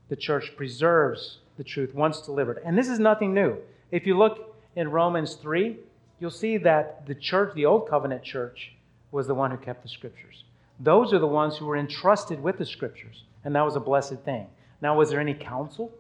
the 0.10 0.16
church 0.16 0.54
preserves 0.56 1.40
the 1.58 1.64
truth 1.64 1.94
once 1.94 2.22
delivered. 2.22 2.62
And 2.66 2.78
this 2.78 2.90
is 2.90 3.00
nothing 3.00 3.34
new. 3.34 3.58
If 3.92 4.06
you 4.06 4.18
look 4.18 4.56
in 4.76 4.92
Romans 4.92 5.36
3, 5.36 5.78
you'll 6.20 6.32
see 6.32 6.58
that 6.58 7.06
the 7.06 7.16
church, 7.16 7.54
the 7.56 7.66
Old 7.66 7.90
Covenant 7.90 8.24
church, 8.24 8.74
was 9.12 9.28
the 9.28 9.36
one 9.36 9.52
who 9.52 9.58
kept 9.58 9.84
the 9.84 9.90
scriptures. 9.90 10.44
Those 10.80 11.14
are 11.14 11.20
the 11.20 11.28
ones 11.28 11.58
who 11.58 11.66
were 11.66 11.78
entrusted 11.78 12.42
with 12.42 12.58
the 12.58 12.66
scriptures, 12.66 13.24
and 13.44 13.56
that 13.56 13.62
was 13.62 13.76
a 13.76 13.80
blessed 13.80 14.20
thing. 14.26 14.48
Now, 14.82 14.98
was 14.98 15.12
there 15.12 15.20
any 15.20 15.36
council 15.36 15.92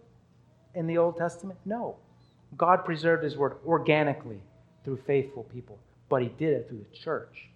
in 0.73 0.87
the 0.87 0.97
Old 0.97 1.17
Testament? 1.17 1.59
No. 1.63 1.95
God 2.57 2.83
preserved 2.83 3.23
his 3.23 3.37
word 3.37 3.57
organically 3.65 4.41
through 4.83 4.97
faithful 5.07 5.43
people, 5.43 5.77
but 6.09 6.21
he 6.21 6.27
did 6.27 6.53
it 6.53 6.67
through 6.67 6.85
the 6.89 6.97
church. 6.97 7.49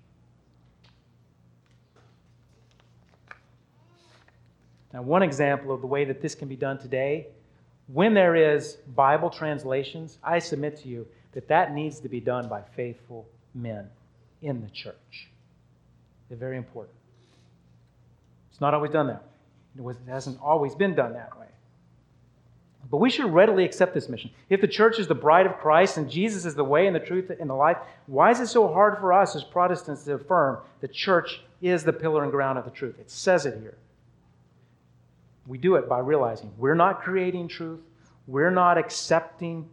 Now, 4.94 5.02
one 5.02 5.22
example 5.22 5.74
of 5.74 5.82
the 5.82 5.88
way 5.88 6.06
that 6.06 6.22
this 6.22 6.36
can 6.36 6.48
be 6.48 6.56
done 6.56 6.78
today, 6.78 7.28
when 7.88 8.14
there 8.14 8.36
is 8.36 8.78
Bible 8.96 9.30
translations, 9.30 10.18
I 10.24 10.40
submit 10.40 10.78
to 10.78 10.90
you 10.90 11.08
that 11.34 11.48
that 11.48 11.74
needs 11.74 12.00
to 12.00 12.10
be 12.10 12.20
done 12.20 12.48
by 12.48 12.62
faithful 12.76 13.28
men 13.54 13.90
in 14.42 14.62
the 14.62 14.70
church. 14.70 15.30
They're 16.30 16.38
very 16.38 16.58
important. 16.58 16.96
It's 18.52 18.62
not 18.62 18.74
always 18.74 18.92
done 18.92 19.08
that 19.08 19.24
way. 19.78 19.94
It 19.94 20.10
hasn't 20.10 20.40
always 20.42 20.74
been 20.76 20.96
done 20.96 21.14
that 21.14 21.38
way. 21.38 21.46
But 22.90 22.98
we 22.98 23.10
should 23.10 23.34
readily 23.34 23.66
accept 23.66 23.94
this 23.94 24.08
mission. 24.08 24.32
If 24.50 24.62
the 24.62 24.68
church 24.68 24.98
is 24.98 25.08
the 25.08 25.16
bride 25.16 25.46
of 25.46 25.58
Christ 25.58 25.98
and 25.98 26.10
Jesus 26.10 26.46
is 26.46 26.56
the 26.56 26.64
way 26.64 26.88
and 26.88 26.96
the 26.96 27.02
truth 27.02 27.30
and 27.30 27.50
the 27.50 27.54
life, 27.54 27.78
why 28.06 28.32
is 28.32 28.40
it 28.40 28.48
so 28.48 28.72
hard 28.72 28.98
for 28.98 29.12
us 29.12 29.36
as 29.36 29.44
Protestants 29.44 30.04
to 30.06 30.14
affirm 30.14 30.60
the 30.80 30.88
church 30.88 31.42
is 31.62 31.84
the 31.84 31.94
pillar 31.94 32.24
and 32.24 32.32
ground 32.32 32.58
of 32.58 32.66
the 32.66 32.72
truth? 32.72 32.98
It 33.00 33.12
says 33.12 33.46
it 33.46 33.60
here. 33.60 33.78
We 35.48 35.58
do 35.58 35.76
it 35.76 35.88
by 35.88 36.00
realizing 36.00 36.52
we're 36.58 36.76
not 36.76 37.02
creating 37.02 37.48
truth, 37.48 37.80
we're 38.28 38.52
not 38.52 38.78
accepting 38.78 39.70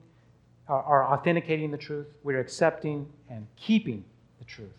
uh, 0.68 0.74
or 0.74 1.04
authenticating 1.04 1.70
the 1.70 1.76
truth, 1.76 2.06
we're 2.22 2.40
accepting 2.40 3.06
and 3.28 3.46
keeping 3.56 4.04
the 4.38 4.44
truth. 4.44 4.72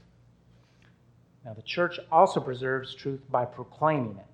Now, 1.43 1.53
the 1.53 1.61
church 1.61 1.99
also 2.11 2.39
preserves 2.39 2.95
truth 2.95 3.21
by 3.29 3.45
proclaiming 3.45 4.17
it. 4.17 4.25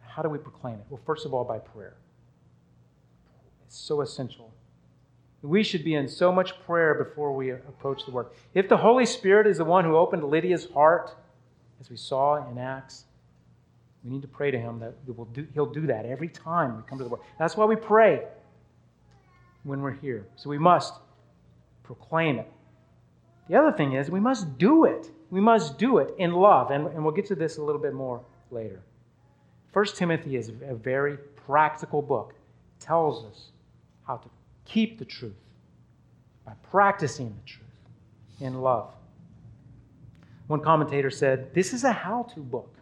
How 0.00 0.22
do 0.22 0.28
we 0.28 0.38
proclaim 0.38 0.74
it? 0.74 0.86
Well, 0.88 1.00
first 1.04 1.26
of 1.26 1.34
all, 1.34 1.44
by 1.44 1.58
prayer. 1.58 1.94
It's 3.66 3.76
so 3.76 4.00
essential. 4.00 4.50
We 5.42 5.62
should 5.62 5.84
be 5.84 5.94
in 5.94 6.08
so 6.08 6.32
much 6.32 6.60
prayer 6.66 6.94
before 6.94 7.34
we 7.34 7.50
approach 7.50 8.04
the 8.04 8.12
Word. 8.12 8.26
If 8.54 8.68
the 8.68 8.76
Holy 8.76 9.06
Spirit 9.06 9.46
is 9.46 9.58
the 9.58 9.64
one 9.64 9.84
who 9.84 9.96
opened 9.96 10.24
Lydia's 10.24 10.68
heart, 10.72 11.14
as 11.80 11.88
we 11.88 11.96
saw 11.96 12.48
in 12.50 12.58
Acts, 12.58 13.04
we 14.04 14.10
need 14.10 14.22
to 14.22 14.28
pray 14.28 14.50
to 14.50 14.58
Him 14.58 14.78
that 14.80 14.94
we'll 15.06 15.26
do, 15.26 15.46
He'll 15.54 15.66
do 15.66 15.86
that 15.86 16.06
every 16.06 16.28
time 16.28 16.76
we 16.76 16.82
come 16.88 16.98
to 16.98 17.04
the 17.04 17.10
Word. 17.10 17.20
That's 17.38 17.56
why 17.56 17.64
we 17.66 17.76
pray 17.76 18.22
when 19.64 19.82
we're 19.82 19.92
here. 19.92 20.26
So 20.36 20.48
we 20.48 20.58
must 20.58 20.94
proclaim 21.82 22.38
it. 22.38 22.50
The 23.48 23.56
other 23.56 23.72
thing 23.72 23.94
is, 23.94 24.10
we 24.10 24.20
must 24.20 24.58
do 24.58 24.84
it. 24.84 25.10
We 25.30 25.40
must 25.40 25.76
do 25.76 25.98
it 25.98 26.14
in 26.18 26.32
love. 26.32 26.70
And, 26.70 26.86
and 26.88 27.04
we'll 27.04 27.14
get 27.14 27.26
to 27.26 27.34
this 27.34 27.58
a 27.58 27.62
little 27.62 27.80
bit 27.80 27.92
more 27.92 28.22
later. 28.50 28.80
First 29.72 29.96
Timothy 29.96 30.36
is 30.36 30.48
a 30.48 30.74
very 30.74 31.16
practical 31.46 32.00
book. 32.00 32.34
It 32.78 32.84
tells 32.84 33.24
us 33.24 33.50
how 34.06 34.16
to 34.16 34.28
keep 34.64 34.98
the 34.98 35.04
truth 35.04 35.34
by 36.44 36.52
practicing 36.70 37.28
the 37.28 37.48
truth 37.48 37.66
in 38.40 38.60
love. 38.60 38.92
One 40.46 40.60
commentator 40.60 41.10
said, 41.10 41.54
This 41.54 41.72
is 41.72 41.84
a 41.84 41.92
how 41.92 42.24
to 42.34 42.40
book. 42.40 42.74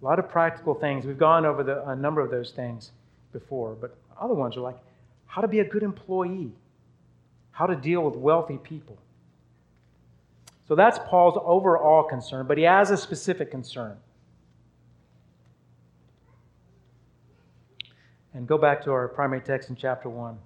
A 0.00 0.04
lot 0.04 0.18
of 0.18 0.28
practical 0.28 0.74
things. 0.74 1.06
We've 1.06 1.18
gone 1.18 1.44
over 1.44 1.62
the, 1.62 1.86
a 1.88 1.96
number 1.96 2.20
of 2.20 2.30
those 2.30 2.52
things 2.52 2.92
before, 3.32 3.74
but 3.74 3.96
other 4.20 4.34
ones 4.34 4.56
are 4.56 4.60
like 4.60 4.78
how 5.26 5.42
to 5.42 5.48
be 5.48 5.60
a 5.60 5.64
good 5.64 5.82
employee, 5.82 6.52
how 7.50 7.66
to 7.66 7.76
deal 7.76 8.02
with 8.02 8.14
wealthy 8.14 8.58
people. 8.58 8.98
So 10.66 10.74
that's 10.74 10.98
Paul's 11.06 11.38
overall 11.42 12.02
concern, 12.02 12.46
but 12.46 12.58
he 12.58 12.64
has 12.64 12.90
a 12.90 12.96
specific 12.96 13.50
concern. 13.50 13.96
And 18.34 18.46
go 18.46 18.58
back 18.58 18.84
to 18.84 18.92
our 18.92 19.08
primary 19.08 19.40
text 19.40 19.70
in 19.70 19.76
chapter 19.76 20.08
1, 20.08 20.38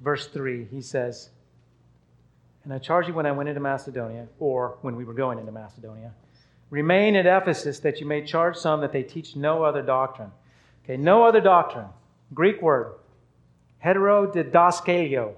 verse 0.00 0.26
3. 0.26 0.66
He 0.70 0.82
says, 0.82 1.30
And 2.64 2.72
I 2.72 2.78
charge 2.78 3.06
you 3.06 3.14
when 3.14 3.26
I 3.26 3.32
went 3.32 3.48
into 3.48 3.60
Macedonia, 3.60 4.26
or 4.38 4.76
when 4.82 4.96
we 4.96 5.04
were 5.04 5.14
going 5.14 5.38
into 5.38 5.52
Macedonia, 5.52 6.12
remain 6.70 7.16
at 7.16 7.26
Ephesus 7.26 7.78
that 7.80 8.00
you 8.00 8.06
may 8.06 8.24
charge 8.24 8.56
some 8.56 8.80
that 8.80 8.92
they 8.92 9.02
teach 9.02 9.36
no 9.36 9.62
other 9.62 9.82
doctrine. 9.82 10.30
Okay, 10.84 10.96
no 10.96 11.24
other 11.24 11.40
doctrine. 11.40 11.86
Greek 12.34 12.60
word, 12.62 12.94
heterodidaskalio. 13.84 15.34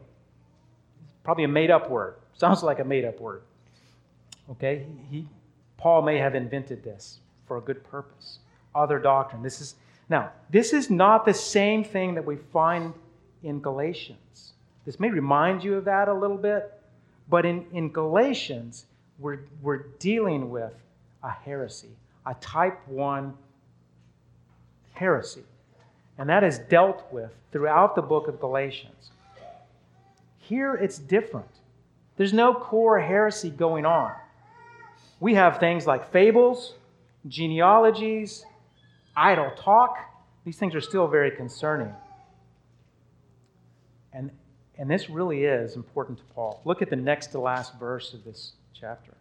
Probably 1.23 1.45
a 1.45 1.49
made 1.49 1.71
up 1.71 1.91
word. 1.91 2.17
Sounds 2.37 2.63
like 2.63 2.79
a 2.79 2.85
made 2.85 3.05
up 3.05 3.21
word. 3.21 3.43
Okay, 4.51 4.87
he, 5.11 5.27
Paul 5.77 6.03
may 6.03 6.19
have 6.19 6.35
invented 6.35 6.83
this 6.83 7.19
for 7.47 7.59
a 7.59 7.61
good 7.61 7.85
purpose. 7.85 8.39
Other 8.75 8.99
doctrine. 8.99 9.43
This 9.43 9.61
is 9.61 9.75
now, 10.09 10.33
this 10.51 10.73
is 10.73 10.91
not 10.91 11.25
the 11.25 11.33
same 11.33 11.85
thing 11.85 12.15
that 12.15 12.27
we 12.27 12.37
find 12.37 12.93
in 13.45 13.61
Galatians. 13.61 14.53
This 14.85 14.99
may 14.99 15.09
remind 15.09 15.63
you 15.63 15.77
of 15.77 15.85
that 15.85 16.09
a 16.09 16.15
little 16.15 16.37
bit, 16.37 16.73
but 17.29 17.47
in, 17.47 17.65
in 17.73 17.93
Galatians, 17.93 18.87
we're, 19.21 19.41
we're 19.63 19.85
dealing 19.99 20.51
with 20.51 20.75
a 21.23 21.31
heresy, 21.31 21.97
a 22.27 22.35
type 22.35 22.79
1 22.87 23.35
heresy. 24.93 25.45
And 26.19 26.29
that 26.29 26.45
is 26.45 26.59
dealt 26.59 27.05
with 27.11 27.33
throughout 27.53 27.95
the 27.95 28.03
book 28.03 28.29
of 28.29 28.41
Galatians. 28.41 29.11
Here 30.39 30.75
it's 30.75 30.99
different. 30.99 31.49
There's 32.17 32.33
no 32.33 32.53
core 32.53 33.01
heresy 33.01 33.51
going 33.51 33.87
on. 33.87 34.13
We 35.21 35.35
have 35.35 35.59
things 35.59 35.87
like 35.87 36.13
fables, 36.13 36.75
genealogies, 37.29 38.45
idle 39.17 39.53
talk. 39.57 39.97
These 40.45 40.59
things 40.59 40.75
are 40.75 40.81
still 40.81 41.07
very 41.07 41.31
concerning. 41.31 41.95
And, 44.13 44.31
and 44.77 44.91
this 44.91 45.09
really 45.09 45.45
is 45.45 45.77
important 45.77 46.19
to 46.19 46.25
Paul. 46.35 46.61
Look 46.65 46.83
at 46.83 46.91
the 46.91 46.97
next 46.97 47.29
to 47.29 47.41
last 47.41 47.79
verse 47.79 48.13
of 48.13 48.25
this 48.25 48.53
chapter. 48.75 49.13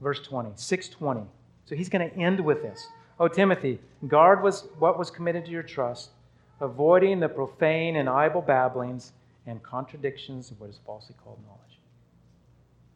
Verse 0.00 0.20
20, 0.20 0.52
620. 0.54 1.26
So 1.66 1.74
he's 1.74 1.88
going 1.88 2.08
to 2.08 2.16
end 2.16 2.40
with 2.40 2.62
this. 2.62 2.86
Oh, 3.18 3.28
Timothy, 3.28 3.78
guard 4.08 4.42
was 4.42 4.66
what 4.78 4.98
was 4.98 5.10
committed 5.10 5.44
to 5.44 5.50
your 5.50 5.62
trust, 5.62 6.10
avoiding 6.60 7.20
the 7.20 7.28
profane 7.28 7.96
and 7.96 8.08
idle 8.08 8.40
babblings 8.40 9.12
and 9.46 9.62
contradictions 9.62 10.50
of 10.50 10.60
what 10.60 10.70
is 10.70 10.80
falsely 10.86 11.14
called 11.22 11.38
knowledge. 11.46 11.78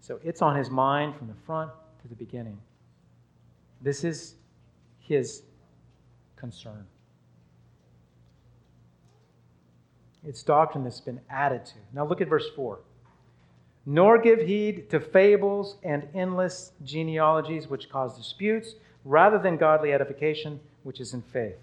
So 0.01 0.19
it's 0.25 0.43
on 0.43 0.57
his 0.57 0.71
mind 0.71 1.17
from 1.17 1.29
the 1.29 1.35
front 1.47 1.71
to 2.03 2.09
the 2.09 2.15
beginning. 2.15 2.59
This 3.81 4.05
is 4.05 4.35
his 4.99 5.43
concern. 6.37 6.87
It's 10.27 10.43
doctrine 10.43 10.85
that's 10.85 11.01
been 11.01 11.21
added 11.29 11.67
to. 11.67 11.75
Now 11.93 12.07
look 12.07 12.21
at 12.21 12.29
verse 12.29 12.49
4. 12.57 12.79
Nor 13.87 14.19
give 14.19 14.41
heed 14.41 14.89
to 14.91 15.01
fables 15.01 15.77
and 15.83 16.09
endless 16.15 16.73
genealogies 16.85 17.69
which 17.69 17.91
cause 17.91 18.17
disputes, 18.17 18.75
rather 19.05 19.39
than 19.39 19.57
godly 19.57 19.93
edification, 19.93 20.59
which 20.83 21.01
is 21.01 21.13
in 21.13 21.23
faith. 21.23 21.57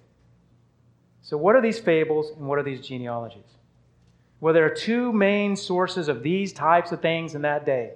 So, 1.24 1.38
what 1.38 1.56
are 1.56 1.62
these 1.62 1.80
fables 1.80 2.32
and 2.38 2.48
what 2.48 2.60
are 2.60 2.64
these 2.64 2.86
genealogies? 2.86 3.44
Well, 4.40 4.54
there 4.54 4.66
are 4.66 4.76
two 4.76 5.14
main 5.14 5.56
sources 5.56 6.08
of 6.08 6.24
these 6.24 6.52
types 6.52 6.92
of 6.92 7.02
things 7.02 7.36
in 7.36 7.44
that 7.44 7.66
day. 7.66 7.94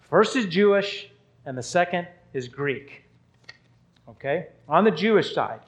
First 0.00 0.36
is 0.36 0.46
Jewish, 0.46 1.10
and 1.44 1.58
the 1.58 1.62
second 1.62 2.06
is 2.32 2.48
Greek. 2.48 3.04
Okay? 4.08 4.48
On 4.68 4.84
the 4.84 4.90
Jewish 4.90 5.34
side, 5.34 5.60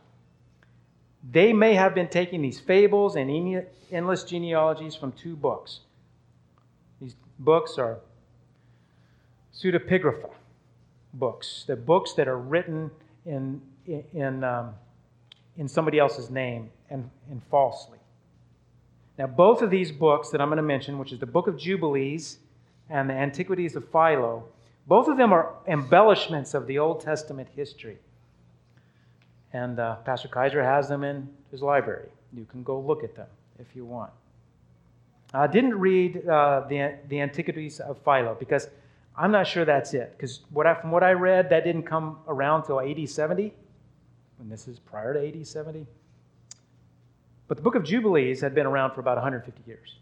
they 1.28 1.52
may 1.52 1.74
have 1.74 1.94
been 1.94 2.08
taking 2.08 2.40
these 2.40 2.60
fables 2.60 3.16
and 3.16 3.64
endless 3.90 4.22
genealogies 4.22 4.94
from 4.94 5.10
two 5.12 5.34
books. 5.34 5.80
Books 7.38 7.78
are 7.78 7.98
pseudepigrapha 9.54 10.30
books, 11.18 11.64
the 11.66 11.76
books 11.76 12.12
that 12.14 12.28
are 12.28 12.38
written 12.38 12.90
in, 13.24 13.60
in, 13.86 14.44
um, 14.44 14.74
in 15.56 15.68
somebody 15.68 15.98
else's 15.98 16.30
name 16.30 16.70
and, 16.90 17.08
and 17.30 17.42
falsely. 17.50 17.98
Now, 19.18 19.26
both 19.26 19.62
of 19.62 19.70
these 19.70 19.90
books 19.90 20.30
that 20.30 20.40
I'm 20.40 20.48
going 20.48 20.58
to 20.58 20.62
mention, 20.62 20.98
which 20.98 21.12
is 21.12 21.18
the 21.18 21.26
Book 21.26 21.46
of 21.46 21.56
Jubilees 21.56 22.38
and 22.90 23.08
the 23.08 23.14
Antiquities 23.14 23.74
of 23.74 23.88
Philo, 23.90 24.44
both 24.86 25.08
of 25.08 25.16
them 25.16 25.32
are 25.32 25.54
embellishments 25.66 26.54
of 26.54 26.66
the 26.66 26.78
Old 26.78 27.00
Testament 27.00 27.48
history. 27.56 27.98
And 29.52 29.80
uh, 29.80 29.96
Pastor 29.96 30.28
Kaiser 30.28 30.62
has 30.62 30.88
them 30.88 31.02
in 31.02 31.28
his 31.50 31.62
library. 31.62 32.08
You 32.36 32.44
can 32.44 32.62
go 32.62 32.78
look 32.78 33.02
at 33.02 33.16
them 33.16 33.28
if 33.58 33.74
you 33.74 33.84
want. 33.84 34.10
I 35.36 35.46
didn't 35.46 35.78
read 35.78 36.26
uh, 36.28 36.64
the, 36.68 36.94
the 37.08 37.20
Antiquities 37.20 37.80
of 37.80 37.98
Philo 38.04 38.36
because 38.38 38.68
I'm 39.16 39.30
not 39.30 39.46
sure 39.46 39.64
that's 39.64 39.94
it. 39.94 40.14
Because 40.16 40.40
what 40.50 40.66
I, 40.66 40.74
from 40.74 40.90
what 40.90 41.02
I 41.02 41.12
read, 41.12 41.50
that 41.50 41.64
didn't 41.64 41.84
come 41.84 42.18
around 42.28 42.64
till 42.64 42.80
AD 42.80 43.08
70. 43.08 43.52
And 44.40 44.50
this 44.50 44.68
is 44.68 44.78
prior 44.78 45.14
to 45.14 45.26
AD 45.26 45.46
70. 45.46 45.86
But 47.48 47.56
the 47.56 47.62
book 47.62 47.74
of 47.74 47.84
Jubilees 47.84 48.40
had 48.40 48.54
been 48.54 48.66
around 48.66 48.94
for 48.94 49.00
about 49.00 49.16
150 49.16 49.62
years. 49.66 49.98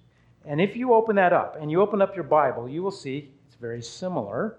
And 0.46 0.60
if 0.60 0.76
you 0.76 0.94
open 0.94 1.16
that 1.16 1.32
up 1.32 1.56
and 1.60 1.70
you 1.70 1.80
open 1.80 2.02
up 2.02 2.14
your 2.14 2.24
Bible, 2.24 2.68
you 2.68 2.82
will 2.82 2.90
see 2.90 3.30
it's 3.46 3.56
very 3.56 3.82
similar, 3.82 4.56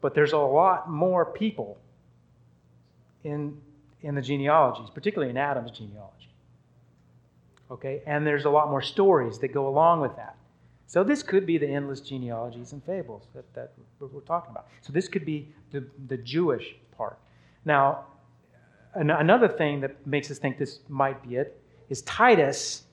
but 0.00 0.14
there's 0.14 0.32
a 0.32 0.38
lot 0.38 0.90
more 0.90 1.24
people 1.24 1.78
in, 3.24 3.56
in 4.02 4.14
the 4.14 4.22
genealogies, 4.22 4.88
particularly 4.90 5.30
in 5.30 5.36
Adam's 5.36 5.72
genealogy. 5.72 6.28
Okay? 7.70 8.02
And 8.06 8.26
there's 8.26 8.44
a 8.44 8.50
lot 8.50 8.70
more 8.70 8.82
stories 8.82 9.38
that 9.40 9.52
go 9.52 9.68
along 9.68 10.00
with 10.00 10.16
that. 10.16 10.36
So 10.86 11.02
this 11.02 11.22
could 11.22 11.46
be 11.46 11.58
the 11.58 11.66
endless 11.66 12.00
genealogies 12.00 12.72
and 12.72 12.82
fables 12.84 13.26
that, 13.34 13.52
that 13.54 13.72
we're 13.98 14.20
talking 14.20 14.52
about. 14.52 14.68
So 14.82 14.92
this 14.92 15.08
could 15.08 15.24
be 15.24 15.48
the, 15.72 15.84
the 16.06 16.16
Jewish 16.16 16.76
part. 16.96 17.18
Now, 17.64 18.06
an, 18.94 19.10
another 19.10 19.48
thing 19.48 19.80
that 19.80 20.06
makes 20.06 20.30
us 20.30 20.38
think 20.38 20.58
this 20.58 20.80
might 20.88 21.28
be 21.28 21.36
it 21.36 21.60
is 21.88 22.02
Titus 22.02 22.84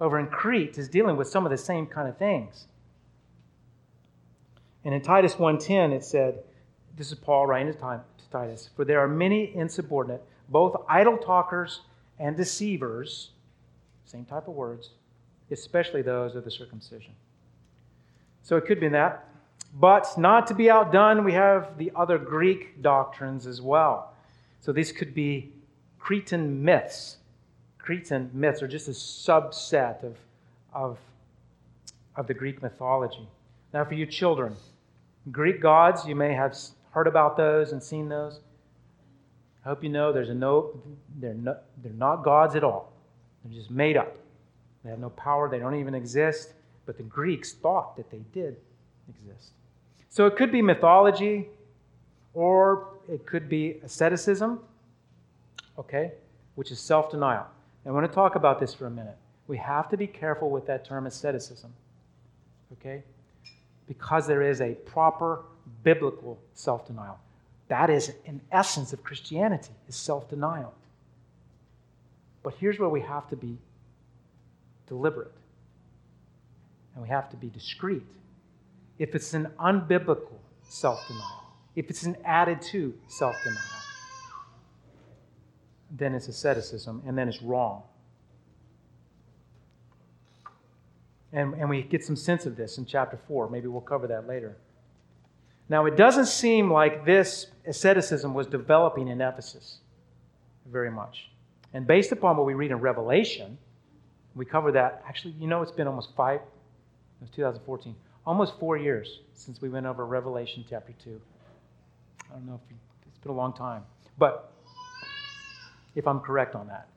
over 0.00 0.18
in 0.18 0.26
Crete 0.26 0.78
is 0.78 0.88
dealing 0.88 1.16
with 1.16 1.28
some 1.28 1.44
of 1.44 1.50
the 1.50 1.58
same 1.58 1.86
kind 1.86 2.08
of 2.08 2.16
things. 2.16 2.66
And 4.84 4.94
in 4.94 5.02
Titus 5.02 5.34
1:10 5.34 5.92
it 5.92 6.04
said, 6.04 6.42
this 6.96 7.10
is 7.10 7.18
Paul 7.18 7.46
writing 7.46 7.72
to 7.72 8.00
Titus, 8.30 8.70
for 8.74 8.84
there 8.84 9.00
are 9.00 9.08
many 9.08 9.54
insubordinate, 9.54 10.22
both 10.48 10.76
idle 10.88 11.18
talkers 11.18 11.80
and 12.18 12.36
deceivers, 12.36 13.30
same 14.14 14.24
type 14.24 14.46
of 14.46 14.54
words, 14.54 14.90
especially 15.50 16.00
those 16.00 16.36
of 16.36 16.44
the 16.44 16.50
circumcision. 16.50 17.12
So 18.44 18.56
it 18.56 18.64
could 18.64 18.78
be 18.78 18.88
that. 18.90 19.26
But 19.74 20.06
not 20.16 20.46
to 20.46 20.54
be 20.54 20.70
outdone, 20.70 21.24
we 21.24 21.32
have 21.32 21.76
the 21.78 21.90
other 21.96 22.16
Greek 22.16 22.80
doctrines 22.80 23.44
as 23.44 23.60
well. 23.60 24.14
So 24.60 24.70
these 24.70 24.92
could 24.92 25.14
be 25.14 25.52
Cretan 25.98 26.62
myths. 26.62 27.16
Cretan 27.78 28.30
myths 28.32 28.62
are 28.62 28.68
just 28.68 28.86
a 28.86 28.92
subset 28.92 30.04
of, 30.04 30.16
of, 30.72 30.98
of 32.14 32.28
the 32.28 32.34
Greek 32.34 32.62
mythology. 32.62 33.28
Now, 33.72 33.84
for 33.84 33.94
you 33.94 34.06
children, 34.06 34.54
Greek 35.32 35.60
gods, 35.60 36.06
you 36.06 36.14
may 36.14 36.34
have 36.34 36.56
heard 36.92 37.08
about 37.08 37.36
those 37.36 37.72
and 37.72 37.82
seen 37.82 38.08
those. 38.08 38.38
I 39.64 39.70
hope 39.70 39.82
you 39.82 39.88
know 39.88 40.12
there's 40.12 40.30
a 40.30 40.34
no, 40.34 40.80
they're, 41.18 41.34
no, 41.34 41.56
they're 41.82 41.92
not 41.92 42.22
gods 42.22 42.54
at 42.54 42.62
all. 42.62 42.93
They're 43.44 43.54
just 43.54 43.70
made 43.70 43.96
up. 43.96 44.16
They 44.82 44.90
have 44.90 44.98
no 44.98 45.10
power, 45.10 45.48
they 45.48 45.58
don't 45.58 45.76
even 45.76 45.94
exist 45.94 46.54
but 46.86 46.96
the 46.96 47.02
Greeks 47.02 47.52
thought 47.52 47.96
that 47.96 48.10
they 48.10 48.20
did 48.32 48.56
exist. 49.08 49.50
So 50.10 50.26
it 50.26 50.36
could 50.36 50.52
be 50.52 50.62
mythology, 50.62 51.48
or 52.34 52.88
it 53.08 53.26
could 53.26 53.48
be 53.48 53.80
asceticism, 53.82 54.60
okay, 55.78 56.12
which 56.54 56.70
is 56.70 56.78
self 56.78 57.10
denial. 57.10 57.46
I 57.86 57.90
want 57.90 58.10
to 58.10 58.14
talk 58.14 58.34
about 58.34 58.60
this 58.60 58.72
for 58.72 58.86
a 58.86 58.90
minute. 58.90 59.16
We 59.46 59.58
have 59.58 59.90
to 59.90 59.96
be 59.96 60.06
careful 60.06 60.50
with 60.50 60.66
that 60.66 60.84
term 60.84 61.06
asceticism, 61.06 61.72
okay, 62.72 63.02
because 63.86 64.26
there 64.26 64.42
is 64.42 64.60
a 64.60 64.74
proper 64.74 65.42
biblical 65.82 66.38
self 66.54 66.86
denial. 66.86 67.18
That 67.68 67.90
is 67.90 68.12
an 68.26 68.40
essence 68.52 68.92
of 68.92 69.02
Christianity, 69.02 69.72
is 69.88 69.96
self 69.96 70.28
denial. 70.28 70.74
But 72.44 72.54
here's 72.60 72.78
where 72.78 72.90
we 72.90 73.00
have 73.00 73.26
to 73.30 73.36
be 73.36 73.58
deliberate 74.86 75.32
and 76.94 77.02
we 77.02 77.08
have 77.08 77.28
to 77.30 77.36
be 77.36 77.48
discreet. 77.48 78.04
If 78.98 79.16
it's 79.16 79.34
an 79.34 79.48
unbiblical 79.58 80.38
self 80.68 81.00
denial, 81.08 81.44
if 81.74 81.90
it's 81.90 82.04
an 82.04 82.16
added 82.24 82.62
to 82.62 82.94
self 83.08 83.34
denial, 83.42 83.60
then 85.90 86.14
it's 86.14 86.28
asceticism 86.28 87.02
and 87.06 87.18
then 87.18 87.28
it's 87.28 87.42
wrong. 87.42 87.82
And, 91.32 91.54
and 91.54 91.68
we 91.68 91.82
get 91.82 92.04
some 92.04 92.14
sense 92.14 92.46
of 92.46 92.56
this 92.56 92.78
in 92.78 92.86
chapter 92.86 93.18
4. 93.26 93.50
Maybe 93.50 93.66
we'll 93.66 93.80
cover 93.80 94.06
that 94.06 94.28
later. 94.28 94.56
Now, 95.68 95.86
it 95.86 95.96
doesn't 95.96 96.26
seem 96.26 96.70
like 96.70 97.06
this 97.06 97.46
asceticism 97.66 98.34
was 98.34 98.46
developing 98.46 99.08
in 99.08 99.20
Ephesus 99.20 99.78
very 100.66 100.90
much. 100.90 101.30
And 101.74 101.88
based 101.88 102.12
upon 102.12 102.36
what 102.36 102.46
we 102.46 102.54
read 102.54 102.70
in 102.70 102.78
Revelation, 102.78 103.58
we 104.34 104.44
cover 104.44 104.70
that. 104.72 105.02
Actually, 105.06 105.34
you 105.40 105.48
know, 105.48 105.60
it's 105.60 105.72
been 105.72 105.88
almost 105.88 106.14
five, 106.16 106.40
it 106.40 107.20
was 107.20 107.30
2014. 107.30 107.94
Almost 108.24 108.58
four 108.58 108.76
years 108.76 109.20
since 109.34 109.60
we 109.60 109.68
went 109.68 109.84
over 109.84 110.06
Revelation 110.06 110.64
chapter 110.70 110.94
2. 111.02 111.20
I 112.30 112.34
don't 112.34 112.46
know 112.46 112.60
if 112.64 112.76
it's 113.06 113.18
been 113.18 113.32
a 113.32 113.34
long 113.34 113.52
time, 113.52 113.82
but 114.16 114.52
if 115.96 116.06
I'm 116.06 116.20
correct 116.20 116.54
on 116.54 116.68
that. 116.68 116.88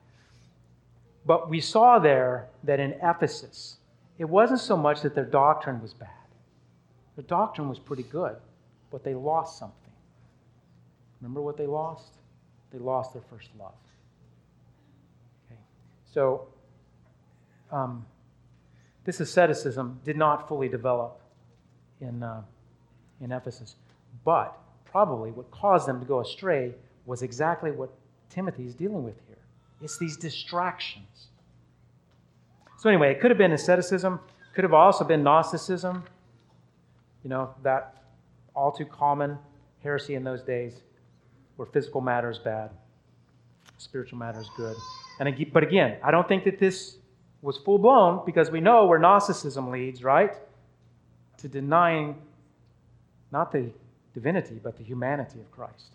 But 1.26 1.50
we 1.50 1.60
saw 1.60 1.98
there 1.98 2.48
that 2.62 2.80
in 2.80 2.94
Ephesus, 3.02 3.76
it 4.16 4.24
wasn't 4.24 4.60
so 4.60 4.76
much 4.76 5.02
that 5.02 5.14
their 5.14 5.24
doctrine 5.24 5.82
was 5.82 5.92
bad. 5.92 6.08
Their 7.16 7.24
doctrine 7.24 7.68
was 7.68 7.78
pretty 7.78 8.04
good, 8.04 8.36
but 8.90 9.02
they 9.04 9.14
lost 9.14 9.58
something. 9.58 9.74
Remember 11.20 11.42
what 11.42 11.56
they 11.56 11.66
lost? 11.66 12.14
They 12.72 12.78
lost 12.78 13.12
their 13.12 13.22
first 13.28 13.48
love. 13.58 13.74
So, 16.12 16.48
um, 17.70 18.06
this 19.04 19.20
asceticism 19.20 20.00
did 20.04 20.16
not 20.16 20.48
fully 20.48 20.68
develop 20.68 21.20
in, 22.00 22.22
uh, 22.22 22.42
in 23.20 23.32
Ephesus. 23.32 23.76
But 24.24 24.58
probably 24.84 25.30
what 25.30 25.50
caused 25.50 25.86
them 25.86 26.00
to 26.00 26.06
go 26.06 26.20
astray 26.20 26.74
was 27.06 27.22
exactly 27.22 27.70
what 27.70 27.90
Timothy 28.30 28.66
is 28.66 28.74
dealing 28.74 29.04
with 29.04 29.14
here 29.26 29.38
it's 29.80 29.98
these 29.98 30.16
distractions. 30.16 31.28
So, 32.78 32.88
anyway, 32.88 33.12
it 33.12 33.20
could 33.20 33.30
have 33.30 33.38
been 33.38 33.52
asceticism, 33.52 34.20
could 34.54 34.64
have 34.64 34.74
also 34.74 35.04
been 35.04 35.22
Gnosticism, 35.22 36.04
you 37.22 37.30
know, 37.30 37.54
that 37.62 38.02
all 38.54 38.72
too 38.72 38.86
common 38.86 39.38
heresy 39.82 40.14
in 40.14 40.24
those 40.24 40.42
days 40.42 40.74
where 41.56 41.66
physical 41.66 42.00
matter 42.00 42.30
is 42.30 42.38
bad, 42.38 42.70
spiritual 43.78 44.18
matter 44.18 44.40
is 44.40 44.50
good. 44.56 44.76
And, 45.18 45.52
but 45.52 45.62
again, 45.62 45.96
I 46.02 46.10
don't 46.10 46.28
think 46.28 46.44
that 46.44 46.58
this 46.58 46.96
was 47.42 47.56
full 47.58 47.78
blown 47.78 48.24
because 48.24 48.50
we 48.50 48.60
know 48.60 48.86
where 48.86 48.98
Gnosticism 48.98 49.70
leads, 49.70 50.02
right? 50.02 50.34
To 51.38 51.48
denying 51.48 52.16
not 53.30 53.52
the 53.52 53.70
divinity, 54.14 54.60
but 54.62 54.76
the 54.76 54.84
humanity 54.84 55.40
of 55.40 55.50
Christ. 55.50 55.92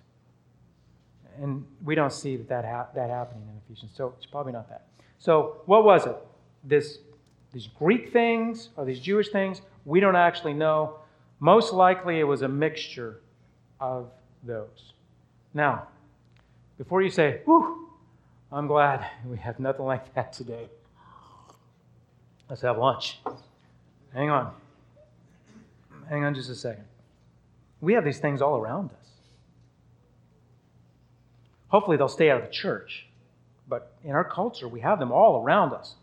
And 1.42 1.66
we 1.84 1.96
don't 1.96 2.14
see 2.14 2.38
that, 2.38 2.50
that, 2.50 2.66
ha- 2.66 2.88
that 2.96 3.10
happening 3.10 3.44
in 3.50 3.60
Ephesians, 3.66 3.92
so 3.96 4.14
it's 4.18 4.26
probably 4.26 4.54
not 4.54 4.70
that. 4.70 4.86
So, 5.18 5.62
what 5.66 5.84
was 5.84 6.06
it? 6.06 6.16
This, 6.64 7.00
these 7.52 7.68
Greek 7.68 8.14
things 8.14 8.70
or 8.78 8.86
these 8.86 9.00
Jewish 9.00 9.30
things? 9.30 9.62
We 9.86 10.00
don't 10.00 10.16
actually 10.16 10.54
know. 10.54 10.98
Most 11.40 11.74
likely 11.74 12.20
it 12.20 12.24
was 12.24 12.42
a 12.42 12.48
mixture 12.48 13.22
of 13.80 14.12
those. 14.44 14.94
Now, 15.54 15.88
before 16.78 17.02
you 17.02 17.10
say, 17.10 17.42
whew, 17.46 17.83
I'm 18.54 18.68
glad 18.68 19.04
we 19.26 19.40
have 19.40 19.60
nothing 19.60 19.86
like 19.86 20.14
that 20.14 20.32
today. 20.32 20.70
Let's 22.48 22.62
have 22.62 22.78
lunch. 22.78 23.20
Hang 24.14 24.30
on. 24.30 24.54
Hang 26.08 26.24
on 26.24 26.36
just 26.36 26.52
a 26.52 26.56
second. 26.56 26.84
We 27.82 27.94
have 27.94 28.06
these 28.06 28.20
things 28.20 28.44
all 28.44 28.60
around 28.60 28.92
us. 28.92 29.10
Hopefully, 31.70 31.98
they'll 31.98 32.08
stay 32.08 32.30
out 32.30 32.42
of 32.42 32.46
the 32.46 32.54
church. 32.54 33.08
But 33.68 33.92
in 34.04 34.12
our 34.12 34.24
culture, 34.24 34.68
we 34.68 34.82
have 34.82 35.00
them 35.00 35.12
all 35.12 35.44
around 35.44 35.74
us. 35.74 35.96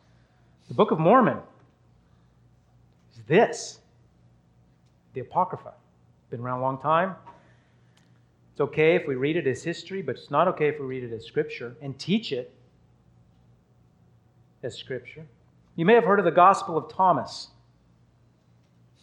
The 0.66 0.74
Book 0.74 0.90
of 0.90 0.98
Mormon 0.98 1.38
is 3.12 3.22
this 3.28 3.78
the 5.14 5.20
Apocrypha. 5.20 5.74
Been 6.30 6.40
around 6.40 6.58
a 6.58 6.62
long 6.62 6.80
time. 6.80 7.14
It's 8.60 8.68
okay 8.68 8.94
if 8.94 9.08
we 9.08 9.14
read 9.14 9.38
it 9.38 9.46
as 9.46 9.62
history, 9.62 10.02
but 10.02 10.16
it's 10.16 10.30
not 10.30 10.46
okay 10.48 10.68
if 10.68 10.78
we 10.78 10.84
read 10.84 11.02
it 11.02 11.14
as 11.14 11.24
scripture 11.24 11.74
and 11.80 11.98
teach 11.98 12.30
it 12.30 12.52
as 14.62 14.76
scripture. 14.76 15.24
You 15.76 15.86
may 15.86 15.94
have 15.94 16.04
heard 16.04 16.18
of 16.18 16.26
the 16.26 16.30
Gospel 16.30 16.76
of 16.76 16.92
Thomas, 16.92 17.48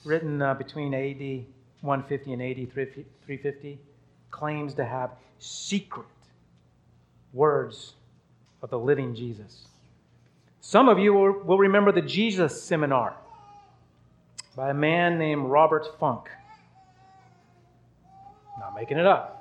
written 0.05 0.43
uh, 0.43 0.53
between 0.53 0.93
AD 0.93 1.47
150 1.81 2.33
and 2.33 2.41
AD 2.43 2.71
350 2.71 3.79
claims 4.29 4.75
to 4.75 4.85
have 4.85 5.09
secret 5.39 6.05
words 7.33 7.93
of 8.61 8.69
the 8.69 8.77
living 8.77 9.15
Jesus. 9.15 9.65
Some 10.61 10.87
of 10.87 10.99
you 10.99 11.13
will 11.13 11.57
remember 11.57 11.91
the 11.91 12.03
Jesus 12.03 12.61
Seminar 12.61 13.15
by 14.55 14.69
a 14.69 14.75
man 14.75 15.17
named 15.17 15.45
Robert 15.45 15.99
Funk. 15.99 16.29
Not 18.59 18.75
making 18.75 18.99
it 18.99 19.07
up. 19.07 19.36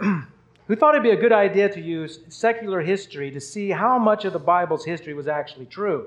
Who 0.00 0.74
thought 0.74 0.94
it'd 0.94 1.02
be 1.02 1.10
a 1.10 1.16
good 1.16 1.32
idea 1.32 1.68
to 1.68 1.80
use 1.80 2.20
secular 2.28 2.80
history 2.80 3.30
to 3.30 3.40
see 3.40 3.70
how 3.70 3.98
much 3.98 4.24
of 4.24 4.32
the 4.32 4.38
Bible's 4.38 4.84
history 4.84 5.14
was 5.14 5.28
actually 5.28 5.66
true. 5.66 6.06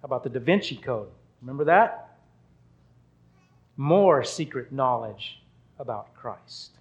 How 0.00 0.06
about 0.06 0.24
the 0.24 0.30
Da 0.30 0.40
Vinci 0.40 0.76
Code? 0.76 1.08
Remember 1.42 1.64
that? 1.64 2.16
More 3.76 4.24
secret 4.24 4.72
knowledge 4.72 5.42
about 5.78 6.14
Christ. 6.14 6.78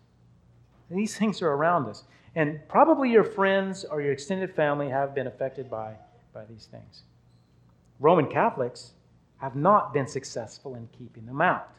These 0.90 1.18
things 1.18 1.42
are 1.42 1.52
around 1.52 1.88
us. 1.88 2.04
And 2.36 2.60
probably 2.70 3.12
your 3.12 3.24
friends 3.24 3.84
or 3.84 4.02
your 4.02 4.14
extended 4.14 4.56
family 4.56 4.90
have 4.90 5.14
been 5.14 5.28
affected 5.28 5.70
by, 5.70 5.96
by 6.34 6.46
these 6.46 6.68
things. 6.72 7.02
Roman 8.00 8.28
Catholics 8.28 8.92
have 9.38 9.56
not 9.56 9.94
been 9.94 10.08
successful 10.08 10.76
in 10.76 10.88
keeping 10.98 11.26
them 11.26 11.42
out. 11.42 11.70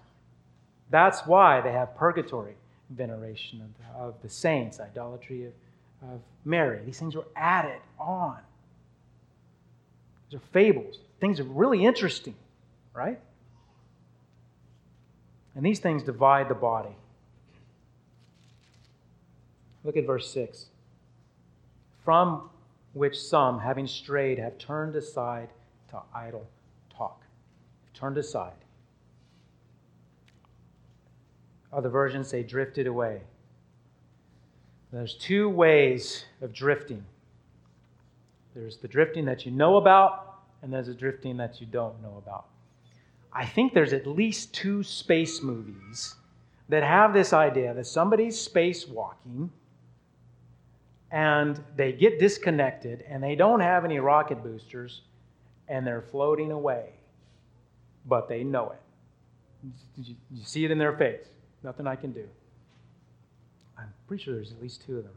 That's 0.91 1.27
why 1.27 1.61
they 1.61 1.73
have 1.73 1.97
purgatory 1.97 2.55
veneration 2.91 3.61
of 3.61 3.69
the, 3.79 4.01
of 4.01 4.23
the 4.23 4.29
saints, 4.29 4.81
idolatry 4.81 5.47
of, 5.47 5.53
of 6.03 6.21
Mary. 6.45 6.81
These 6.85 6.99
things 6.99 7.15
were 7.15 7.27
added 7.37 7.81
on. 7.99 8.39
These 10.29 10.41
are 10.41 10.43
fables. 10.53 10.99
Things 11.21 11.41
are 11.41 11.45
really 11.45 11.85
interesting, 11.85 12.35
right? 12.95 13.19
And 15.55 15.65
these 15.65 15.81
things 15.81 16.03
divide 16.03 16.49
the 16.49 16.55
body. 16.55 16.97
Look 19.85 19.97
at 19.97 20.07
verse 20.07 20.31
6. 20.33 20.67
From 22.05 22.49
which 22.93 23.21
some, 23.21 23.61
having 23.61 23.87
strayed, 23.87 24.39
have 24.39 24.59
turned 24.59 24.95
aside 24.97 25.49
to 25.91 26.01
idle 26.15 26.47
talk. 26.95 27.23
Turned 27.95 28.19
aside. 28.19 28.53
Other 31.73 31.89
versions 31.89 32.29
say 32.29 32.43
drifted 32.43 32.87
away. 32.87 33.23
There's 34.93 35.15
two 35.15 35.49
ways 35.49 36.25
of 36.41 36.53
drifting 36.53 37.05
there's 38.59 38.77
the 38.79 38.89
drifting 38.89 39.25
that 39.27 39.47
you 39.47 39.53
know 39.53 39.77
about, 39.77 40.41
and 40.63 40.73
there's 40.73 40.89
the 40.89 40.95
drifting 40.95 41.37
that 41.37 41.61
you 41.61 41.67
don't 41.67 42.03
know 42.03 42.21
about. 42.21 42.47
I 43.33 43.47
think 43.47 43.73
there's 43.73 43.93
at 43.93 44.05
least 44.05 44.53
two 44.53 44.83
space 44.83 45.43
movies 45.43 46.17
that 46.69 46.83
have 46.83 47.13
this 47.13 47.33
idea 47.33 47.73
that 47.75 47.87
somebody's 47.87 48.37
spacewalking 48.37 49.51
and 51.13 51.61
they 51.77 51.93
get 51.93 52.19
disconnected 52.19 53.05
and 53.09 53.23
they 53.23 53.37
don't 53.37 53.61
have 53.61 53.85
any 53.85 54.01
rocket 54.01 54.43
boosters 54.43 55.03
and 55.69 55.87
they're 55.87 56.03
floating 56.03 56.51
away, 56.51 56.91
but 58.07 58.29
they 58.29 58.43
know 58.43 58.71
it. 58.71 59.73
You, 59.97 60.17
see 60.45 60.65
it 60.65 60.73
in 60.73 60.79
their 60.79 60.97
face. 60.97 61.27
Nothing 61.63 61.87
I 61.87 61.97
can 61.97 62.13
do. 62.13 62.27
I'm 63.79 63.93
pretty 64.07 64.23
sure 64.23 64.35
there's 64.35 64.53
at 64.53 64.61
least 64.61 64.83
two 64.87 64.99
of 64.99 65.05
them. 65.05 65.15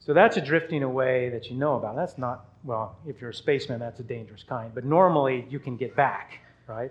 So 0.00 0.14
that's 0.14 0.36
a 0.36 0.40
drifting 0.40 0.82
away 0.82 1.28
that 1.30 1.50
you 1.50 1.56
know 1.56 1.76
about. 1.76 1.96
That's 1.96 2.16
not, 2.16 2.46
well, 2.64 2.96
if 3.06 3.20
you're 3.20 3.30
a 3.30 3.34
spaceman, 3.34 3.78
that's 3.78 4.00
a 4.00 4.04
dangerous 4.04 4.42
kind, 4.42 4.74
but 4.74 4.84
normally 4.84 5.46
you 5.50 5.58
can 5.58 5.76
get 5.76 5.94
back, 5.94 6.38
right? 6.66 6.90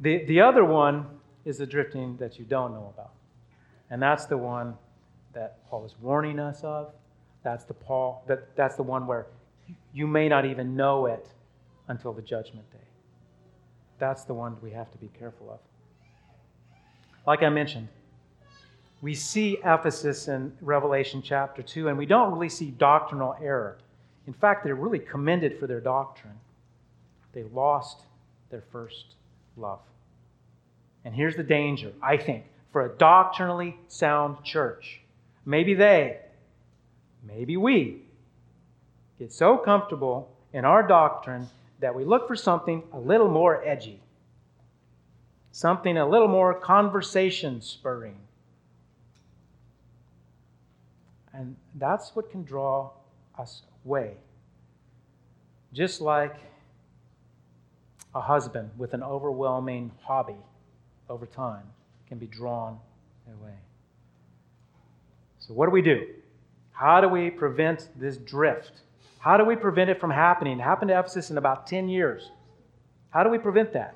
The, 0.00 0.24
the 0.24 0.40
other 0.40 0.64
one 0.64 1.06
is 1.44 1.58
the 1.58 1.66
drifting 1.66 2.16
that 2.16 2.38
you 2.38 2.44
don't 2.44 2.72
know 2.72 2.92
about. 2.94 3.12
And 3.90 4.00
that's 4.00 4.26
the 4.26 4.38
one 4.38 4.74
that 5.34 5.68
Paul 5.68 5.84
is 5.84 5.94
warning 6.00 6.38
us 6.38 6.62
of. 6.62 6.92
That's 7.42 7.64
the 7.64 7.74
Paul 7.74 8.24
that 8.26 8.56
that's 8.56 8.76
the 8.76 8.82
one 8.82 9.06
where 9.06 9.26
you 9.92 10.06
may 10.06 10.28
not 10.28 10.46
even 10.46 10.74
know 10.74 11.06
it 11.06 11.28
until 11.88 12.12
the 12.12 12.22
judgment 12.22 12.70
day. 12.72 12.78
That's 13.98 14.24
the 14.24 14.32
one 14.32 14.56
we 14.62 14.70
have 14.70 14.90
to 14.92 14.98
be 14.98 15.10
careful 15.18 15.50
of. 15.50 15.58
Like 17.26 17.42
I 17.42 17.48
mentioned, 17.48 17.88
we 19.00 19.14
see 19.14 19.58
Ephesus 19.64 20.28
in 20.28 20.52
Revelation 20.60 21.22
chapter 21.22 21.62
2, 21.62 21.88
and 21.88 21.98
we 21.98 22.06
don't 22.06 22.32
really 22.32 22.48
see 22.48 22.70
doctrinal 22.70 23.36
error. 23.42 23.78
In 24.26 24.32
fact, 24.32 24.64
they're 24.64 24.74
really 24.74 24.98
commended 24.98 25.58
for 25.58 25.66
their 25.66 25.80
doctrine. 25.80 26.38
They 27.32 27.42
lost 27.44 28.02
their 28.50 28.64
first 28.72 29.14
love. 29.56 29.80
And 31.04 31.14
here's 31.14 31.36
the 31.36 31.42
danger, 31.42 31.92
I 32.02 32.16
think, 32.16 32.44
for 32.72 32.86
a 32.86 32.88
doctrinally 32.88 33.76
sound 33.88 34.42
church 34.42 35.00
Maybe 35.44 35.74
they, 35.74 36.18
maybe 37.22 37.56
we, 37.56 38.02
get 39.18 39.32
so 39.32 39.58
comfortable 39.58 40.30
in 40.52 40.64
our 40.64 40.86
doctrine 40.86 41.48
that 41.80 41.94
we 41.94 42.04
look 42.04 42.26
for 42.26 42.36
something 42.36 42.82
a 42.92 42.98
little 42.98 43.28
more 43.28 43.62
edgy, 43.64 44.00
something 45.54 45.96
a 45.96 46.04
little 46.04 46.26
more 46.26 46.52
conversation 46.52 47.60
spurring. 47.60 48.16
And 51.32 51.54
that's 51.76 52.16
what 52.16 52.28
can 52.28 52.42
draw 52.42 52.90
us 53.38 53.62
away. 53.86 54.14
Just 55.72 56.00
like 56.00 56.34
a 58.16 58.20
husband 58.20 58.70
with 58.76 58.94
an 58.94 59.04
overwhelming 59.04 59.92
hobby 60.02 60.34
over 61.08 61.24
time 61.24 61.62
can 62.08 62.18
be 62.18 62.26
drawn 62.26 62.80
away. 63.28 63.54
So, 65.38 65.54
what 65.54 65.66
do 65.66 65.70
we 65.70 65.82
do? 65.82 66.04
How 66.72 67.00
do 67.00 67.08
we 67.08 67.30
prevent 67.30 67.90
this 67.94 68.16
drift? 68.16 68.80
How 69.20 69.36
do 69.36 69.44
we 69.44 69.54
prevent 69.54 69.88
it 69.88 70.00
from 70.00 70.10
happening? 70.10 70.58
It 70.58 70.62
happened 70.64 70.88
to 70.88 70.98
Ephesus 70.98 71.30
in 71.30 71.38
about 71.38 71.68
10 71.68 71.88
years. 71.88 72.32
How 73.10 73.22
do 73.22 73.30
we 73.30 73.38
prevent 73.38 73.72
that 73.74 73.94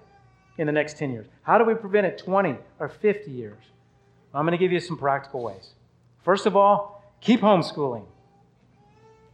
in 0.58 0.66
the 0.66 0.72
next 0.72 0.98
10 0.98 1.12
years? 1.12 1.26
How 1.42 1.56
do 1.56 1.64
we 1.64 1.74
prevent 1.74 2.06
it 2.06 2.18
20 2.18 2.56
or 2.78 2.88
50 2.88 3.30
years? 3.30 3.62
I'm 4.34 4.44
going 4.44 4.52
to 4.52 4.58
give 4.58 4.72
you 4.72 4.80
some 4.80 4.98
practical 4.98 5.42
ways. 5.42 5.70
First 6.22 6.44
of 6.44 6.56
all, 6.56 7.02
keep 7.20 7.40
homeschooling. 7.40 8.04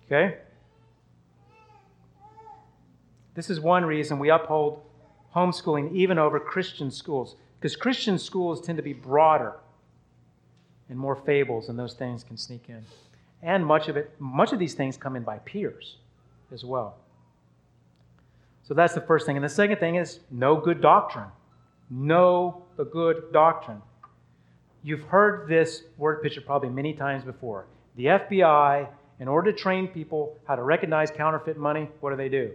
Okay? 0.07 0.37
This 3.35 3.51
is 3.51 3.61
one 3.61 3.85
reason 3.85 4.19
we 4.19 4.31
uphold 4.31 4.83
homeschooling 5.35 5.93
even 5.93 6.19
over 6.19 6.39
Christian 6.39 6.91
schools, 6.91 7.35
because 7.59 7.75
Christian 7.75 8.19
schools 8.19 8.61
tend 8.61 8.77
to 8.77 8.83
be 8.83 8.93
broader 8.93 9.55
and 10.89 10.99
more 10.99 11.17
fables 11.17 11.69
and 11.69 11.79
those 11.79 11.95
things 11.95 12.23
can 12.23 12.37
sneak 12.37 12.67
in. 12.69 12.85
And 13.43 13.67
much 13.67 13.89
of 13.89 13.97
it, 13.97 14.15
much 14.21 14.53
of 14.53 14.59
these 14.59 14.75
things 14.75 14.97
come 14.97 15.17
in 15.17 15.23
by 15.23 15.39
peers 15.39 15.97
as 16.53 16.65
well. 16.65 16.97
So 18.67 18.73
that's 18.73 18.95
the 18.95 19.01
first 19.01 19.27
thing. 19.27 19.37
And 19.37 19.45
the 19.45 19.49
second 19.49 19.79
thing 19.79 19.97
is 19.97 20.21
no 20.31 20.57
good 20.57 20.81
doctrine. 20.81 21.29
Know 21.91 22.65
the 22.77 22.85
good 22.85 23.31
doctrine. 23.33 23.83
You've 24.83 25.03
heard 25.03 25.49
this 25.49 25.83
word 25.99 26.23
picture 26.23 26.41
probably 26.41 26.71
many 26.71 26.95
times 26.95 27.25
before. 27.25 27.67
The 27.97 28.07
FBI, 28.07 28.89
in 29.21 29.29
order 29.29 29.53
to 29.53 29.59
train 29.59 29.89
people 29.89 30.39
how 30.47 30.57
to 30.57 30.63
recognize 30.63 31.11
counterfeit 31.11 31.59
money, 31.59 31.91
what 32.01 32.11
do 32.11 32.17
they 32.17 32.29
do? 32.29 32.53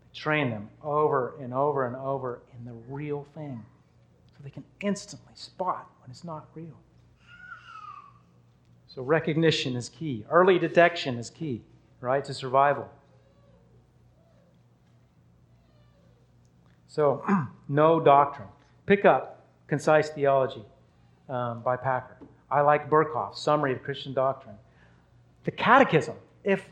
They 0.00 0.18
train 0.18 0.50
them 0.50 0.68
over 0.82 1.34
and 1.40 1.52
over 1.52 1.86
and 1.86 1.96
over 1.96 2.42
in 2.58 2.64
the 2.64 2.74
real 2.88 3.26
thing 3.34 3.64
so 4.28 4.36
they 4.44 4.50
can 4.50 4.64
instantly 4.80 5.32
spot 5.34 5.90
when 6.02 6.10
it's 6.10 6.24
not 6.24 6.46
real. 6.54 6.78
So 8.86 9.02
recognition 9.02 9.76
is 9.76 9.88
key. 9.88 10.24
Early 10.30 10.58
detection 10.58 11.18
is 11.18 11.30
key, 11.30 11.62
right, 12.00 12.24
to 12.24 12.34
survival. 12.34 12.88
So, 16.98 17.22
no 17.68 18.00
doctrine. 18.00 18.48
Pick 18.86 19.04
up 19.04 19.46
Concise 19.68 20.08
Theology 20.08 20.64
um, 21.28 21.62
by 21.62 21.76
Packer. 21.76 22.16
I 22.50 22.62
like 22.62 22.90
Berkhof's 22.90 23.40
Summary 23.40 23.72
of 23.72 23.84
Christian 23.84 24.12
Doctrine. 24.12 24.56
The 25.44 25.52
Catechism. 25.52 26.16
If, 26.42 26.68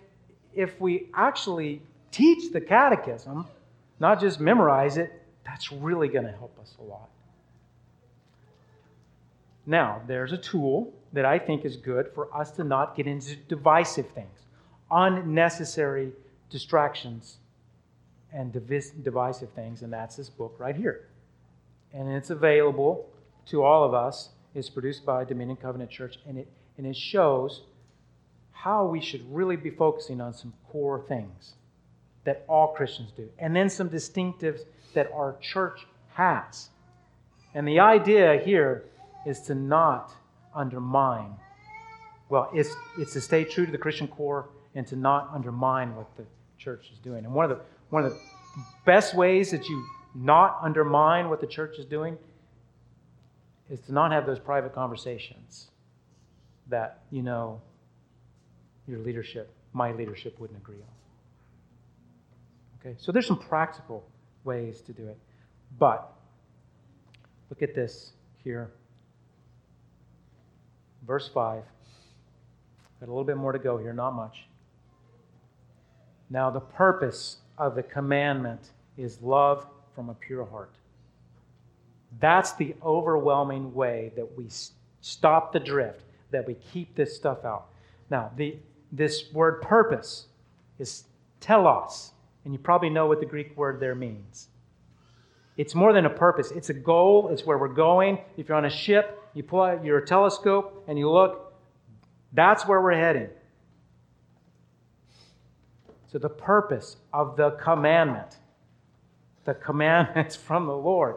if 0.52 0.80
we 0.80 1.10
actually 1.14 1.80
teach 2.10 2.52
the 2.52 2.60
Catechism, 2.60 3.46
not 4.00 4.20
just 4.20 4.40
memorize 4.40 4.96
it, 4.96 5.12
that's 5.44 5.70
really 5.70 6.08
going 6.08 6.24
to 6.24 6.32
help 6.32 6.58
us 6.60 6.74
a 6.80 6.82
lot. 6.82 7.08
Now, 9.64 10.02
there's 10.08 10.32
a 10.32 10.38
tool 10.38 10.92
that 11.12 11.24
I 11.24 11.38
think 11.38 11.64
is 11.64 11.76
good 11.76 12.10
for 12.16 12.36
us 12.36 12.50
to 12.52 12.64
not 12.64 12.96
get 12.96 13.06
into 13.06 13.36
divisive 13.36 14.08
things, 14.08 14.40
unnecessary 14.90 16.10
distractions 16.50 17.36
and 18.36 18.52
divisive 18.52 19.48
things, 19.54 19.80
and 19.80 19.90
that's 19.90 20.16
this 20.16 20.28
book 20.28 20.54
right 20.58 20.76
here. 20.76 21.08
And 21.94 22.06
it's 22.12 22.28
available 22.28 23.08
to 23.46 23.62
all 23.62 23.82
of 23.82 23.94
us. 23.94 24.28
It's 24.54 24.68
produced 24.68 25.06
by 25.06 25.24
Dominion 25.24 25.56
Covenant 25.56 25.90
Church, 25.90 26.18
and 26.28 26.36
it, 26.38 26.48
and 26.76 26.86
it 26.86 26.96
shows 26.96 27.62
how 28.52 28.84
we 28.84 29.00
should 29.00 29.22
really 29.34 29.56
be 29.56 29.70
focusing 29.70 30.20
on 30.20 30.34
some 30.34 30.52
core 30.70 31.02
things 31.08 31.54
that 32.24 32.44
all 32.46 32.74
Christians 32.74 33.10
do, 33.16 33.28
and 33.38 33.56
then 33.56 33.70
some 33.70 33.88
distinctives 33.88 34.60
that 34.92 35.10
our 35.12 35.36
church 35.40 35.86
has. 36.12 36.68
And 37.54 37.66
the 37.66 37.80
idea 37.80 38.42
here 38.44 38.84
is 39.24 39.40
to 39.42 39.54
not 39.54 40.12
undermine. 40.54 41.36
Well, 42.28 42.50
it's, 42.52 42.74
it's 42.98 43.14
to 43.14 43.20
stay 43.22 43.44
true 43.44 43.64
to 43.64 43.72
the 43.72 43.78
Christian 43.78 44.08
core 44.08 44.48
and 44.74 44.86
to 44.88 44.96
not 44.96 45.30
undermine 45.32 45.96
what 45.96 46.14
the 46.16 46.24
church 46.58 46.90
is 46.92 46.98
doing. 46.98 47.24
And 47.24 47.32
one 47.32 47.50
of 47.50 47.56
the, 47.56 47.64
one 47.90 48.04
of 48.04 48.12
the 48.12 48.18
best 48.84 49.14
ways 49.14 49.50
that 49.50 49.68
you 49.68 49.84
not 50.14 50.58
undermine 50.62 51.28
what 51.28 51.40
the 51.40 51.46
church 51.46 51.78
is 51.78 51.84
doing 51.84 52.16
is 53.68 53.80
to 53.80 53.92
not 53.92 54.12
have 54.12 54.26
those 54.26 54.38
private 54.38 54.74
conversations 54.74 55.68
that, 56.68 57.02
you 57.10 57.22
know, 57.22 57.60
your 58.86 58.98
leadership, 59.00 59.52
my 59.72 59.92
leadership 59.92 60.38
wouldn't 60.38 60.58
agree 60.58 60.76
on. 60.76 60.82
Okay, 62.80 62.96
so 62.98 63.12
there's 63.12 63.26
some 63.26 63.38
practical 63.38 64.08
ways 64.44 64.80
to 64.82 64.92
do 64.92 65.06
it. 65.08 65.18
But 65.78 66.12
look 67.50 67.62
at 67.62 67.74
this 67.74 68.12
here. 68.42 68.70
Verse 71.06 71.28
5. 71.28 71.62
Got 73.00 73.06
a 73.06 73.10
little 73.10 73.24
bit 73.24 73.36
more 73.36 73.52
to 73.52 73.58
go 73.58 73.76
here, 73.76 73.92
not 73.92 74.12
much. 74.12 74.46
Now, 76.30 76.50
the 76.50 76.60
purpose 76.60 77.38
of 77.58 77.74
the 77.74 77.82
commandment 77.82 78.70
is 78.96 79.20
love 79.22 79.66
from 79.94 80.08
a 80.08 80.14
pure 80.14 80.44
heart. 80.44 80.74
That's 82.20 82.52
the 82.52 82.74
overwhelming 82.84 83.74
way 83.74 84.12
that 84.16 84.36
we 84.36 84.48
stop 85.00 85.52
the 85.52 85.60
drift, 85.60 86.02
that 86.30 86.46
we 86.46 86.54
keep 86.72 86.94
this 86.94 87.14
stuff 87.14 87.44
out. 87.44 87.66
Now, 88.10 88.30
the, 88.36 88.56
this 88.92 89.32
word 89.32 89.60
purpose 89.62 90.26
is 90.78 91.04
telos, 91.40 92.12
and 92.44 92.52
you 92.52 92.58
probably 92.58 92.90
know 92.90 93.06
what 93.06 93.20
the 93.20 93.26
Greek 93.26 93.56
word 93.56 93.80
there 93.80 93.94
means. 93.94 94.48
It's 95.56 95.74
more 95.74 95.92
than 95.92 96.04
a 96.04 96.10
purpose, 96.10 96.50
it's 96.50 96.68
a 96.68 96.74
goal, 96.74 97.28
it's 97.28 97.44
where 97.44 97.56
we're 97.56 97.68
going. 97.68 98.18
If 98.36 98.48
you're 98.48 98.58
on 98.58 98.66
a 98.66 98.70
ship, 98.70 99.22
you 99.32 99.42
pull 99.42 99.62
out 99.62 99.84
your 99.84 100.00
telescope 100.00 100.84
and 100.86 100.98
you 100.98 101.10
look, 101.10 101.54
that's 102.32 102.66
where 102.66 102.80
we're 102.80 102.92
heading. 102.92 103.28
So, 106.16 106.20
the 106.20 106.30
purpose 106.30 106.96
of 107.12 107.36
the 107.36 107.50
commandment, 107.50 108.38
the 109.44 109.52
commandments 109.52 110.34
from 110.46 110.64
the 110.64 110.74
Lord, 110.74 111.16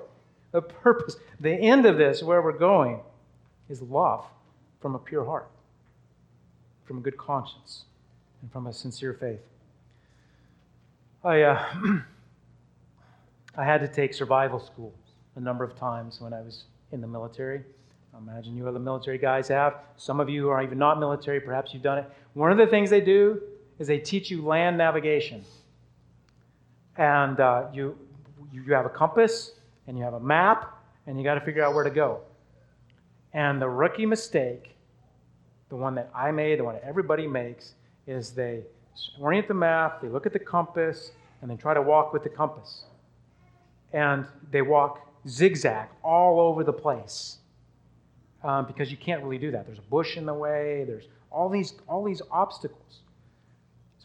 the 0.52 0.62
purpose, 0.62 1.16
the 1.39 1.54
end 1.54 1.86
of 1.86 1.97
this, 1.97 2.22
where 2.22 2.41
we're 2.41 2.58
going, 2.58 3.00
is 3.70 3.82
love 3.82 4.26
from 4.82 4.95
a 4.95 5.00
pure 5.00 5.24
heart, 5.24 5.47
from 6.84 6.97
a 6.97 7.00
good 7.00 7.16
conscience, 7.16 7.86
and 8.41 8.52
from 8.52 8.68
a 8.68 8.74
sincere 8.74 9.14
faith. 9.14 9.39
I, 11.24 11.43
uh, 11.43 11.66
I 13.58 13.64
had 13.64 13.80
to 13.80 13.88
take 13.88 14.14
survival 14.14 14.60
school 14.60 14.93
a 15.38 15.39
number 15.39 15.64
of 15.64 15.78
times 15.78 16.20
when 16.20 16.34
I 16.34 16.41
was 16.41 16.66
in 16.91 17.00
the 17.00 17.08
military. 17.08 17.62
I 18.14 18.18
imagine 18.18 18.58
you 18.58 18.68
other 18.68 18.80
military 18.80 19.18
guys 19.18 19.47
have. 19.47 19.76
Some 19.95 20.20
of 20.20 20.30
you 20.30 20.50
are 20.50 20.62
even 20.62 20.78
not 20.78 21.00
military, 21.00 21.39
perhaps 21.39 21.74
you've 21.74 21.84
done 21.84 22.00
it. 22.00 22.12
One 22.34 22.52
of 22.52 22.58
the 22.58 22.68
things 22.68 22.89
they 22.89 23.00
do 23.00 23.41
is 23.80 23.88
they 23.88 23.98
teach 23.98 24.30
you 24.30 24.46
land 24.46 24.78
navigation. 24.78 25.44
And 26.98 27.40
uh, 27.40 27.68
you, 27.74 27.98
you 28.52 28.74
have 28.74 28.86
a 28.86 28.90
compass 28.90 29.54
and 29.88 29.98
you 29.98 30.04
have 30.04 30.14
a 30.14 30.20
map 30.20 30.78
and 31.08 31.18
you 31.18 31.24
got 31.24 31.36
to 31.36 31.42
figure 31.42 31.64
out 31.64 31.74
where 31.74 31.86
to 31.86 31.90
go. 31.90 32.20
And 33.34 33.62
the 33.62 33.70
rookie 33.70 34.06
mistake, 34.06 34.76
the 35.70 35.76
one 35.76 35.96
that 35.96 36.12
I 36.14 36.32
made, 36.32 36.60
the 36.60 36.64
one 36.66 36.76
that 36.76 36.84
everybody 36.84 37.26
makes, 37.26 37.74
is 38.06 38.32
they 38.32 38.64
orient 39.20 39.48
the 39.48 39.54
map, 39.54 40.02
they 40.02 40.10
look 40.10 40.26
at 40.26 40.34
the 40.34 40.40
compass, 40.40 41.12
and 41.42 41.50
they 41.50 41.56
try 41.56 41.74
to 41.74 41.82
walk 41.82 42.12
with 42.12 42.24
the 42.24 42.30
compass. 42.30 42.84
And 43.94 44.26
they 44.52 44.62
walk 44.62 45.08
zigzag 45.28 45.88
all 46.04 46.40
over 46.40 46.64
the 46.64 46.74
place 46.74 47.38
um, 48.44 48.66
because 48.66 48.92
you 48.92 48.98
can't 48.98 49.24
really 49.24 49.38
do 49.38 49.52
that. 49.52 49.66
There's 49.66 49.80
a 49.80 49.90
bush 49.90 50.18
in 50.18 50.26
the 50.26 50.34
way, 50.34 50.84
there's 50.86 51.06
all 51.32 51.50
these, 51.50 51.76
all 51.88 52.04
these 52.04 52.22
obstacles 52.32 53.02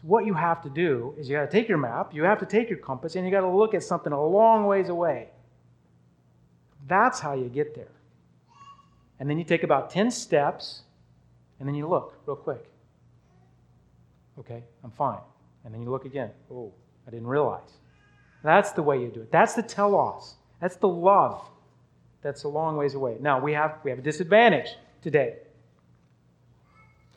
what 0.05 0.25
you 0.25 0.35
have 0.35 0.61
to 0.61 0.69
do 0.69 1.15
is 1.17 1.27
you 1.27 1.35
got 1.35 1.49
to 1.49 1.51
take 1.51 1.67
your 1.67 1.79
map, 1.79 2.13
you 2.13 2.23
have 2.23 2.39
to 2.39 2.45
take 2.45 2.69
your 2.69 2.77
compass, 2.77 3.15
and 3.15 3.25
you 3.25 3.31
got 3.31 3.41
to 3.41 3.49
look 3.49 3.73
at 3.73 3.83
something 3.83 4.13
a 4.13 4.23
long 4.23 4.65
ways 4.67 4.89
away. 4.89 5.29
That's 6.87 7.19
how 7.19 7.33
you 7.33 7.49
get 7.49 7.73
there. 7.73 7.91
And 9.19 9.27
then 9.27 9.39
you 9.39 9.43
take 9.43 9.63
about 9.63 9.89
10 9.89 10.11
steps, 10.11 10.83
and 11.59 11.67
then 11.67 11.73
you 11.73 11.87
look 11.87 12.19
real 12.27 12.35
quick. 12.35 12.65
Okay, 14.37 14.63
I'm 14.83 14.91
fine. 14.91 15.21
And 15.63 15.73
then 15.73 15.81
you 15.81 15.89
look 15.89 16.05
again. 16.05 16.29
Oh, 16.51 16.71
I 17.07 17.09
didn't 17.09 17.27
realize. 17.27 17.71
That's 18.43 18.73
the 18.73 18.83
way 18.83 19.01
you 19.01 19.07
do 19.07 19.21
it. 19.21 19.31
That's 19.31 19.55
the 19.55 19.63
telos. 19.63 20.35
That's 20.61 20.75
the 20.75 20.87
love 20.87 21.49
that's 22.21 22.43
a 22.43 22.47
long 22.47 22.75
ways 22.75 22.95
away. 22.95 23.17
Now, 23.19 23.39
we 23.39 23.53
have, 23.53 23.77
we 23.83 23.91
have 23.91 23.99
a 23.99 24.03
disadvantage 24.03 24.75
today. 25.01 25.37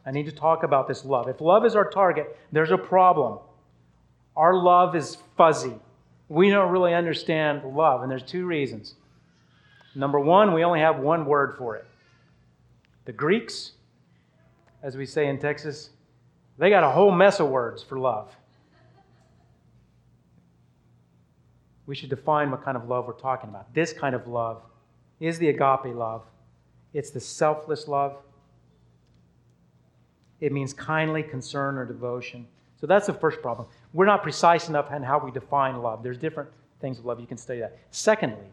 I 0.09 0.11
need 0.11 0.25
to 0.25 0.33
talk 0.33 0.63
about 0.63 0.89
this 0.89 1.05
love. 1.05 1.29
If 1.29 1.43
love 1.43 1.67
is 1.67 1.77
our 1.77 1.87
target, 1.87 2.35
there's 2.51 2.71
a 2.71 2.79
problem. 2.79 3.41
Our 4.35 4.55
love 4.55 4.97
is 4.97 5.19
fuzzy. 5.37 5.75
We 6.31 6.49
don't 6.49 6.73
really 6.73 6.95
understand 6.95 7.63
love, 7.77 8.01
and 8.01 8.11
there's 8.11 8.23
two 8.23 8.47
reasons. 8.47 8.95
Number 9.95 10.19
one, 10.19 10.55
we 10.55 10.65
only 10.65 10.81
have 10.81 10.99
one 10.99 11.27
word 11.27 11.57
for 11.59 11.77
it. 11.77 11.85
The 13.05 13.13
Greeks, 13.13 13.73
as 14.83 14.97
we 14.97 15.05
say 15.05 15.29
in 15.29 15.39
Texas, 15.39 15.91
they 16.57 16.71
got 16.71 16.85
a 16.85 16.91
whole 16.91 17.13
mess 17.13 17.39
of 17.39 17.51
words 17.51 17.83
for 17.83 17.99
love. 17.99 18.35
We 21.85 21.95
should 21.95 22.09
define 22.09 22.51
what 22.51 22.65
kind 22.65 22.79
of 22.79 22.89
love 22.89 23.07
we're 23.07 23.13
talking 23.13 23.51
about. 23.51 23.75
This 23.75 23.93
kind 23.93 24.15
of 24.15 24.27
love 24.27 24.63
is 25.21 25.39
the 25.39 25.51
agape 25.51 25.95
love, 25.95 26.23
it's 26.95 27.11
the 27.11 27.21
selfless 27.21 27.89
love 27.89 28.17
it 30.41 30.53
means 30.53 30.73
kindly 30.73 31.23
concern 31.23 31.77
or 31.77 31.85
devotion. 31.85 32.47
So 32.81 32.87
that's 32.87 33.07
the 33.07 33.13
first 33.13 33.43
problem. 33.43 33.67
We're 33.93 34.07
not 34.07 34.23
precise 34.23 34.69
enough 34.69 34.93
in 34.93 35.03
how 35.03 35.19
we 35.19 35.31
define 35.31 35.83
love. 35.83 36.03
There's 36.03 36.19
different 36.19 36.51
things 36.81 36.99
of 36.99 37.05
love. 37.05 37.21
You 37.21 37.27
can 37.27 37.39
study 37.39 37.61
that. 37.61 37.77
Secondly, 37.91 38.47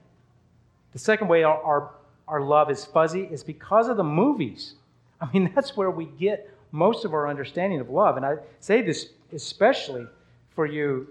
the 0.94 1.00
second 1.00 1.28
way 1.28 1.44
our, 1.44 1.62
our, 1.62 1.92
our 2.28 2.42
love 2.42 2.72
is 2.72 2.86
fuzzy 2.86 3.24
is 3.24 3.44
because 3.44 3.88
of 3.88 3.98
the 3.98 4.04
movies. 4.04 4.76
I 5.22 5.30
mean, 5.32 5.52
that's 5.54 5.78
where 5.78 5.92
we 5.92 6.06
get 6.06 6.50
most 6.72 7.06
of 7.06 7.14
our 7.14 7.30
understanding 7.30 7.80
of 7.80 7.90
love. 7.90 8.18
And 8.18 8.26
I 8.26 8.36
say 8.60 8.82
this 8.82 9.10
especially 9.34 10.08
for 10.56 10.66
you 10.66 11.08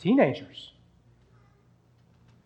teenagers. 0.00 0.72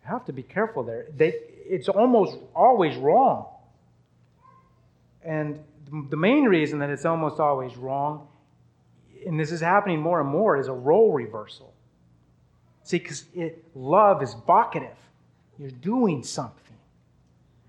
You 0.03 0.09
have 0.09 0.25
to 0.25 0.33
be 0.33 0.43
careful 0.43 0.83
there. 0.83 1.07
They, 1.15 1.33
it's 1.65 1.89
almost 1.89 2.37
always 2.55 2.95
wrong. 2.97 3.47
And 5.23 5.59
the 6.09 6.17
main 6.17 6.45
reason 6.45 6.79
that 6.79 6.89
it's 6.89 7.05
almost 7.05 7.39
always 7.39 7.77
wrong, 7.77 8.27
and 9.27 9.39
this 9.39 9.51
is 9.51 9.61
happening 9.61 10.01
more 10.01 10.19
and 10.19 10.29
more, 10.29 10.57
is 10.57 10.67
a 10.67 10.73
role 10.73 11.13
reversal. 11.13 11.73
See, 12.83 12.97
because 12.97 13.25
love 13.75 14.23
is 14.23 14.33
vocative. 14.47 14.95
You're 15.59 15.69
doing 15.69 16.23
something. 16.23 16.57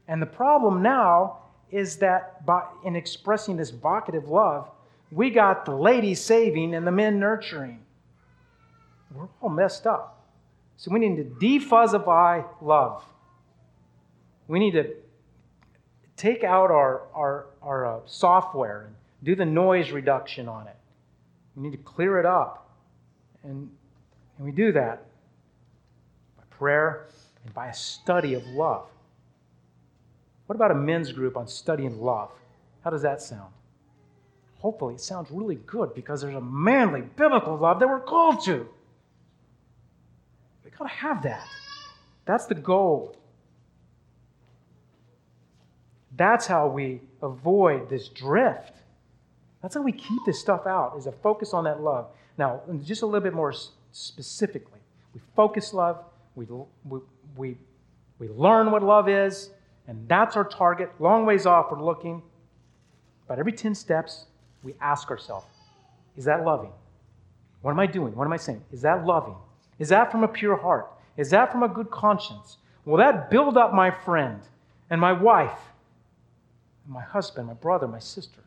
And 0.08 0.22
the 0.22 0.26
problem 0.26 0.82
now 0.82 1.38
is 1.70 1.96
that 1.98 2.44
by, 2.46 2.64
in 2.84 2.96
expressing 2.96 3.56
this 3.56 3.70
vocative 3.70 4.28
love, 4.28 4.70
we 5.12 5.30
got 5.30 5.66
the 5.66 5.74
ladies 5.74 6.20
saving 6.20 6.74
and 6.74 6.86
the 6.86 6.92
men 6.92 7.20
nurturing. 7.20 7.80
We're 9.14 9.28
all 9.40 9.50
messed 9.50 9.86
up. 9.86 10.24
So 10.76 10.90
we 10.90 10.98
need 10.98 11.16
to 11.16 11.24
defuzzify 11.24 12.44
love. 12.60 13.04
We 14.48 14.58
need 14.58 14.72
to 14.72 14.94
take 16.16 16.44
out 16.44 16.70
our, 16.70 17.02
our, 17.14 17.46
our 17.62 17.86
uh, 17.86 18.00
software 18.06 18.86
and 18.86 18.94
do 19.22 19.34
the 19.34 19.44
noise 19.44 19.90
reduction 19.90 20.48
on 20.48 20.66
it. 20.66 20.76
We 21.56 21.62
need 21.62 21.72
to 21.72 21.82
clear 21.82 22.18
it 22.18 22.26
up. 22.26 22.70
And, 23.42 23.70
and 24.36 24.46
we 24.46 24.52
do 24.52 24.72
that 24.72 25.06
by 26.36 26.44
prayer 26.50 27.06
and 27.44 27.54
by 27.54 27.68
a 27.68 27.74
study 27.74 28.34
of 28.34 28.46
love. 28.46 28.86
What 30.46 30.56
about 30.56 30.70
a 30.70 30.74
men's 30.74 31.12
group 31.12 31.36
on 31.36 31.48
studying 31.48 32.00
love? 32.00 32.30
How 32.82 32.90
does 32.90 33.02
that 33.02 33.22
sound? 33.22 33.52
Hopefully, 34.58 34.94
it 34.94 35.00
sounds 35.00 35.30
really 35.30 35.56
good 35.66 35.94
because 35.94 36.22
there's 36.22 36.34
a 36.34 36.40
manly, 36.40 37.02
biblical 37.02 37.56
love 37.56 37.80
that 37.80 37.88
we're 37.88 38.00
called 38.00 38.44
to. 38.44 38.66
We 40.64 40.70
got 40.70 40.84
to 40.84 40.90
have 40.90 41.22
that. 41.22 41.46
That's 42.24 42.46
the 42.46 42.54
goal. 42.54 43.16
That's 46.16 46.46
how 46.46 46.68
we 46.68 47.00
avoid 47.22 47.88
this 47.88 48.08
drift. 48.08 48.72
That's 49.62 49.74
how 49.74 49.82
we 49.82 49.92
keep 49.92 50.20
this 50.26 50.38
stuff 50.38 50.66
out, 50.66 50.94
is 50.98 51.06
a 51.06 51.12
focus 51.12 51.54
on 51.54 51.64
that 51.64 51.80
love. 51.80 52.08
Now, 52.36 52.60
just 52.82 53.02
a 53.02 53.06
little 53.06 53.20
bit 53.20 53.34
more 53.34 53.54
specifically, 53.92 54.80
we 55.14 55.20
focus 55.34 55.72
love, 55.72 56.04
we, 56.34 56.46
we, 56.84 57.00
we, 57.36 57.56
we 58.18 58.28
learn 58.28 58.70
what 58.70 58.82
love 58.82 59.08
is, 59.08 59.50
and 59.86 60.08
that's 60.08 60.36
our 60.36 60.44
target. 60.44 60.90
Long 60.98 61.24
ways 61.24 61.46
off, 61.46 61.70
we're 61.70 61.82
looking. 61.82 62.22
But 63.26 63.38
every 63.38 63.52
10 63.52 63.74
steps, 63.74 64.26
we 64.62 64.74
ask 64.80 65.10
ourselves, 65.10 65.46
is 66.16 66.24
that 66.24 66.44
loving? 66.44 66.72
What 67.62 67.70
am 67.70 67.80
I 67.80 67.86
doing? 67.86 68.14
What 68.14 68.26
am 68.26 68.32
I 68.32 68.36
saying? 68.36 68.62
Is 68.72 68.82
that 68.82 69.06
loving? 69.06 69.36
Is 69.78 69.88
that 69.88 70.10
from 70.10 70.22
a 70.24 70.28
pure 70.28 70.56
heart? 70.56 70.90
Is 71.16 71.30
that 71.30 71.50
from 71.50 71.62
a 71.62 71.68
good 71.68 71.90
conscience? 71.90 72.58
Will 72.84 72.98
that 72.98 73.30
build 73.30 73.56
up 73.56 73.72
my 73.72 73.90
friend 73.90 74.40
and 74.90 75.00
my 75.00 75.12
wife, 75.12 75.58
my 76.86 77.02
husband, 77.02 77.46
my 77.46 77.54
brother, 77.54 77.88
my 77.88 77.98
sister? 77.98 78.40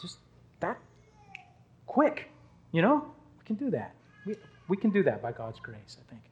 Just 0.00 0.18
that 0.60 0.78
quick, 1.86 2.30
you 2.72 2.82
know? 2.82 3.06
We 3.38 3.44
can 3.44 3.56
do 3.56 3.70
that. 3.70 3.94
We, 4.26 4.36
we 4.68 4.76
can 4.76 4.90
do 4.90 5.02
that 5.04 5.22
by 5.22 5.32
God's 5.32 5.60
grace, 5.60 5.96
I 6.00 6.10
think. 6.10 6.22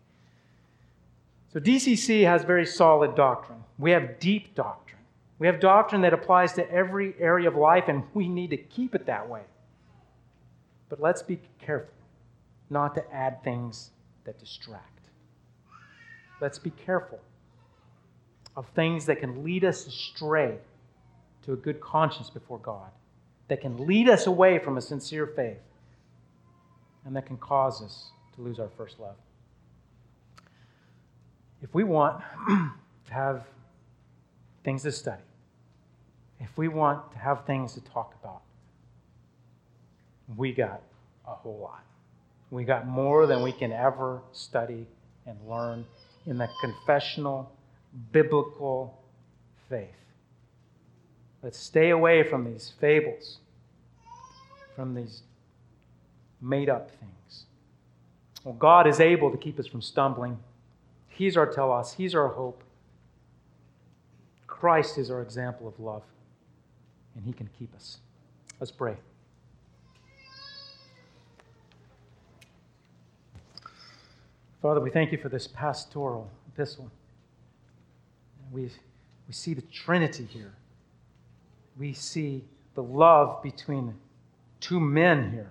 So, 1.52 1.60
DCC 1.60 2.24
has 2.24 2.44
very 2.44 2.66
solid 2.66 3.14
doctrine. 3.14 3.62
We 3.78 3.92
have 3.92 4.20
deep 4.20 4.54
doctrine. 4.54 5.00
We 5.38 5.46
have 5.46 5.60
doctrine 5.60 6.02
that 6.02 6.12
applies 6.12 6.52
to 6.54 6.70
every 6.70 7.14
area 7.18 7.48
of 7.48 7.56
life, 7.56 7.84
and 7.88 8.04
we 8.14 8.28
need 8.28 8.50
to 8.50 8.56
keep 8.56 8.94
it 8.94 9.06
that 9.06 9.28
way. 9.28 9.42
But 10.88 11.00
let's 11.00 11.22
be 11.22 11.40
careful 11.60 11.94
not 12.70 12.94
to 12.94 13.14
add 13.14 13.42
things 13.42 13.90
that 14.24 14.38
distract. 14.38 15.00
Let's 16.40 16.58
be 16.58 16.70
careful 16.70 17.20
of 18.56 18.66
things 18.74 19.06
that 19.06 19.20
can 19.20 19.44
lead 19.44 19.64
us 19.64 19.86
astray 19.86 20.58
to 21.44 21.52
a 21.52 21.56
good 21.56 21.80
conscience 21.80 22.30
before 22.30 22.58
God, 22.58 22.90
that 23.48 23.60
can 23.60 23.86
lead 23.86 24.08
us 24.08 24.26
away 24.26 24.58
from 24.58 24.76
a 24.76 24.80
sincere 24.80 25.26
faith, 25.26 25.58
and 27.04 27.14
that 27.14 27.26
can 27.26 27.36
cause 27.36 27.82
us 27.82 28.10
to 28.34 28.42
lose 28.42 28.58
our 28.58 28.70
first 28.76 28.98
love. 28.98 29.16
If 31.62 31.74
we 31.74 31.84
want 31.84 32.22
to 32.48 33.12
have 33.12 33.44
things 34.64 34.82
to 34.82 34.92
study, 34.92 35.22
if 36.40 36.56
we 36.56 36.68
want 36.68 37.12
to 37.12 37.18
have 37.18 37.46
things 37.46 37.74
to 37.74 37.80
talk 37.80 38.14
about, 38.22 38.42
we 40.36 40.52
got 40.52 40.82
a 41.26 41.34
whole 41.34 41.58
lot. 41.58 41.84
We 42.50 42.64
got 42.64 42.86
more 42.86 43.26
than 43.26 43.42
we 43.42 43.52
can 43.52 43.72
ever 43.72 44.20
study 44.32 44.86
and 45.26 45.36
learn 45.48 45.84
in 46.26 46.38
the 46.38 46.48
confessional, 46.60 47.52
biblical 48.12 49.02
faith. 49.68 49.88
Let's 51.42 51.58
stay 51.58 51.90
away 51.90 52.22
from 52.22 52.44
these 52.44 52.72
fables, 52.80 53.38
from 54.74 54.94
these 54.94 55.22
made 56.40 56.68
up 56.68 56.90
things. 56.90 57.44
Well, 58.44 58.54
God 58.54 58.86
is 58.86 59.00
able 59.00 59.30
to 59.30 59.36
keep 59.36 59.58
us 59.58 59.66
from 59.66 59.82
stumbling. 59.82 60.38
He's 61.08 61.36
our 61.36 61.46
telos, 61.46 61.94
He's 61.94 62.14
our 62.14 62.28
hope. 62.28 62.62
Christ 64.46 64.98
is 64.98 65.10
our 65.10 65.22
example 65.22 65.68
of 65.68 65.78
love, 65.78 66.02
and 67.14 67.24
He 67.24 67.32
can 67.32 67.48
keep 67.58 67.74
us. 67.74 67.98
Let's 68.58 68.70
pray. 68.70 68.96
Father, 74.62 74.80
we 74.80 74.90
thank 74.90 75.12
you 75.12 75.18
for 75.18 75.28
this 75.28 75.46
pastoral 75.46 76.30
epistle. 76.48 76.90
We, 78.52 78.70
we 79.26 79.32
see 79.32 79.54
the 79.54 79.62
Trinity 79.62 80.24
here. 80.24 80.54
We 81.78 81.92
see 81.92 82.44
the 82.74 82.82
love 82.82 83.42
between 83.42 83.94
two 84.60 84.80
men 84.80 85.30
here. 85.30 85.50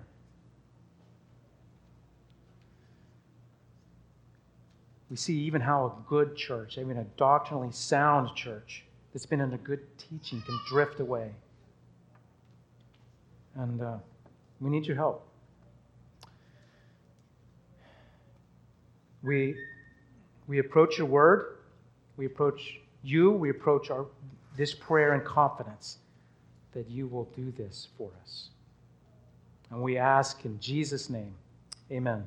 We 5.10 5.16
see 5.16 5.34
even 5.40 5.60
how 5.60 5.86
a 5.86 6.08
good 6.08 6.36
church, 6.36 6.78
even 6.78 6.96
a 6.96 7.04
doctrinally 7.16 7.70
sound 7.70 8.34
church 8.34 8.84
that's 9.12 9.26
been 9.26 9.40
under 9.40 9.56
good 9.58 9.80
teaching, 9.98 10.42
can 10.42 10.58
drift 10.68 10.98
away. 10.98 11.30
And 13.54 13.80
uh, 13.80 13.96
we 14.60 14.68
need 14.68 14.84
your 14.86 14.96
help. 14.96 15.26
We, 19.22 19.56
we 20.46 20.58
approach 20.58 20.98
your 20.98 21.06
word, 21.06 21.58
we 22.16 22.26
approach 22.26 22.80
you, 23.06 23.30
we 23.30 23.50
approach 23.50 23.90
our, 23.90 24.06
this 24.56 24.74
prayer 24.74 25.14
in 25.14 25.20
confidence 25.20 25.98
that 26.72 26.90
you 26.90 27.06
will 27.06 27.24
do 27.36 27.52
this 27.52 27.88
for 27.96 28.10
us. 28.22 28.50
And 29.70 29.80
we 29.80 29.96
ask 29.96 30.44
in 30.44 30.58
Jesus' 30.60 31.08
name, 31.08 31.34
amen. 31.90 32.26